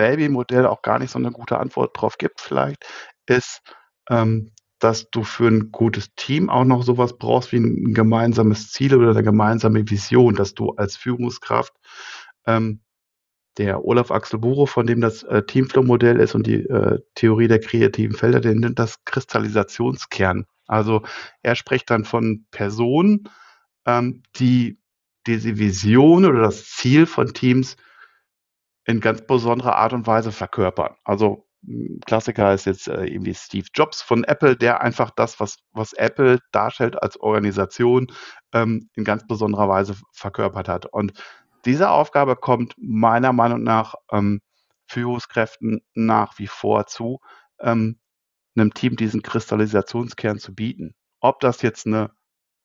Baby-Modell 0.01 0.65
auch 0.65 0.81
gar 0.81 0.99
nicht 0.99 1.11
so 1.11 1.19
eine 1.19 1.31
gute 1.31 1.59
Antwort 1.59 1.91
drauf 1.95 2.17
gibt, 2.17 2.41
vielleicht, 2.41 2.87
ist, 3.27 3.61
ähm, 4.09 4.53
dass 4.79 5.11
du 5.11 5.25
für 5.25 5.49
ein 5.49 5.71
gutes 5.73 6.15
Team 6.17 6.49
auch 6.49 6.65
noch 6.65 6.83
sowas 6.85 7.19
brauchst 7.19 7.53
wie 7.53 7.59
ein 7.59 7.93
gemeinsames 7.93 8.71
Ziel 8.71 8.95
oder 8.97 9.11
eine 9.11 9.23
gemeinsame 9.23 9.91
Vision, 9.91 10.35
dass 10.37 10.55
du 10.55 10.71
als 10.71 10.97
Führungskraft 10.97 11.75
ähm, 12.47 12.81
der 13.59 13.85
Olaf 13.85 14.11
Axel 14.11 14.39
Buro, 14.39 14.65
von 14.65 14.87
dem 14.87 15.03
das 15.03 15.23
äh, 15.25 15.43
Teamflow-Modell 15.43 16.19
ist 16.19 16.35
und 16.35 16.47
die 16.47 16.63
äh, 16.63 17.01
Theorie 17.15 17.49
der 17.49 17.61
kreativen 17.61 18.17
Felder, 18.17 18.41
der 18.41 18.55
nennt 18.55 18.79
das 18.79 19.05
Kristallisationskern. 19.05 20.47
Also 20.67 21.03
er 21.43 21.57
spricht 21.57 21.91
dann 21.91 22.07
von 22.07 22.47
Personen, 22.51 23.29
ähm, 23.85 24.23
die 24.37 24.79
diese 25.27 25.59
Vision 25.59 26.25
oder 26.25 26.41
das 26.41 26.71
Ziel 26.71 27.05
von 27.05 27.35
Teams 27.35 27.77
in 28.91 29.01
ganz 29.01 29.23
besonderer 29.23 29.77
Art 29.77 29.93
und 29.93 30.07
Weise 30.07 30.33
verkörpern. 30.33 30.97
Also 31.05 31.47
Klassiker 32.07 32.55
ist 32.55 32.65
jetzt 32.65 32.89
äh, 32.89 33.05
irgendwie 33.05 33.35
Steve 33.35 33.67
Jobs 33.75 34.03
von 34.03 34.25
Apple, 34.25 34.57
der 34.57 34.81
einfach 34.81 35.11
das, 35.11 35.39
was, 35.41 35.59
was 35.73 35.93
Apple 35.93 36.39
darstellt 36.53 37.01
als 37.03 37.21
Organisation, 37.21 38.09
ähm, 38.53 38.89
in 38.95 39.05
ganz 39.05 39.27
besonderer 39.27 39.69
Weise 39.69 39.95
verkörpert 40.13 40.69
hat. 40.69 40.87
Und 40.87 41.13
diese 41.67 41.91
Aufgabe 41.91 42.37
kommt 42.37 42.75
meiner 42.79 43.33
Meinung 43.33 43.63
nach 43.63 43.95
ähm, 44.11 44.41
Führungskräften 44.87 45.83
nach 45.95 46.39
wie 46.39 46.47
vor 46.47 46.87
zu, 46.87 47.21
ähm, 47.61 48.01
einem 48.57 48.75
Team 48.75 48.97
diesen 48.97 49.23
Kristallisationskern 49.23 50.39
zu 50.39 50.55
bieten. 50.55 50.95
Ob 51.21 51.41
das 51.41 51.63
jetzt 51.63 51.87
eine, 51.87 52.11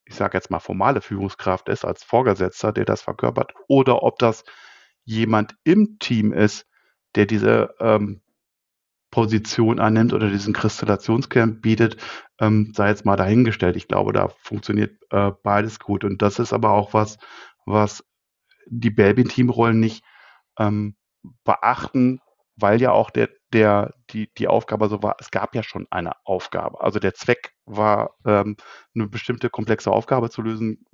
ich 0.05 0.15
sage 0.15 0.37
jetzt 0.37 0.49
mal 0.49 0.59
formale 0.59 1.01
Führungskraft 1.01 1.69
ist 1.69 1.85
als 1.85 2.03
Vorgesetzter, 2.03 2.71
der 2.71 2.85
das 2.85 3.01
verkörpert, 3.01 3.53
oder 3.67 4.01
ob 4.03 4.17
das 4.19 4.43
jemand 5.05 5.55
im 5.63 5.97
Team 5.99 6.33
ist, 6.33 6.65
der 7.15 7.25
diese 7.25 7.73
ähm, 7.79 8.21
Position 9.11 9.79
annimmt 9.79 10.11
oder 10.11 10.29
diesen 10.29 10.53
Kristallationskern 10.53 11.61
bietet, 11.61 11.95
ähm, 12.41 12.73
sei 12.75 12.89
jetzt 12.89 13.05
mal 13.05 13.15
dahingestellt. 13.15 13.77
Ich 13.77 13.87
glaube, 13.87 14.11
da 14.11 14.27
funktioniert 14.41 14.99
äh, 15.11 15.31
beides 15.41 15.79
gut. 15.79 16.03
Und 16.03 16.21
das 16.21 16.39
ist 16.39 16.51
aber 16.51 16.71
auch 16.71 16.93
was, 16.93 17.17
was 17.65 18.03
die 18.67 18.89
Belbin-Teamrollen 18.89 19.79
nicht 19.79 20.03
ähm, 20.59 20.97
beachten, 21.45 22.19
weil 22.57 22.81
ja 22.81 22.91
auch 22.91 23.09
der, 23.09 23.29
der, 23.53 23.93
die, 24.09 24.29
die 24.37 24.47
Aufgabe 24.47 24.89
so 24.89 25.01
war, 25.01 25.15
es 25.19 25.31
gab 25.31 25.55
ja 25.55 25.63
schon 25.63 25.87
eine 25.91 26.13
Aufgabe. 26.25 26.81
Also 26.81 26.99
der 26.99 27.13
Zweck 27.13 27.53
war, 27.65 28.15
ähm, 28.25 28.57
eine 28.93 29.07
bestimmte 29.07 29.49
komplexe 29.49 29.91
Aufgabe 29.91 30.29
zu 30.29 30.41
lösen, 30.41 30.85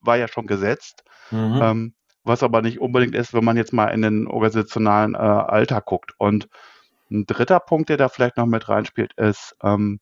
war 0.00 0.16
ja 0.16 0.28
schon 0.28 0.46
gesetzt. 0.46 1.02
Mhm. 1.30 1.94
Was 2.24 2.42
aber 2.42 2.62
nicht 2.62 2.80
unbedingt 2.80 3.14
ist, 3.14 3.32
wenn 3.32 3.44
man 3.44 3.56
jetzt 3.56 3.72
mal 3.72 3.88
in 3.88 4.02
den 4.02 4.26
organisationalen 4.26 5.14
äh, 5.14 5.18
Alltag 5.18 5.86
guckt. 5.86 6.12
Und 6.18 6.48
ein 7.10 7.26
dritter 7.26 7.60
Punkt, 7.60 7.88
der 7.88 7.96
da 7.96 8.08
vielleicht 8.08 8.36
noch 8.36 8.46
mit 8.46 8.68
reinspielt, 8.68 9.14
ist, 9.14 9.56
ähm, 9.62 10.00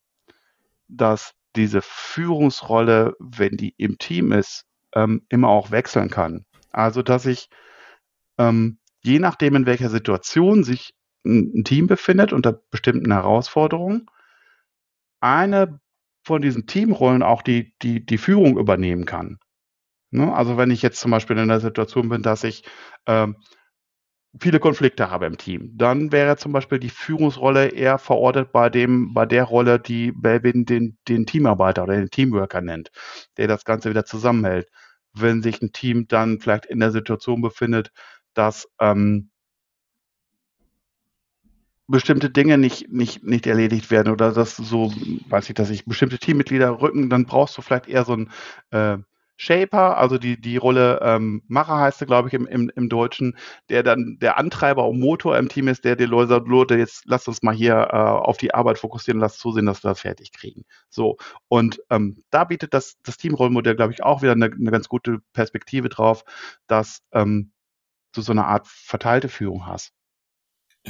dass 0.88 1.35
diese 1.57 1.81
Führungsrolle, 1.83 3.14
wenn 3.18 3.57
die 3.57 3.74
im 3.76 3.98
Team 3.98 4.33
ist, 4.33 4.64
ähm, 4.94 5.22
immer 5.28 5.48
auch 5.48 5.70
wechseln 5.70 6.11
kann. 6.11 6.44
Also, 6.70 7.02
dass 7.02 7.26
ich 7.26 7.48
ähm, 8.38 8.78
je 9.00 9.18
nachdem, 9.18 9.57
in 9.57 9.66
welcher 9.66 9.90
Situation 9.90 10.64
sich 10.64 10.94
ein, 11.24 11.52
ein 11.54 11.64
Team 11.64 11.87
befindet, 11.87 12.33
unter 12.33 12.52
bestimmten 12.71 13.12
Herausforderungen, 13.12 14.06
eine 15.21 15.81
von 16.23 16.42
diesen 16.42 16.66
Teamrollen 16.66 17.23
auch 17.23 17.42
die, 17.42 17.75
die, 17.83 18.04
die 18.04 18.19
Führung 18.19 18.58
übernehmen 18.58 19.06
kann. 19.06 19.38
Ne? 20.11 20.33
Also 20.35 20.56
wenn 20.56 20.71
ich 20.71 20.83
jetzt 20.83 21.00
zum 21.00 21.11
Beispiel 21.11 21.38
in 21.38 21.48
der 21.48 21.61
Situation 21.61 22.09
bin, 22.09 22.23
dass 22.23 22.44
ich 22.44 22.65
ähm, 23.06 23.37
viele 24.40 24.61
Konflikte 24.61 25.11
habe 25.11 25.27
im 25.27 25.38
Team, 25.38 25.73
dann 25.77 26.13
wäre 26.13 26.37
zum 26.37 26.52
Beispiel 26.52 26.79
die 26.79 26.90
Führungsrolle 26.90 27.69
eher 27.69 27.98
verortet 27.98 28.52
bei 28.52 28.71
dem, 28.71 29.15
bei 29.15 29.27
der 29.27 29.44
Rolle, 29.44 29.81
die 29.81 30.13
Belbin 30.13 30.65
den, 30.65 30.98
den 31.09 31.27
Teamarbeiter 31.27 31.85
oder 31.85 31.96
den 31.96 32.11
Teamworker 32.11 32.61
nennt, 32.61 32.90
der 33.37 33.48
das 33.48 33.65
Ganze 33.65 33.90
wieder 33.90 34.04
zusammenhält. 34.04 34.69
Wenn 35.15 35.42
sich 35.42 35.61
ein 35.63 35.73
Team 35.73 36.06
dann 36.09 36.40
vielleicht 36.40 36.67
in 36.67 36.81
der 36.81 36.90
Situation 36.92 37.40
befindet, 37.42 37.90
dass 38.35 38.69
ähm, 38.81 39.31
bestimmte 41.88 42.31
Dinge 42.31 42.59
nicht, 42.59 42.92
nicht, 42.92 43.25
nicht 43.25 43.46
erledigt 43.46 43.90
werden 43.90 44.13
oder 44.13 44.33
dass 44.33 44.56
so, 44.56 44.92
weiß 45.29 45.48
ich, 45.48 45.54
dass 45.54 45.69
sich 45.69 45.87
bestimmte 45.87 46.19
Teammitglieder 46.19 46.81
rücken, 46.81 47.09
dann 47.09 47.25
brauchst 47.25 47.56
du 47.56 47.63
vielleicht 47.63 47.88
eher 47.88 48.04
so 48.04 48.15
ein 48.15 48.31
äh, 48.71 48.98
Shaper, 49.39 49.97
also 49.99 50.19
die, 50.19 50.41
die 50.41 50.57
Rolle 50.57 51.01
ähm, 51.01 51.43
Macher 51.47 51.79
heißt 51.79 52.03
er, 52.03 52.09
glaube 52.09 52.29
ich, 52.29 52.35
im, 52.35 52.47
im, 52.47 52.71
im 52.75 52.89
Deutschen, 52.89 53.37
der 53.71 53.85
dann 53.85 54.19
der 54.21 54.37
Antreiber 54.37 54.87
und 54.89 54.99
Motor 54.99 55.39
im 55.39 55.49
Team 55.49 55.69
ist, 55.69 55.85
der 55.85 55.97
die 55.97 56.07
Leute 56.07 56.29
sagt, 56.31 56.49
Leute, 56.49 56.77
jetzt 56.77 57.05
lasst 57.07 57.29
uns 57.29 57.43
mal 57.43 57.55
hier 57.55 57.75
äh, 57.93 57.97
auf 57.97 58.37
die 58.37 58.53
Arbeit 58.53 58.79
fokussieren, 58.79 59.21
lasst 59.21 59.39
zusehen, 59.39 59.67
dass 59.67 59.85
wir 59.85 59.91
das 59.91 60.01
fertig 60.01 60.33
kriegen. 60.33 60.65
So, 60.91 61.17
und 61.47 61.81
ähm, 61.89 62.23
da 62.31 62.45
bietet 62.45 62.75
das, 62.75 62.97
das 63.05 63.17
Teamrollenmodell, 63.17 63.77
glaube 63.77 63.93
ich, 63.93 64.03
auch 64.03 64.23
wieder 64.23 64.33
eine, 64.33 64.47
eine 64.47 64.71
ganz 64.73 64.89
gute 64.89 65.21
Perspektive 65.33 65.89
drauf, 65.89 66.25
dass 66.67 67.03
ähm, 67.13 67.53
du 68.13 68.23
so 68.23 68.33
eine 68.33 68.47
Art 68.47 68.67
verteilte 68.67 69.29
Führung 69.29 69.67
hast. 69.67 69.93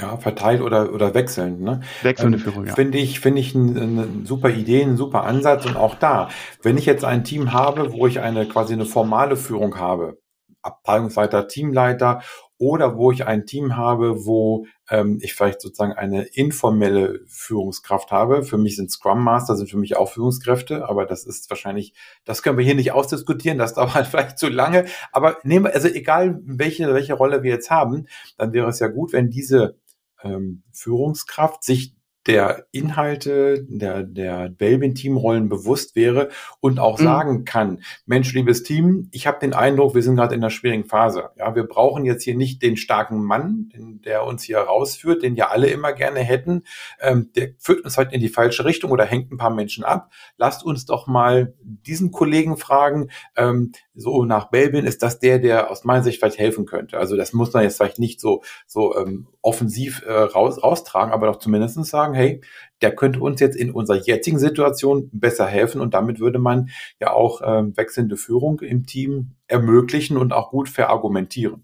Ja, 0.00 0.16
verteilt 0.16 0.60
oder, 0.60 0.92
oder 0.92 1.14
wechselnd. 1.14 1.60
Ne? 1.60 1.80
Wechselnde 2.02 2.38
ähm, 2.38 2.44
Führung, 2.44 2.66
ja. 2.66 2.74
Finde 2.74 2.98
ich, 2.98 3.20
finde 3.20 3.40
ich 3.40 3.54
eine, 3.54 3.80
eine 3.80 4.08
super 4.24 4.50
Idee, 4.50 4.82
ein 4.82 4.96
super 4.96 5.24
Ansatz. 5.24 5.66
Und 5.66 5.76
auch 5.76 5.94
da, 5.94 6.28
wenn 6.62 6.78
ich 6.78 6.86
jetzt 6.86 7.04
ein 7.04 7.24
Team 7.24 7.52
habe, 7.52 7.92
wo 7.92 8.06
ich 8.06 8.20
eine 8.20 8.46
quasi 8.46 8.74
eine 8.74 8.86
formale 8.86 9.36
Führung 9.36 9.78
habe, 9.78 10.18
Abteilungsleiter, 10.62 11.48
Teamleiter 11.48 12.22
oder 12.58 12.96
wo 12.96 13.12
ich 13.12 13.24
ein 13.24 13.46
Team 13.46 13.76
habe, 13.76 14.26
wo 14.26 14.66
ähm, 14.90 15.18
ich 15.22 15.34
vielleicht 15.34 15.60
sozusagen 15.60 15.92
eine 15.92 16.24
informelle 16.24 17.20
Führungskraft 17.26 18.10
habe. 18.10 18.42
Für 18.42 18.58
mich 18.58 18.76
sind 18.76 18.90
Scrum 18.90 19.22
Master, 19.22 19.56
sind 19.56 19.70
für 19.70 19.78
mich 19.78 19.96
auch 19.96 20.10
Führungskräfte, 20.10 20.88
aber 20.88 21.06
das 21.06 21.24
ist 21.24 21.48
wahrscheinlich, 21.50 21.94
das 22.24 22.42
können 22.42 22.58
wir 22.58 22.64
hier 22.64 22.74
nicht 22.74 22.92
ausdiskutieren, 22.92 23.58
das 23.58 23.74
dauert 23.74 24.08
vielleicht 24.08 24.38
zu 24.38 24.48
lange. 24.48 24.86
Aber 25.12 25.38
nehmen 25.44 25.66
wir, 25.66 25.74
also 25.74 25.88
egal 25.88 26.40
welche, 26.44 26.92
welche 26.92 27.14
Rolle 27.14 27.44
wir 27.44 27.52
jetzt 27.52 27.70
haben, 27.70 28.08
dann 28.36 28.52
wäre 28.52 28.68
es 28.68 28.80
ja 28.80 28.88
gut, 28.88 29.12
wenn 29.12 29.30
diese 29.30 29.78
ähm, 30.22 30.62
Führungskraft 30.72 31.62
sich 31.62 31.94
der 32.28 32.66
Inhalte 32.72 33.64
der, 33.66 34.02
der 34.02 34.50
Belbin-Teamrollen 34.50 35.48
bewusst 35.48 35.96
wäre 35.96 36.28
und 36.60 36.78
auch 36.78 36.98
mhm. 36.98 37.04
sagen 37.04 37.44
kann, 37.46 37.82
Mensch, 38.04 38.34
liebes 38.34 38.62
Team, 38.62 39.08
ich 39.12 39.26
habe 39.26 39.40
den 39.40 39.54
Eindruck, 39.54 39.94
wir 39.94 40.02
sind 40.02 40.16
gerade 40.16 40.34
in 40.34 40.42
einer 40.42 40.50
schwierigen 40.50 40.84
Phase. 40.84 41.30
Ja, 41.36 41.56
wir 41.56 41.64
brauchen 41.64 42.04
jetzt 42.04 42.22
hier 42.22 42.36
nicht 42.36 42.62
den 42.62 42.76
starken 42.76 43.24
Mann, 43.24 43.70
den, 43.74 44.02
der 44.02 44.24
uns 44.24 44.42
hier 44.42 44.58
rausführt, 44.58 45.22
den 45.22 45.36
ja 45.36 45.48
alle 45.48 45.68
immer 45.68 45.94
gerne 45.94 46.20
hätten. 46.20 46.64
Ähm, 47.00 47.30
der 47.34 47.54
führt 47.58 47.84
uns 47.84 47.96
halt 47.96 48.12
in 48.12 48.20
die 48.20 48.28
falsche 48.28 48.66
Richtung 48.66 48.90
oder 48.90 49.06
hängt 49.06 49.32
ein 49.32 49.38
paar 49.38 49.54
Menschen 49.54 49.82
ab. 49.82 50.12
Lasst 50.36 50.62
uns 50.62 50.84
doch 50.84 51.06
mal 51.06 51.54
diesen 51.62 52.10
Kollegen 52.10 52.58
fragen, 52.58 53.08
ähm, 53.36 53.72
so 53.94 54.24
nach 54.24 54.50
Belbin 54.50 54.84
ist 54.84 55.02
das 55.02 55.18
der, 55.18 55.38
der 55.38 55.70
aus 55.70 55.84
meiner 55.84 56.02
Sicht 56.02 56.18
vielleicht 56.20 56.38
helfen 56.38 56.66
könnte. 56.66 56.98
Also 56.98 57.16
das 57.16 57.32
muss 57.32 57.52
man 57.52 57.62
jetzt 57.62 57.78
vielleicht 57.78 57.98
nicht 57.98 58.20
so, 58.20 58.42
so 58.66 58.96
ähm, 58.96 59.28
offensiv 59.42 60.02
äh, 60.06 60.12
raus, 60.12 60.62
raustragen, 60.62 61.12
aber 61.12 61.26
doch 61.26 61.38
zumindest 61.38 61.82
sagen, 61.86 62.14
hey, 62.18 62.40
der 62.82 62.94
könnte 62.94 63.20
uns 63.20 63.40
jetzt 63.40 63.56
in 63.56 63.70
unserer 63.70 63.98
jetzigen 63.98 64.38
Situation 64.38 65.08
besser 65.12 65.46
helfen 65.46 65.80
und 65.80 65.94
damit 65.94 66.20
würde 66.20 66.38
man 66.38 66.70
ja 67.00 67.12
auch 67.12 67.40
ähm, 67.44 67.76
wechselnde 67.76 68.16
Führung 68.16 68.60
im 68.60 68.86
Team 68.86 69.32
ermöglichen 69.46 70.16
und 70.16 70.32
auch 70.32 70.50
gut 70.50 70.68
verargumentieren. 70.68 71.62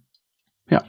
Ja. 0.69 0.85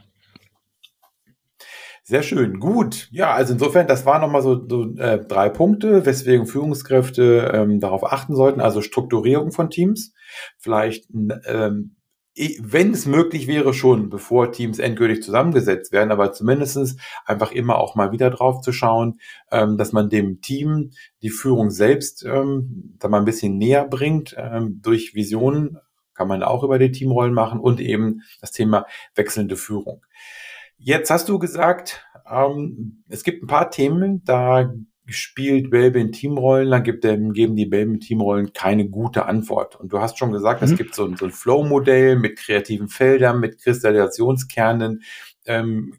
Sehr 2.03 2.21
schön, 2.21 2.59
gut. 2.59 3.09
Ja, 3.11 3.33
also 3.33 3.53
insofern, 3.53 3.87
das 3.87 4.05
waren 4.05 4.21
nochmal 4.21 4.43
so, 4.43 4.67
so 4.69 4.95
äh, 4.97 5.25
drei 5.25 5.49
Punkte, 5.49 6.05
weswegen 6.05 6.45
Führungskräfte 6.45 7.51
ähm, 7.53 7.79
darauf 7.79 8.03
achten 8.03 8.35
sollten. 8.35 8.61
Also 8.61 8.81
Strukturierung 8.81 9.51
von 9.51 9.71
Teams, 9.71 10.13
vielleicht 10.59 11.07
ähm, 11.47 11.95
wenn 12.35 12.91
es 12.91 13.05
möglich 13.05 13.47
wäre, 13.47 13.73
schon 13.73 14.09
bevor 14.09 14.51
Teams 14.51 14.79
endgültig 14.79 15.23
zusammengesetzt 15.23 15.91
werden, 15.93 16.11
aber 16.11 16.33
zumindestens 16.33 16.97
einfach 17.25 17.51
immer 17.51 17.77
auch 17.77 17.95
mal 17.95 18.11
wieder 18.11 18.29
drauf 18.29 18.61
zu 18.61 18.73
schauen, 18.73 19.19
ähm, 19.51 19.77
dass 19.77 19.93
man 19.93 20.09
dem 20.09 20.41
Team 20.41 20.91
die 21.21 21.29
Führung 21.29 21.69
selbst 21.71 22.25
ähm, 22.25 22.95
da 22.99 23.07
mal 23.07 23.19
ein 23.19 23.25
bisschen 23.25 23.57
näher 23.57 23.85
bringt. 23.85 24.35
Ähm, 24.37 24.81
durch 24.81 25.15
Visionen 25.15 25.77
kann 26.13 26.27
man 26.27 26.43
auch 26.43 26.63
über 26.63 26.77
die 26.77 26.91
Teamrollen 26.91 27.33
machen 27.33 27.59
und 27.59 27.79
eben 27.79 28.21
das 28.41 28.51
Thema 28.51 28.85
wechselnde 29.15 29.55
Führung. 29.55 30.05
Jetzt 30.77 31.09
hast 31.09 31.29
du 31.29 31.39
gesagt, 31.39 32.05
ähm, 32.29 33.03
es 33.07 33.23
gibt 33.23 33.43
ein 33.43 33.47
paar 33.47 33.71
Themen, 33.71 34.23
da 34.25 34.73
spielt 35.07 35.69
Belbe 35.69 35.99
in 35.99 36.11
Teamrollen, 36.11 36.71
dann 36.71 36.83
gibt, 36.83 37.05
ähm, 37.05 37.33
geben 37.33 37.55
die 37.55 37.65
Belbe 37.65 37.93
in 37.93 37.99
Teamrollen 37.99 38.53
keine 38.53 38.87
gute 38.89 39.25
Antwort. 39.25 39.79
Und 39.79 39.93
du 39.93 39.99
hast 39.99 40.17
schon 40.17 40.31
gesagt, 40.31 40.61
mhm. 40.61 40.67
es 40.67 40.77
gibt 40.77 40.95
so 40.95 41.05
ein, 41.05 41.15
so 41.15 41.25
ein 41.25 41.31
Flow-Modell 41.31 42.17
mit 42.17 42.37
kreativen 42.37 42.87
Feldern, 42.87 43.39
mit 43.39 43.61
Kristallisationskernen. 43.61 45.03
Ähm, 45.45 45.93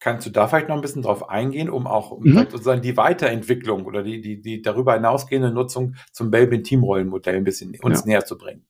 kannst 0.00 0.26
du 0.26 0.30
da 0.30 0.48
vielleicht 0.48 0.68
noch 0.68 0.74
ein 0.74 0.80
bisschen 0.80 1.02
drauf 1.02 1.30
eingehen, 1.30 1.70
um 1.70 1.86
auch 1.86 2.18
mhm. 2.18 2.46
sozusagen 2.50 2.82
die 2.82 2.96
Weiterentwicklung 2.96 3.84
oder 3.86 4.02
die, 4.02 4.20
die, 4.20 4.40
die 4.40 4.60
darüber 4.60 4.94
hinausgehende 4.94 5.52
Nutzung 5.52 5.94
zum 6.10 6.30
Belbin 6.30 6.64
Teamrollenmodell 6.64 7.36
ein 7.36 7.44
bisschen 7.44 7.76
uns 7.82 8.00
ja. 8.00 8.06
näher 8.06 8.24
zu 8.24 8.36
bringen? 8.36 8.64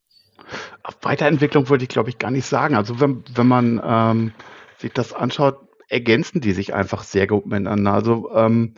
Auf 0.82 0.98
Weiterentwicklung 1.00 1.70
würde 1.70 1.84
ich, 1.84 1.88
glaube 1.88 2.10
ich, 2.10 2.18
gar 2.18 2.30
nicht 2.30 2.46
sagen. 2.46 2.74
Also 2.74 3.00
wenn, 3.00 3.24
wenn 3.34 3.46
man 3.46 3.80
ähm, 3.82 4.32
sich 4.76 4.92
das 4.92 5.14
anschaut, 5.14 5.58
ergänzen 5.88 6.40
die 6.40 6.52
sich 6.52 6.74
einfach 6.74 7.02
sehr 7.02 7.26
gut 7.26 7.46
miteinander. 7.46 7.92
Also 7.94 8.30
ähm, 8.34 8.74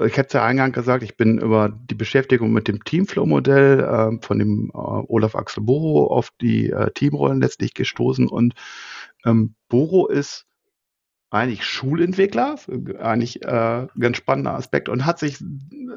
ich 0.00 0.16
hätte 0.16 0.38
ja 0.38 0.44
eingangs 0.44 0.74
gesagt, 0.74 1.02
ich 1.02 1.16
bin 1.16 1.38
über 1.38 1.68
die 1.68 1.94
Beschäftigung 1.94 2.52
mit 2.52 2.68
dem 2.68 2.84
Teamflow-Modell 2.84 3.80
äh, 3.80 4.24
von 4.24 4.38
dem 4.38 4.70
äh, 4.74 4.76
Olaf 4.76 5.34
Axel 5.34 5.62
Boro 5.62 6.08
auf 6.08 6.30
die 6.40 6.70
äh, 6.70 6.90
Teamrollen 6.92 7.40
letztlich 7.40 7.74
gestoßen 7.74 8.28
und 8.28 8.54
ähm, 9.24 9.54
Boro 9.68 10.06
ist 10.06 10.46
eigentlich 11.30 11.64
Schulentwickler, 11.64 12.56
eigentlich 13.00 13.42
äh, 13.42 13.86
ganz 13.98 14.16
spannender 14.16 14.54
Aspekt 14.54 14.88
und 14.88 15.04
hat 15.04 15.18
sich 15.18 15.38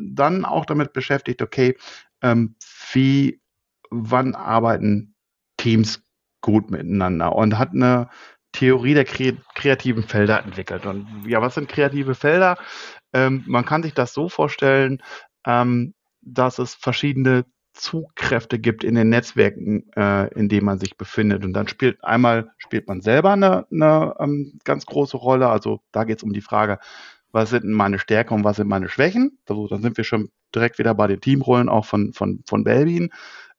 dann 0.02 0.44
auch 0.44 0.66
damit 0.66 0.92
beschäftigt, 0.94 1.42
okay, 1.42 1.78
ähm, 2.22 2.56
wie, 2.92 3.40
wann 3.92 4.36
arbeiten 4.36 5.16
Teams 5.58 6.02
gut 6.42 6.72
miteinander 6.72 7.36
und 7.36 7.58
hat 7.58 7.72
eine 7.74 8.10
Theorie 8.52 8.96
der 8.96 9.06
kreativen 9.06 10.04
Felder 10.04 10.44
entwickelt. 10.44 10.86
Und 10.86 11.26
ja, 11.28 11.42
was 11.42 11.54
sind 11.54 11.70
kreative 11.70 12.16
Felder? 12.16 12.58
Ähm, 13.14 13.44
man 13.48 13.66
kann 13.66 13.84
sich 13.84 13.94
das 13.94 14.14
so 14.14 14.30
vorstellen, 14.30 15.02
ähm, 15.46 15.94
dass 16.22 16.60
es 16.60 16.76
verschiedene 16.76 17.46
Zugkräfte 17.74 18.60
gibt 18.60 18.84
in 18.84 18.96
den 18.96 19.10
Netzwerken, 19.10 19.92
äh, 19.96 20.28
in 20.34 20.50
denen 20.50 20.66
man 20.66 20.80
sich 20.80 20.98
befindet. 20.98 21.44
Und 21.46 21.54
dann 21.54 21.68
spielt 21.68 22.04
einmal 22.04 22.52
spielt 22.58 22.88
man 22.88 23.02
selber 23.02 23.32
eine, 23.32 23.66
eine 23.72 24.16
ähm, 24.20 24.60
ganz 24.64 24.86
große 24.86 25.18
Rolle. 25.18 25.48
Also 25.50 25.82
da 25.92 26.04
geht 26.04 26.18
es 26.18 26.24
um 26.24 26.34
die 26.34 26.42
Frage, 26.42 26.80
was 27.32 27.52
sind 27.52 27.66
meine 27.66 28.00
Stärken 28.00 28.34
und 28.34 28.44
was 28.44 28.58
sind 28.58 28.68
meine 28.68 28.90
Schwächen? 28.90 29.38
Also, 29.48 29.68
dann 29.68 29.82
sind 29.82 29.98
wir 29.98 30.04
schon 30.04 30.32
direkt 30.54 30.80
wieder 30.80 30.96
bei 30.96 31.08
den 31.08 31.22
Teamrollen 31.22 31.70
auch 31.70 31.86
von, 31.86 32.14
von, 32.14 32.44
von 32.48 32.64
Belbin. 32.64 33.12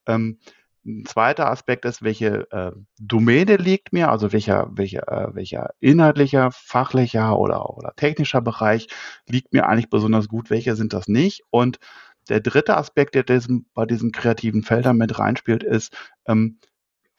Ähm, 0.06 0.38
ein 0.84 1.04
zweiter 1.04 1.50
Aspekt 1.50 1.84
ist, 1.84 2.02
welche 2.02 2.50
äh, 2.50 2.72
Domäne 2.98 3.56
liegt 3.56 3.92
mir, 3.92 4.10
also 4.10 4.32
welcher, 4.32 4.70
welcher, 4.72 5.08
äh, 5.08 5.34
welcher 5.34 5.70
inhaltlicher, 5.80 6.50
fachlicher 6.52 7.38
oder, 7.38 7.76
oder 7.76 7.92
technischer 7.96 8.40
Bereich 8.40 8.88
liegt 9.28 9.52
mir 9.52 9.66
eigentlich 9.66 9.90
besonders 9.90 10.28
gut, 10.28 10.50
welche 10.50 10.76
sind 10.76 10.92
das 10.92 11.08
nicht. 11.08 11.42
Und 11.50 11.78
der 12.28 12.40
dritte 12.40 12.76
Aspekt, 12.76 13.14
der 13.14 13.24
diesem, 13.24 13.66
bei 13.74 13.86
diesen 13.86 14.12
kreativen 14.12 14.62
Feldern 14.62 14.96
mit 14.96 15.18
reinspielt, 15.18 15.62
ist, 15.62 15.94
ähm, 16.26 16.58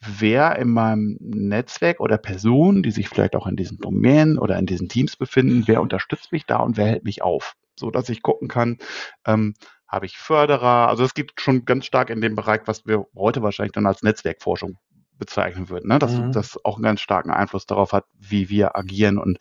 wer 0.00 0.58
in 0.58 0.70
meinem 0.70 1.16
Netzwerk 1.20 2.00
oder 2.00 2.18
Personen, 2.18 2.82
die 2.82 2.90
sich 2.90 3.08
vielleicht 3.08 3.36
auch 3.36 3.46
in 3.46 3.56
diesen 3.56 3.78
Domänen 3.78 4.38
oder 4.38 4.58
in 4.58 4.66
diesen 4.66 4.88
Teams 4.88 5.16
befinden, 5.16 5.64
wer 5.66 5.80
unterstützt 5.80 6.32
mich 6.32 6.46
da 6.46 6.56
und 6.56 6.76
wer 6.76 6.86
hält 6.86 7.04
mich 7.04 7.22
auf, 7.22 7.54
so 7.78 7.90
dass 7.90 8.08
ich 8.08 8.22
gucken 8.22 8.48
kann, 8.48 8.78
ähm, 9.26 9.54
habe 9.92 10.06
ich 10.06 10.16
Förderer. 10.16 10.88
Also 10.88 11.04
es 11.04 11.12
gibt 11.12 11.40
schon 11.40 11.66
ganz 11.66 11.84
stark 11.84 12.08
in 12.08 12.22
dem 12.22 12.34
Bereich, 12.34 12.62
was 12.64 12.86
wir 12.86 13.06
heute 13.14 13.42
wahrscheinlich 13.42 13.72
dann 13.72 13.86
als 13.86 14.02
Netzwerkforschung 14.02 14.78
bezeichnen 15.18 15.68
würden, 15.68 15.88
ne? 15.88 15.98
dass 15.98 16.12
mhm. 16.12 16.32
das 16.32 16.58
auch 16.64 16.76
einen 16.76 16.84
ganz 16.84 17.00
starken 17.02 17.30
Einfluss 17.30 17.66
darauf 17.66 17.92
hat, 17.92 18.06
wie 18.18 18.48
wir 18.48 18.74
agieren 18.74 19.18
und 19.18 19.38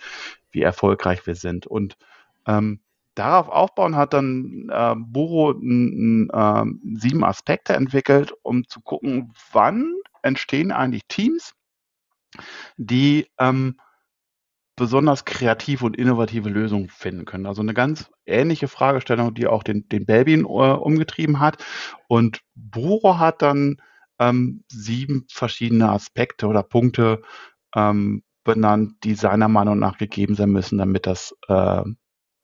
wie 0.52 0.62
erfolgreich 0.62 1.26
wir 1.26 1.36
sind. 1.36 1.66
Und 1.66 1.96
ähm, 2.46 2.82
darauf 3.16 3.48
aufbauen 3.48 3.96
hat 3.96 4.14
dann 4.14 4.70
äh, 4.70 4.96
Buro 4.98 5.54
n, 5.54 6.30
n, 6.30 6.30
äh, 6.32 6.98
sieben 7.00 7.24
Aspekte 7.24 7.74
entwickelt, 7.74 8.34
um 8.44 8.68
zu 8.68 8.82
gucken, 8.82 9.34
wann 9.54 9.96
entstehen 10.22 10.72
eigentlich 10.72 11.08
Teams, 11.08 11.54
die 12.76 13.28
ähm, 13.40 13.80
besonders 14.76 15.26
kreative 15.26 15.86
und 15.86 15.98
innovative 15.98 16.50
Lösungen 16.50 16.90
finden 16.90 17.26
können. 17.26 17.46
Also 17.46 17.62
eine 17.62 17.74
ganz 17.74 18.10
ähnliche 18.26 18.68
Fragestellung, 18.68 19.34
die 19.34 19.48
auch 19.48 19.64
den, 19.64 19.88
den 19.90 20.06
Belbin 20.06 20.42
äh, 20.42 20.46
umgetrieben 20.46 21.40
hat. 21.40 21.64
Und 22.08 22.42
Buro 22.56 23.20
hat 23.20 23.42
dann 23.42 23.82
ähm, 24.20 24.64
sieben 24.70 25.26
verschiedene 25.30 25.90
Aspekte 25.90 26.48
oder 26.48 26.64
Punkte 26.64 27.22
ähm, 27.76 28.24
benannt, 28.44 28.96
die 29.04 29.16
seiner 29.16 29.48
Meinung 29.48 29.80
nach 29.80 29.98
gegeben 29.98 30.36
sein 30.36 30.50
müssen, 30.50 30.78
damit 30.78 31.06
das 31.06 31.36
äh, 31.48 31.84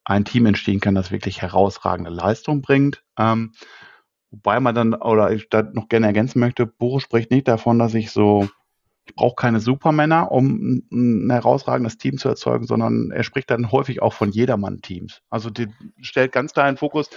ein 0.06 0.26
Team 0.26 0.46
entstehen 0.46 0.80
kann, 0.80 0.96
das 0.96 1.12
wirklich 1.12 1.42
herausragende 1.42 2.12
Leistung 2.12 2.62
bringt. 2.62 3.04
Ähm, 3.18 3.54
wobei 4.32 4.60
man 4.60 4.76
dann, 4.76 4.94
oder 4.94 5.32
ich 5.32 5.50
da 5.50 5.64
noch 5.64 5.90
gerne 5.90 6.08
ergänzen 6.08 6.40
möchte, 6.40 6.66
Buro 6.66 7.00
spricht 7.00 7.32
nicht 7.32 7.48
davon, 7.48 7.80
dass 7.80 7.94
ich 7.94 8.12
so 8.12 8.48
ich 9.08 9.16
brauche 9.16 9.36
keine 9.36 9.60
Supermänner, 9.60 10.32
um 10.32 10.84
ein 10.92 11.30
herausragendes 11.30 11.98
Team 11.98 12.18
zu 12.18 12.30
erzeugen, 12.30 12.66
sondern 12.66 13.12
er 13.12 13.24
spricht 13.24 13.50
dann 13.50 13.72
häufig 13.72 14.02
auch 14.02 14.14
von 14.14 14.32
Jedermann-Teams. 14.32 15.22
Also 15.30 15.50
die 15.50 15.68
stellt 16.02 16.32
ganz 16.32 16.54
klar 16.54 16.70
in 16.70 16.78
Fokus, 16.78 17.10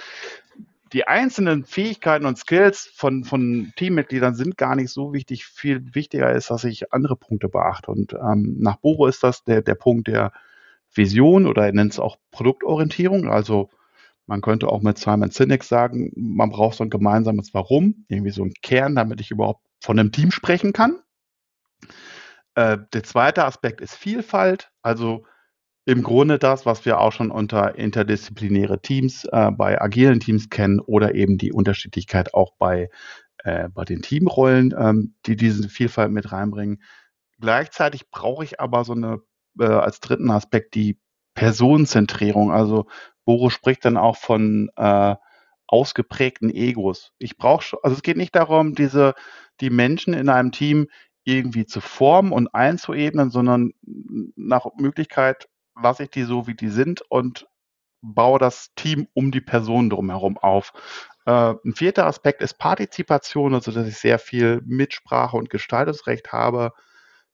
die 0.92 1.06
einzelnen 1.06 1.64
Fähigkeiten 1.64 2.26
und 2.26 2.38
Skills 2.38 2.90
von, 2.94 3.24
von 3.24 3.72
Teammitgliedern 3.76 4.34
sind 4.34 4.56
gar 4.56 4.74
nicht 4.74 4.90
so 4.90 5.12
wichtig. 5.12 5.44
Viel 5.44 5.94
wichtiger 5.94 6.32
ist, 6.32 6.50
dass 6.50 6.64
ich 6.64 6.92
andere 6.92 7.16
Punkte 7.16 7.48
beachte. 7.48 7.90
Und 7.90 8.12
ähm, 8.14 8.56
nach 8.58 8.76
Boro 8.76 9.06
ist 9.06 9.22
das 9.22 9.44
der, 9.44 9.62
der 9.62 9.76
Punkt 9.76 10.08
der 10.08 10.32
Vision 10.92 11.46
oder 11.46 11.66
er 11.66 11.72
nennt 11.72 11.92
es 11.92 12.00
auch 12.00 12.16
Produktorientierung. 12.32 13.28
Also 13.28 13.70
man 14.26 14.40
könnte 14.40 14.68
auch 14.68 14.82
mit 14.82 14.98
Simon 14.98 15.30
Sinek 15.30 15.62
sagen, 15.64 16.12
man 16.16 16.50
braucht 16.50 16.76
so 16.76 16.84
ein 16.84 16.90
gemeinsames 16.90 17.54
Warum, 17.54 18.04
irgendwie 18.08 18.32
so 18.32 18.44
ein 18.44 18.52
Kern, 18.62 18.96
damit 18.96 19.20
ich 19.20 19.30
überhaupt 19.30 19.62
von 19.80 19.98
einem 19.98 20.12
Team 20.12 20.30
sprechen 20.30 20.72
kann. 20.72 20.98
Äh, 22.60 22.78
der 22.92 23.02
zweite 23.04 23.46
Aspekt 23.46 23.80
ist 23.80 23.94
Vielfalt. 23.94 24.70
Also 24.82 25.24
im 25.86 26.02
Grunde 26.02 26.38
das, 26.38 26.66
was 26.66 26.84
wir 26.84 27.00
auch 27.00 27.12
schon 27.12 27.30
unter 27.30 27.76
interdisziplinäre 27.76 28.82
Teams 28.82 29.24
äh, 29.24 29.50
bei 29.50 29.80
agilen 29.80 30.20
Teams 30.20 30.50
kennen 30.50 30.78
oder 30.78 31.14
eben 31.14 31.38
die 31.38 31.52
Unterschiedlichkeit 31.52 32.34
auch 32.34 32.52
bei, 32.58 32.90
äh, 33.44 33.70
bei 33.70 33.86
den 33.86 34.02
Teamrollen, 34.02 34.74
ähm, 34.78 35.14
die 35.24 35.36
diese 35.36 35.70
Vielfalt 35.70 36.12
mit 36.12 36.32
reinbringen. 36.32 36.82
Gleichzeitig 37.40 38.10
brauche 38.10 38.44
ich 38.44 38.60
aber 38.60 38.84
so 38.84 38.92
eine 38.92 39.22
äh, 39.58 39.64
als 39.64 40.00
dritten 40.00 40.30
Aspekt 40.30 40.74
die 40.74 41.00
Personenzentrierung. 41.32 42.52
Also 42.52 42.88
Boris 43.24 43.54
spricht 43.54 43.86
dann 43.86 43.96
auch 43.96 44.18
von 44.18 44.70
äh, 44.76 45.14
ausgeprägten 45.66 46.50
Egos. 46.50 47.12
Ich 47.18 47.38
brauche, 47.38 47.78
also 47.82 47.96
es 47.96 48.02
geht 48.02 48.18
nicht 48.18 48.36
darum, 48.36 48.74
diese 48.74 49.14
die 49.60 49.70
Menschen 49.70 50.12
in 50.12 50.28
einem 50.28 50.52
Team 50.52 50.88
irgendwie 51.38 51.66
zu 51.66 51.80
formen 51.80 52.32
und 52.32 52.54
einzuebnen, 52.54 53.30
sondern 53.30 53.72
nach 54.36 54.66
Möglichkeit 54.78 55.48
lasse 55.80 56.04
ich 56.04 56.10
die 56.10 56.24
so, 56.24 56.46
wie 56.46 56.54
die 56.54 56.68
sind 56.68 57.02
und 57.08 57.46
baue 58.02 58.38
das 58.38 58.72
Team 58.76 59.08
um 59.14 59.30
die 59.30 59.40
Person 59.40 59.90
drumherum 59.90 60.38
auf. 60.38 60.72
Äh, 61.26 61.54
ein 61.64 61.74
vierter 61.74 62.06
Aspekt 62.06 62.42
ist 62.42 62.58
Partizipation, 62.58 63.54
also 63.54 63.72
dass 63.72 63.86
ich 63.86 63.96
sehr 63.96 64.18
viel 64.18 64.62
Mitsprache 64.64 65.36
und 65.36 65.50
Gestaltungsrecht 65.50 66.32
habe. 66.32 66.72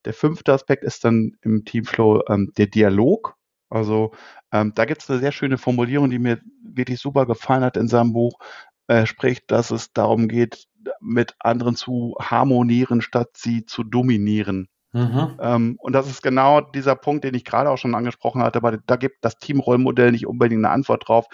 Der 0.05 0.14
fünfte 0.14 0.53
Aspekt 0.53 0.84
ist 0.84 1.05
dann 1.05 1.36
im 1.42 1.64
Teamflow 1.64 2.22
ähm, 2.28 2.53
der 2.57 2.66
Dialog. 2.66 3.36
Also 3.70 4.12
ähm, 4.53 4.72
da 4.74 4.84
gibt 4.84 5.03
es 5.03 5.11
eine 5.11 5.18
sehr 5.18 5.32
schöne 5.32 5.59
Formulierung, 5.59 6.11
die 6.11 6.18
mir 6.18 6.40
wirklich 6.62 7.01
super 7.01 7.26
gefallen 7.26 7.64
hat 7.64 7.76
in 7.76 7.88
seinem 7.88 8.12
Buch. 8.12 8.38
Er 8.86 9.07
spricht, 9.07 9.51
dass 9.51 9.70
es 9.70 9.92
darum 9.92 10.28
geht, 10.28 10.66
mit 11.01 11.34
anderen 11.39 11.76
zu 11.76 12.16
harmonieren, 12.20 13.01
statt 13.01 13.30
sie 13.37 13.64
zu 13.66 13.84
dominieren. 13.84 14.68
Mhm. 14.93 15.37
Ähm, 15.41 15.76
und 15.78 15.93
das 15.93 16.09
ist 16.09 16.22
genau 16.22 16.61
dieser 16.61 16.97
Punkt, 16.97 17.24
den 17.24 17.34
ich 17.34 17.45
gerade 17.45 17.68
auch 17.68 17.76
schon 17.76 17.95
angesprochen 17.95 18.43
hatte, 18.43 18.62
weil 18.62 18.78
da 18.87 18.97
gibt 18.97 19.24
das 19.24 19.39
Teamrollmodell 19.39 20.11
nicht 20.11 20.26
unbedingt 20.26 20.64
eine 20.64 20.72
Antwort 20.72 21.07
drauf. 21.07 21.26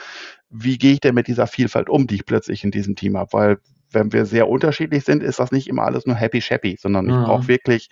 Wie 0.50 0.78
gehe 0.78 0.94
ich 0.94 1.00
denn 1.00 1.14
mit 1.14 1.28
dieser 1.28 1.46
Vielfalt 1.46 1.88
um, 1.88 2.07
die 2.07 2.16
ich 2.16 2.26
plötzlich 2.26 2.64
in 2.64 2.72
diesem 2.72 2.96
Team 2.96 3.16
habe? 3.16 3.32
Weil 3.32 3.59
wenn 3.92 4.12
wir 4.12 4.26
sehr 4.26 4.48
unterschiedlich 4.48 5.05
sind, 5.05 5.22
ist 5.22 5.38
das 5.38 5.53
nicht 5.53 5.68
immer 5.68 5.82
alles 5.82 6.07
nur 6.07 6.16
happy 6.16 6.40
shappy, 6.40 6.76
sondern 6.80 7.07
mhm. 7.07 7.11
ich 7.11 7.24
brauche 7.24 7.48
wirklich 7.48 7.88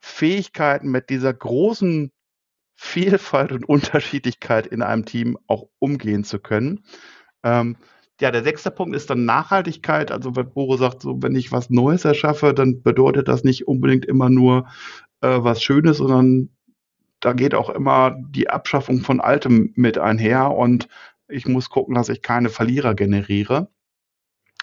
Fähigkeiten 0.00 0.90
mit 0.90 1.10
dieser 1.10 1.32
großen 1.34 2.10
Vielfalt 2.74 3.52
und 3.52 3.68
Unterschiedlichkeit 3.68 4.66
in 4.66 4.82
einem 4.82 5.04
Team 5.04 5.38
auch 5.46 5.68
umgehen 5.78 6.24
zu 6.24 6.38
können. 6.38 6.84
Ähm, 7.42 7.76
ja, 8.20 8.30
der 8.30 8.42
sechste 8.42 8.70
Punkt 8.70 8.96
ist 8.96 9.10
dann 9.10 9.24
Nachhaltigkeit. 9.24 10.10
Also 10.10 10.34
wenn 10.34 10.52
Boro 10.52 10.76
sagt, 10.76 11.02
so 11.02 11.22
wenn 11.22 11.36
ich 11.36 11.52
was 11.52 11.70
Neues 11.70 12.04
erschaffe, 12.04 12.52
dann 12.52 12.82
bedeutet 12.82 13.28
das 13.28 13.44
nicht 13.44 13.68
unbedingt 13.68 14.04
immer 14.04 14.28
nur 14.28 14.66
äh, 15.20 15.38
was 15.40 15.62
Schönes, 15.62 15.98
sondern 15.98 16.50
da 17.20 17.32
geht 17.32 17.54
auch 17.54 17.70
immer 17.70 18.16
die 18.30 18.50
Abschaffung 18.50 19.00
von 19.00 19.20
Altem 19.20 19.72
mit 19.74 19.98
einher 19.98 20.50
und 20.52 20.88
ich 21.28 21.46
muss 21.46 21.70
gucken, 21.70 21.94
dass 21.94 22.08
ich 22.08 22.22
keine 22.22 22.48
Verlierer 22.48 22.94
generiere. 22.94 23.68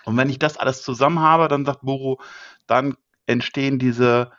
Und 0.05 0.17
wenn 0.17 0.29
ich 0.29 0.39
das 0.39 0.57
alles 0.57 0.81
zusammen 0.83 1.19
habe, 1.19 1.47
dann 1.47 1.65
sagt 1.65 1.81
Boro, 1.81 2.19
dann 2.67 2.95
entstehen 3.25 3.79
diese 3.79 4.31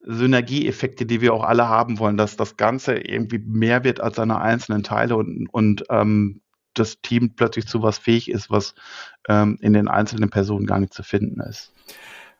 Synergieeffekte, 0.00 1.06
die 1.06 1.20
wir 1.20 1.32
auch 1.32 1.44
alle 1.44 1.68
haben 1.68 1.98
wollen, 1.98 2.16
dass 2.16 2.36
das 2.36 2.56
Ganze 2.56 2.94
irgendwie 2.94 3.38
mehr 3.38 3.84
wird 3.84 4.00
als 4.00 4.16
seine 4.16 4.40
einzelnen 4.40 4.82
Teile 4.82 5.16
und, 5.16 5.48
und 5.50 5.84
ähm, 5.90 6.42
das 6.74 7.00
Team 7.00 7.34
plötzlich 7.34 7.66
zu 7.66 7.82
was 7.82 7.98
fähig 7.98 8.30
ist, 8.30 8.50
was 8.50 8.74
ähm, 9.28 9.58
in 9.60 9.72
den 9.72 9.88
einzelnen 9.88 10.30
Personen 10.30 10.66
gar 10.66 10.80
nicht 10.80 10.94
zu 10.94 11.02
finden 11.02 11.40
ist. 11.40 11.72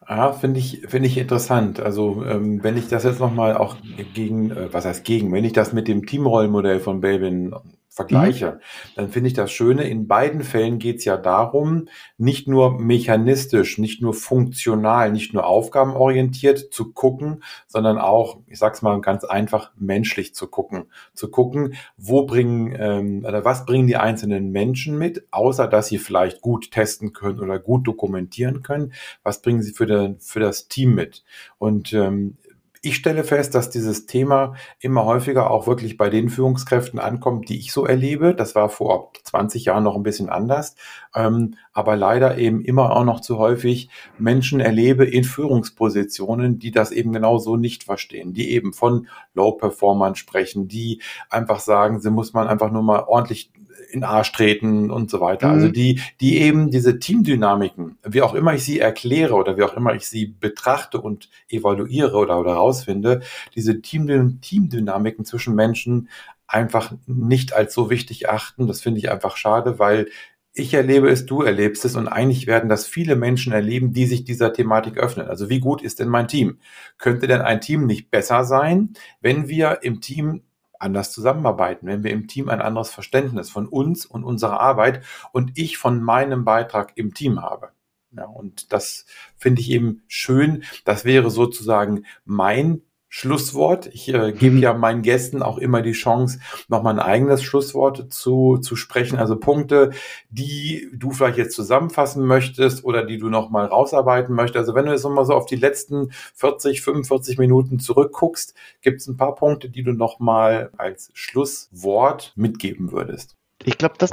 Ah, 0.07 0.33
finde 0.33 0.61
ich, 0.61 0.83
finde 0.87 1.09
ich 1.09 1.17
interessant. 1.17 1.81
Also, 1.81 2.25
ähm, 2.27 2.63
wenn 2.63 2.77
ich 2.77 2.89
das 2.89 3.05
jetzt 3.05 3.21
nochmal 3.21 3.57
auch 3.57 3.77
gegen, 4.13 4.51
äh, 4.51 4.73
was 4.73 4.85
heißt 4.85 5.05
gegen, 5.05 5.33
wenn 5.33 5.45
ich 5.45 5.55
das 5.55 5.73
mit 5.73 5.89
dem 5.89 6.05
Teamrollmodell 6.05 6.81
von 6.81 7.01
Belvin 7.01 7.55
vergleiche, 7.95 8.55
mhm. 8.55 8.91
dann 8.97 9.09
finde 9.09 9.29
ich 9.29 9.35
das 9.35 9.53
Schöne, 9.53 9.85
in 9.85 10.09
beiden 10.09 10.43
Fällen 10.43 10.81
geht 10.81 10.99
es 10.99 11.05
ja 11.05 11.17
darum, 11.17 11.89
nicht 12.19 12.49
nur 12.49 12.81
mechanistisch, 12.81 13.79
nicht 13.79 14.03
nur 14.03 14.15
funktional, 14.15 15.13
nicht 15.13 15.33
nur 15.33 15.47
aufgabenorientiert 15.47 16.73
zu 16.73 16.93
gucken, 16.93 17.45
sondern 17.69 17.99
auch, 17.99 18.41
ich 18.49 18.59
sag's 18.59 18.83
mal 18.83 19.01
ganz 19.01 19.23
einfach, 19.23 19.71
menschlich 19.77 20.35
zu 20.35 20.49
gucken. 20.49 20.87
Zu 21.15 21.31
gucken, 21.31 21.75
wo 21.97 22.27
bringen 22.27 22.75
ähm, 22.77 23.25
oder 23.25 23.45
was 23.45 23.65
bringen 23.65 23.87
die 23.87 23.97
einzelnen 23.97 24.51
Menschen 24.51 24.99
mit, 24.99 25.29
außer 25.31 25.69
dass 25.69 25.87
sie 25.87 25.99
vielleicht 25.99 26.41
gut 26.41 26.73
testen 26.73 27.13
können 27.13 27.39
oder 27.39 27.61
gut 27.61 27.87
dokumentieren 27.87 28.65
können, 28.65 28.93
was 29.23 29.41
bringen 29.41 29.63
sie 29.63 29.73
für, 29.73 29.87
den, 29.87 30.19
für 30.19 30.41
das 30.41 30.67
Team 30.67 30.97
mit. 30.97 31.23
Und 31.59 31.93
ähm, 31.93 32.39
ich 32.85 32.97
stelle 32.97 33.25
fest, 33.25 33.55
dass 33.55 33.71
dieses 33.71 34.05
Thema 34.05 34.55
immer 34.79 35.07
häufiger 35.07 35.51
auch 35.51 35.67
wirklich 35.67 35.97
bei 35.97 36.11
den 36.11 36.29
Führungskräften 36.29 36.99
ankommt, 36.99 37.49
die 37.49 37.59
ich 37.59 37.73
so 37.73 37.87
erlebe. 37.87 38.35
Das 38.35 38.55
war 38.55 38.69
vor 38.69 39.11
20 39.23 39.65
Jahren 39.65 39.85
noch 39.85 39.97
ein 39.97 40.03
bisschen 40.03 40.29
anders, 40.29 40.77
ähm, 41.15 41.55
aber 41.73 41.97
leider 41.97 42.37
eben 42.37 42.63
immer 42.63 42.95
auch 42.95 43.05
noch 43.05 43.21
zu 43.21 43.39
häufig 43.39 43.89
Menschen 44.19 44.61
erlebe 44.61 45.07
in 45.07 45.25
Führungspositionen, 45.25 46.59
die 46.59 46.73
das 46.73 46.91
eben 46.91 47.13
genau 47.13 47.39
so 47.39 47.57
nicht 47.57 47.85
verstehen, 47.85 48.35
die 48.35 48.51
eben 48.51 48.75
von 48.75 49.09
Low-Performern 49.33 50.15
sprechen, 50.15 50.69
die 50.69 51.01
einfach 51.31 51.61
sagen, 51.61 52.01
sie 52.01 52.11
muss 52.11 52.35
man 52.35 52.49
einfach 52.49 52.71
nur 52.71 52.83
mal 52.83 53.05
ordentlich 53.05 53.51
in 53.95 54.01
den 54.01 54.05
Arsch 54.05 54.33
treten 54.33 54.91
und 54.91 55.11
so 55.11 55.21
weiter. 55.21 55.49
Also 55.49 55.57
mhm. 55.57 55.65
Also 55.65 55.73
die, 55.73 56.01
die 56.21 56.39
eben 56.39 56.71
diese 56.71 56.99
Teamdynamiken, 56.99 57.99
wie 58.05 58.23
auch 58.23 58.35
immer 58.35 58.55
ich 58.55 58.65
sie 58.65 58.81
erkläre 58.81 59.35
oder 59.35 59.57
wie 59.57 59.63
auch 59.63 59.75
immer 59.75 59.95
ich 59.95 60.07
sie 60.07 60.27
betrachte 60.27 61.01
und 61.01 61.31
evaluiere 61.49 62.17
oder, 62.17 62.39
oder 62.39 62.55
rausfinde, 62.55 63.23
diese 63.55 63.81
Team, 63.81 64.41
Teamdynamiken 64.41 65.25
zwischen 65.25 65.55
Menschen 65.55 66.09
einfach 66.47 66.93
nicht 67.07 67.55
als 67.55 67.73
so 67.73 67.89
wichtig 67.89 68.29
achten. 68.29 68.67
Das 68.67 68.83
finde 68.83 68.99
ich 68.99 69.11
einfach 69.11 69.37
schade, 69.37 69.79
weil 69.79 70.09
ich 70.53 70.73
erlebe 70.73 71.09
es, 71.09 71.27
du 71.27 71.43
erlebst 71.43 71.85
es 71.85 71.97
und 71.97 72.07
eigentlich 72.07 72.47
werden 72.47 72.69
das 72.69 72.87
viele 72.87 73.17
Menschen 73.17 73.53
erleben, 73.53 73.93
die 73.93 74.07
sich 74.07 74.25
dieser 74.25 74.53
Thematik 74.53 74.99
öffnen. 74.99 75.27
Also 75.27 75.51
wie 75.51 75.59
gut 75.59 75.83
ist 75.83 75.99
denn 75.99 76.09
mein 76.09 76.29
Team? 76.29 76.59
Könnte 76.97 77.27
denn 77.27 77.41
ein 77.41 77.61
Team 77.61 77.87
nicht 77.87 78.11
besser 78.11 78.45
sein, 78.45 78.93
wenn 79.21 79.49
wir 79.49 79.81
im 79.83 80.01
Team 80.01 80.43
anders 80.79 81.13
zusammenarbeiten, 81.13 81.87
wenn 81.87 82.05
wir 82.05 82.11
im 82.11 82.29
Team 82.29 82.49
ein 82.49 82.61
anderes 82.61 82.91
Verständnis 82.91 83.51
von 83.51 83.69
uns 83.69 84.07
und 84.07 84.25
unserer 84.25 84.61
Arbeit 84.61 85.05
und 85.33 85.59
ich 85.59 85.79
von 85.79 86.03
meinem 86.03 86.45
Beitrag 86.45 86.93
im 86.97 87.15
Team 87.15 87.43
habe. 87.43 87.71
Ja, 88.17 88.27
und 88.27 88.73
das 88.73 89.07
finde 89.37 89.61
ich 89.61 89.71
eben 89.71 90.03
schön. 90.07 90.65
Das 90.85 91.05
wäre 91.05 91.31
sozusagen 91.31 92.05
mein 92.25 92.83
Schlusswort. 93.17 93.87
Ich 93.93 94.13
äh, 94.13 94.33
gebe 94.33 94.57
ja 94.57 94.75
meinen 94.75 95.03
Gästen 95.03 95.41
auch 95.41 95.59
immer 95.59 95.83
die 95.83 95.93
Chance, 95.93 96.41
nochmal 96.67 96.95
ein 96.95 96.99
eigenes 96.99 97.45
Schlusswort 97.45 98.13
zu, 98.13 98.59
zu 98.59 98.75
sprechen. 98.75 99.21
Also 99.21 99.37
Punkte, 99.37 99.93
die 100.31 100.89
du 100.93 101.13
vielleicht 101.13 101.39
jetzt 101.39 101.55
zusammenfassen 101.55 102.27
möchtest 102.27 102.83
oder 102.85 103.05
die 103.05 103.19
du 103.19 103.29
nochmal 103.29 103.67
rausarbeiten 103.67 104.35
möchtest. 104.35 104.57
Also 104.57 104.75
wenn 104.75 104.87
du 104.87 104.91
jetzt 104.91 105.05
nochmal 105.05 105.27
so 105.27 105.35
auf 105.35 105.47
die 105.47 105.55
letzten 105.55 106.11
40, 106.35 106.83
45 106.83 107.39
Minuten 107.39 107.79
zurückguckst, 107.79 108.53
gibt 108.83 109.01
es 109.01 109.07
ein 109.07 109.17
paar 109.17 109.37
Punkte, 109.37 109.71
die 109.71 109.85
du 109.85 109.93
nochmal 109.93 110.71
als 110.77 111.13
Schlusswort 111.15 112.33
mitgeben 112.35 112.91
würdest. 112.91 113.37
Ich 113.63 113.79
glaube, 113.79 113.95
das 113.97 114.11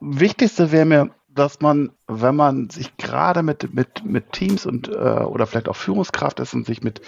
Wichtigste 0.00 0.72
wäre 0.72 0.84
mir, 0.84 1.10
dass 1.28 1.60
man, 1.60 1.90
wenn 2.06 2.36
man 2.36 2.68
sich 2.68 2.98
gerade 2.98 3.42
mit, 3.42 3.72
mit, 3.72 4.04
mit 4.04 4.32
Teams 4.32 4.66
und 4.66 4.88
äh, 4.88 4.92
oder 4.92 5.46
vielleicht 5.46 5.70
auch 5.70 5.76
Führungskraft 5.76 6.38
ist 6.40 6.52
und 6.52 6.66
sich 6.66 6.82
mit 6.82 7.00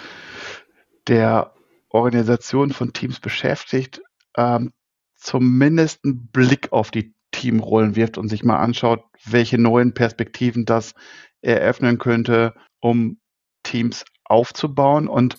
der 1.08 1.54
Organisation 1.88 2.70
von 2.70 2.92
Teams 2.92 3.20
beschäftigt, 3.20 4.02
ähm, 4.36 4.72
zumindest 5.16 6.04
einen 6.04 6.28
Blick 6.28 6.72
auf 6.72 6.90
die 6.90 7.14
Teamrollen 7.32 7.96
wirft 7.96 8.18
und 8.18 8.28
sich 8.28 8.44
mal 8.44 8.58
anschaut, 8.58 9.04
welche 9.24 9.58
neuen 9.58 9.94
Perspektiven 9.94 10.64
das 10.64 10.94
eröffnen 11.40 11.98
könnte, 11.98 12.54
um 12.80 13.18
Teams 13.62 14.04
aufzubauen. 14.24 15.08
Und 15.08 15.36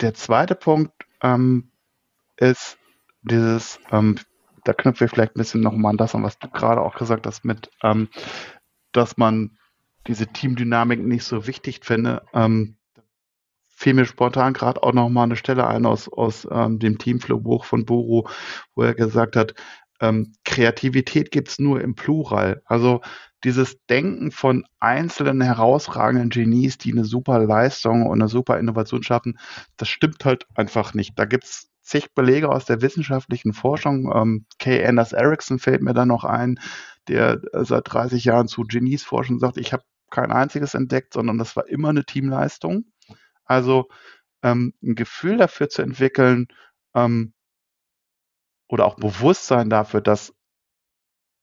der 0.00 0.14
zweite 0.14 0.54
Punkt 0.54 0.92
ähm, 1.22 1.70
ist 2.36 2.78
dieses, 3.22 3.80
ähm, 3.90 4.16
da 4.64 4.72
knüpfen 4.72 5.00
wir 5.00 5.08
vielleicht 5.08 5.36
ein 5.36 5.40
bisschen 5.40 5.60
nochmal 5.60 5.90
an 5.90 5.96
das 5.96 6.14
an, 6.14 6.22
was 6.22 6.38
du 6.38 6.48
gerade 6.48 6.80
auch 6.80 6.94
gesagt 6.96 7.26
hast, 7.26 7.44
mit, 7.44 7.70
ähm, 7.82 8.08
dass 8.92 9.16
man 9.16 9.58
diese 10.06 10.26
Teamdynamik 10.26 11.00
nicht 11.00 11.24
so 11.24 11.46
wichtig 11.46 11.80
finde. 11.84 12.22
Ähm, 12.32 12.77
fiel 13.78 13.94
mir 13.94 14.06
spontan 14.06 14.54
gerade 14.54 14.82
auch 14.82 14.92
noch 14.92 15.08
mal 15.08 15.22
eine 15.22 15.36
Stelle 15.36 15.68
ein 15.68 15.86
aus, 15.86 16.08
aus 16.08 16.48
ähm, 16.50 16.80
dem 16.80 16.98
Teamflow-Buch 16.98 17.64
von 17.64 17.84
Buru, 17.84 18.24
wo 18.74 18.82
er 18.82 18.94
gesagt 18.94 19.36
hat, 19.36 19.54
ähm, 20.00 20.32
Kreativität 20.44 21.30
gibt's 21.30 21.60
nur 21.60 21.80
im 21.80 21.94
Plural. 21.94 22.60
Also 22.64 23.02
dieses 23.44 23.76
Denken 23.86 24.32
von 24.32 24.64
einzelnen 24.80 25.40
herausragenden 25.40 26.30
Genies, 26.30 26.78
die 26.78 26.90
eine 26.90 27.04
super 27.04 27.38
Leistung 27.38 28.06
und 28.06 28.20
eine 28.20 28.28
super 28.28 28.58
Innovation 28.58 29.04
schaffen, 29.04 29.38
das 29.76 29.88
stimmt 29.88 30.24
halt 30.24 30.46
einfach 30.56 30.92
nicht. 30.92 31.16
Da 31.16 31.24
gibt's 31.24 31.70
zig 31.80 32.12
Belege 32.16 32.48
aus 32.48 32.64
der 32.64 32.82
wissenschaftlichen 32.82 33.52
Forschung. 33.52 34.12
Ähm, 34.12 34.46
Kay 34.58 34.84
Anders 34.84 35.12
Erickson 35.12 35.60
fällt 35.60 35.82
mir 35.82 35.94
da 35.94 36.04
noch 36.04 36.24
ein, 36.24 36.58
der 37.06 37.40
äh, 37.52 37.64
seit 37.64 37.84
30 37.86 38.24
Jahren 38.24 38.48
zu 38.48 38.62
Genies 38.62 39.04
forschen 39.04 39.34
und 39.34 39.40
sagt, 39.40 39.56
ich 39.56 39.72
habe 39.72 39.84
kein 40.10 40.32
einziges 40.32 40.74
entdeckt, 40.74 41.12
sondern 41.14 41.38
das 41.38 41.54
war 41.54 41.68
immer 41.68 41.90
eine 41.90 42.04
Teamleistung. 42.04 42.86
Also 43.48 43.88
ähm, 44.42 44.74
ein 44.82 44.94
Gefühl 44.94 45.36
dafür 45.36 45.68
zu 45.68 45.82
entwickeln, 45.82 46.46
ähm, 46.94 47.32
oder 48.68 48.84
auch 48.84 48.96
Bewusstsein 48.96 49.70
dafür, 49.70 50.00
dass 50.00 50.34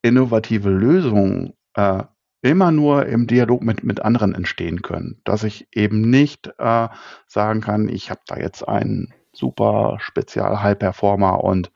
innovative 0.01 0.70
Lösungen 0.70 1.53
äh, 1.74 2.03
immer 2.41 2.72
nur 2.72 3.08
im 3.08 3.26
Dialog 3.26 3.64
mit, 3.64 3.84
mit 3.84 4.01
anderen 4.01 4.36
entstehen 4.36 4.84
können. 4.84 5.20
Dass 5.24 5.43
ich 5.43 5.68
eben 5.72 6.01
nicht 6.01 6.53
äh, 6.60 6.88
sagen 7.26 7.62
kann, 7.62 7.89
ich 7.89 8.12
habe 8.12 8.22
da 8.28 8.38
jetzt 8.38 8.68
einen 8.68 9.14
super 9.34 9.97
Spezial-High-Performer 9.99 11.43
und 11.43 11.72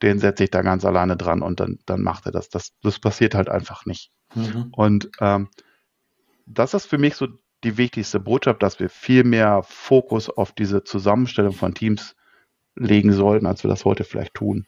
den 0.00 0.20
setze 0.20 0.44
ich 0.44 0.50
da 0.50 0.62
ganz 0.62 0.84
alleine 0.84 1.16
dran 1.16 1.42
und 1.42 1.60
dann, 1.60 1.80
dann 1.86 2.02
macht 2.02 2.26
er 2.26 2.32
das. 2.32 2.48
Das, 2.48 2.72
das 2.82 3.00
passiert 3.00 3.34
halt 3.34 3.48
einfach 3.48 3.84
nicht. 3.84 4.12
Mhm. 4.34 4.68
Und 4.72 5.10
ähm, 5.20 5.48
das 6.46 6.74
ist 6.74 6.86
für 6.86 6.98
mich 6.98 7.16
so 7.16 7.28
die 7.64 7.76
wichtigste 7.76 8.20
Botschaft, 8.20 8.62
dass 8.62 8.80
wir 8.80 8.88
viel 8.88 9.24
mehr 9.24 9.62
Fokus 9.62 10.28
auf 10.28 10.52
diese 10.52 10.84
Zusammenstellung 10.84 11.52
von 11.52 11.74
Teams 11.74 12.14
legen 12.74 13.12
sollten, 13.12 13.46
als 13.46 13.64
wir 13.64 13.68
das 13.68 13.84
heute 13.84 14.04
vielleicht 14.04 14.34
tun. 14.34 14.66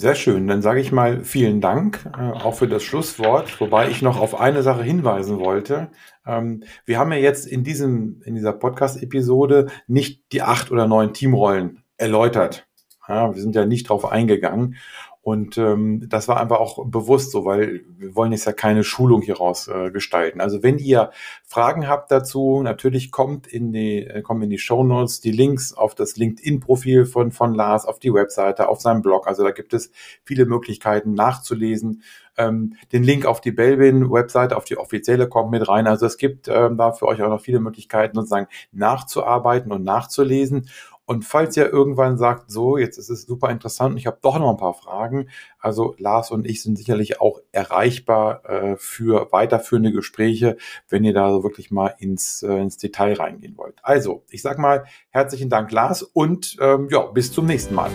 Sehr 0.00 0.14
schön. 0.14 0.46
Dann 0.46 0.62
sage 0.62 0.80
ich 0.80 0.92
mal 0.92 1.24
vielen 1.24 1.60
Dank 1.60 2.10
äh, 2.16 2.22
auch 2.22 2.54
für 2.54 2.66
das 2.66 2.82
Schlusswort, 2.82 3.60
wobei 3.60 3.90
ich 3.90 4.00
noch 4.00 4.18
auf 4.18 4.40
eine 4.40 4.62
Sache 4.62 4.82
hinweisen 4.82 5.38
wollte. 5.38 5.90
Ähm, 6.24 6.64
wir 6.86 6.98
haben 6.98 7.12
ja 7.12 7.18
jetzt 7.18 7.46
in 7.46 7.64
diesem 7.64 8.22
in 8.24 8.34
dieser 8.34 8.54
Podcast-Episode 8.54 9.66
nicht 9.88 10.32
die 10.32 10.40
acht 10.40 10.70
oder 10.70 10.86
neun 10.86 11.12
Teamrollen 11.12 11.82
erläutert. 11.98 12.66
Ja, 13.08 13.34
wir 13.34 13.42
sind 13.42 13.54
ja 13.54 13.66
nicht 13.66 13.90
drauf 13.90 14.10
eingegangen. 14.10 14.76
Und 15.22 15.58
ähm, 15.58 16.08
das 16.08 16.28
war 16.28 16.40
einfach 16.40 16.60
auch 16.60 16.86
bewusst 16.86 17.30
so, 17.32 17.44
weil 17.44 17.82
wir 17.98 18.16
wollen 18.16 18.32
jetzt 18.32 18.46
ja 18.46 18.52
keine 18.52 18.84
Schulung 18.84 19.20
hieraus 19.20 19.68
äh, 19.68 19.90
gestalten. 19.90 20.40
Also 20.40 20.62
wenn 20.62 20.78
ihr 20.78 21.10
Fragen 21.44 21.86
habt 21.88 22.10
dazu, 22.10 22.62
natürlich 22.62 23.10
kommt 23.10 23.46
in 23.46 23.70
die, 23.70 24.06
äh, 24.06 24.22
kommen 24.22 24.42
in 24.42 24.50
die 24.50 24.58
Show 24.58 24.82
Notes 24.82 25.20
die 25.20 25.30
Links 25.32 25.74
auf 25.74 25.94
das 25.94 26.16
LinkedIn-Profil 26.16 27.04
von, 27.04 27.32
von 27.32 27.54
Lars, 27.54 27.84
auf 27.84 27.98
die 27.98 28.14
Webseite, 28.14 28.68
auf 28.68 28.80
seinem 28.80 29.02
Blog. 29.02 29.28
Also 29.28 29.44
da 29.44 29.50
gibt 29.50 29.74
es 29.74 29.90
viele 30.24 30.46
Möglichkeiten 30.46 31.12
nachzulesen. 31.12 32.02
Ähm, 32.38 32.76
den 32.92 33.02
Link 33.02 33.26
auf 33.26 33.42
die 33.42 33.52
Belbin-Webseite, 33.52 34.56
auf 34.56 34.64
die 34.64 34.78
offizielle 34.78 35.28
kommt 35.28 35.50
mit 35.50 35.68
rein. 35.68 35.86
Also 35.86 36.06
es 36.06 36.16
gibt 36.16 36.48
ähm, 36.48 36.78
da 36.78 36.92
für 36.92 37.06
euch 37.06 37.22
auch 37.22 37.28
noch 37.28 37.42
viele 37.42 37.60
Möglichkeiten, 37.60 38.16
sozusagen 38.16 38.46
nachzuarbeiten 38.72 39.70
und 39.70 39.84
nachzulesen. 39.84 40.70
Und 41.10 41.24
falls 41.24 41.56
ihr 41.56 41.68
irgendwann 41.68 42.18
sagt, 42.18 42.52
so, 42.52 42.76
jetzt 42.76 42.96
ist 42.96 43.10
es 43.10 43.22
super 43.22 43.50
interessant 43.50 43.90
und 43.90 43.98
ich 43.98 44.06
habe 44.06 44.18
doch 44.22 44.38
noch 44.38 44.48
ein 44.48 44.56
paar 44.56 44.74
Fragen, 44.74 45.28
also 45.58 45.96
Lars 45.98 46.30
und 46.30 46.46
ich 46.46 46.62
sind 46.62 46.78
sicherlich 46.78 47.20
auch 47.20 47.40
erreichbar 47.50 48.48
äh, 48.48 48.76
für 48.76 49.32
weiterführende 49.32 49.90
Gespräche, 49.90 50.56
wenn 50.88 51.02
ihr 51.02 51.12
da 51.12 51.32
so 51.32 51.42
wirklich 51.42 51.72
mal 51.72 51.96
ins, 51.98 52.44
äh, 52.44 52.54
ins 52.60 52.76
Detail 52.76 53.14
reingehen 53.14 53.56
wollt. 53.56 53.74
Also, 53.82 54.22
ich 54.28 54.40
sag 54.40 54.58
mal 54.58 54.84
herzlichen 55.08 55.50
Dank, 55.50 55.72
Lars, 55.72 56.04
und 56.04 56.56
ähm, 56.60 56.86
ja, 56.92 57.00
bis 57.06 57.32
zum 57.32 57.46
nächsten 57.46 57.74
Mal. 57.74 57.90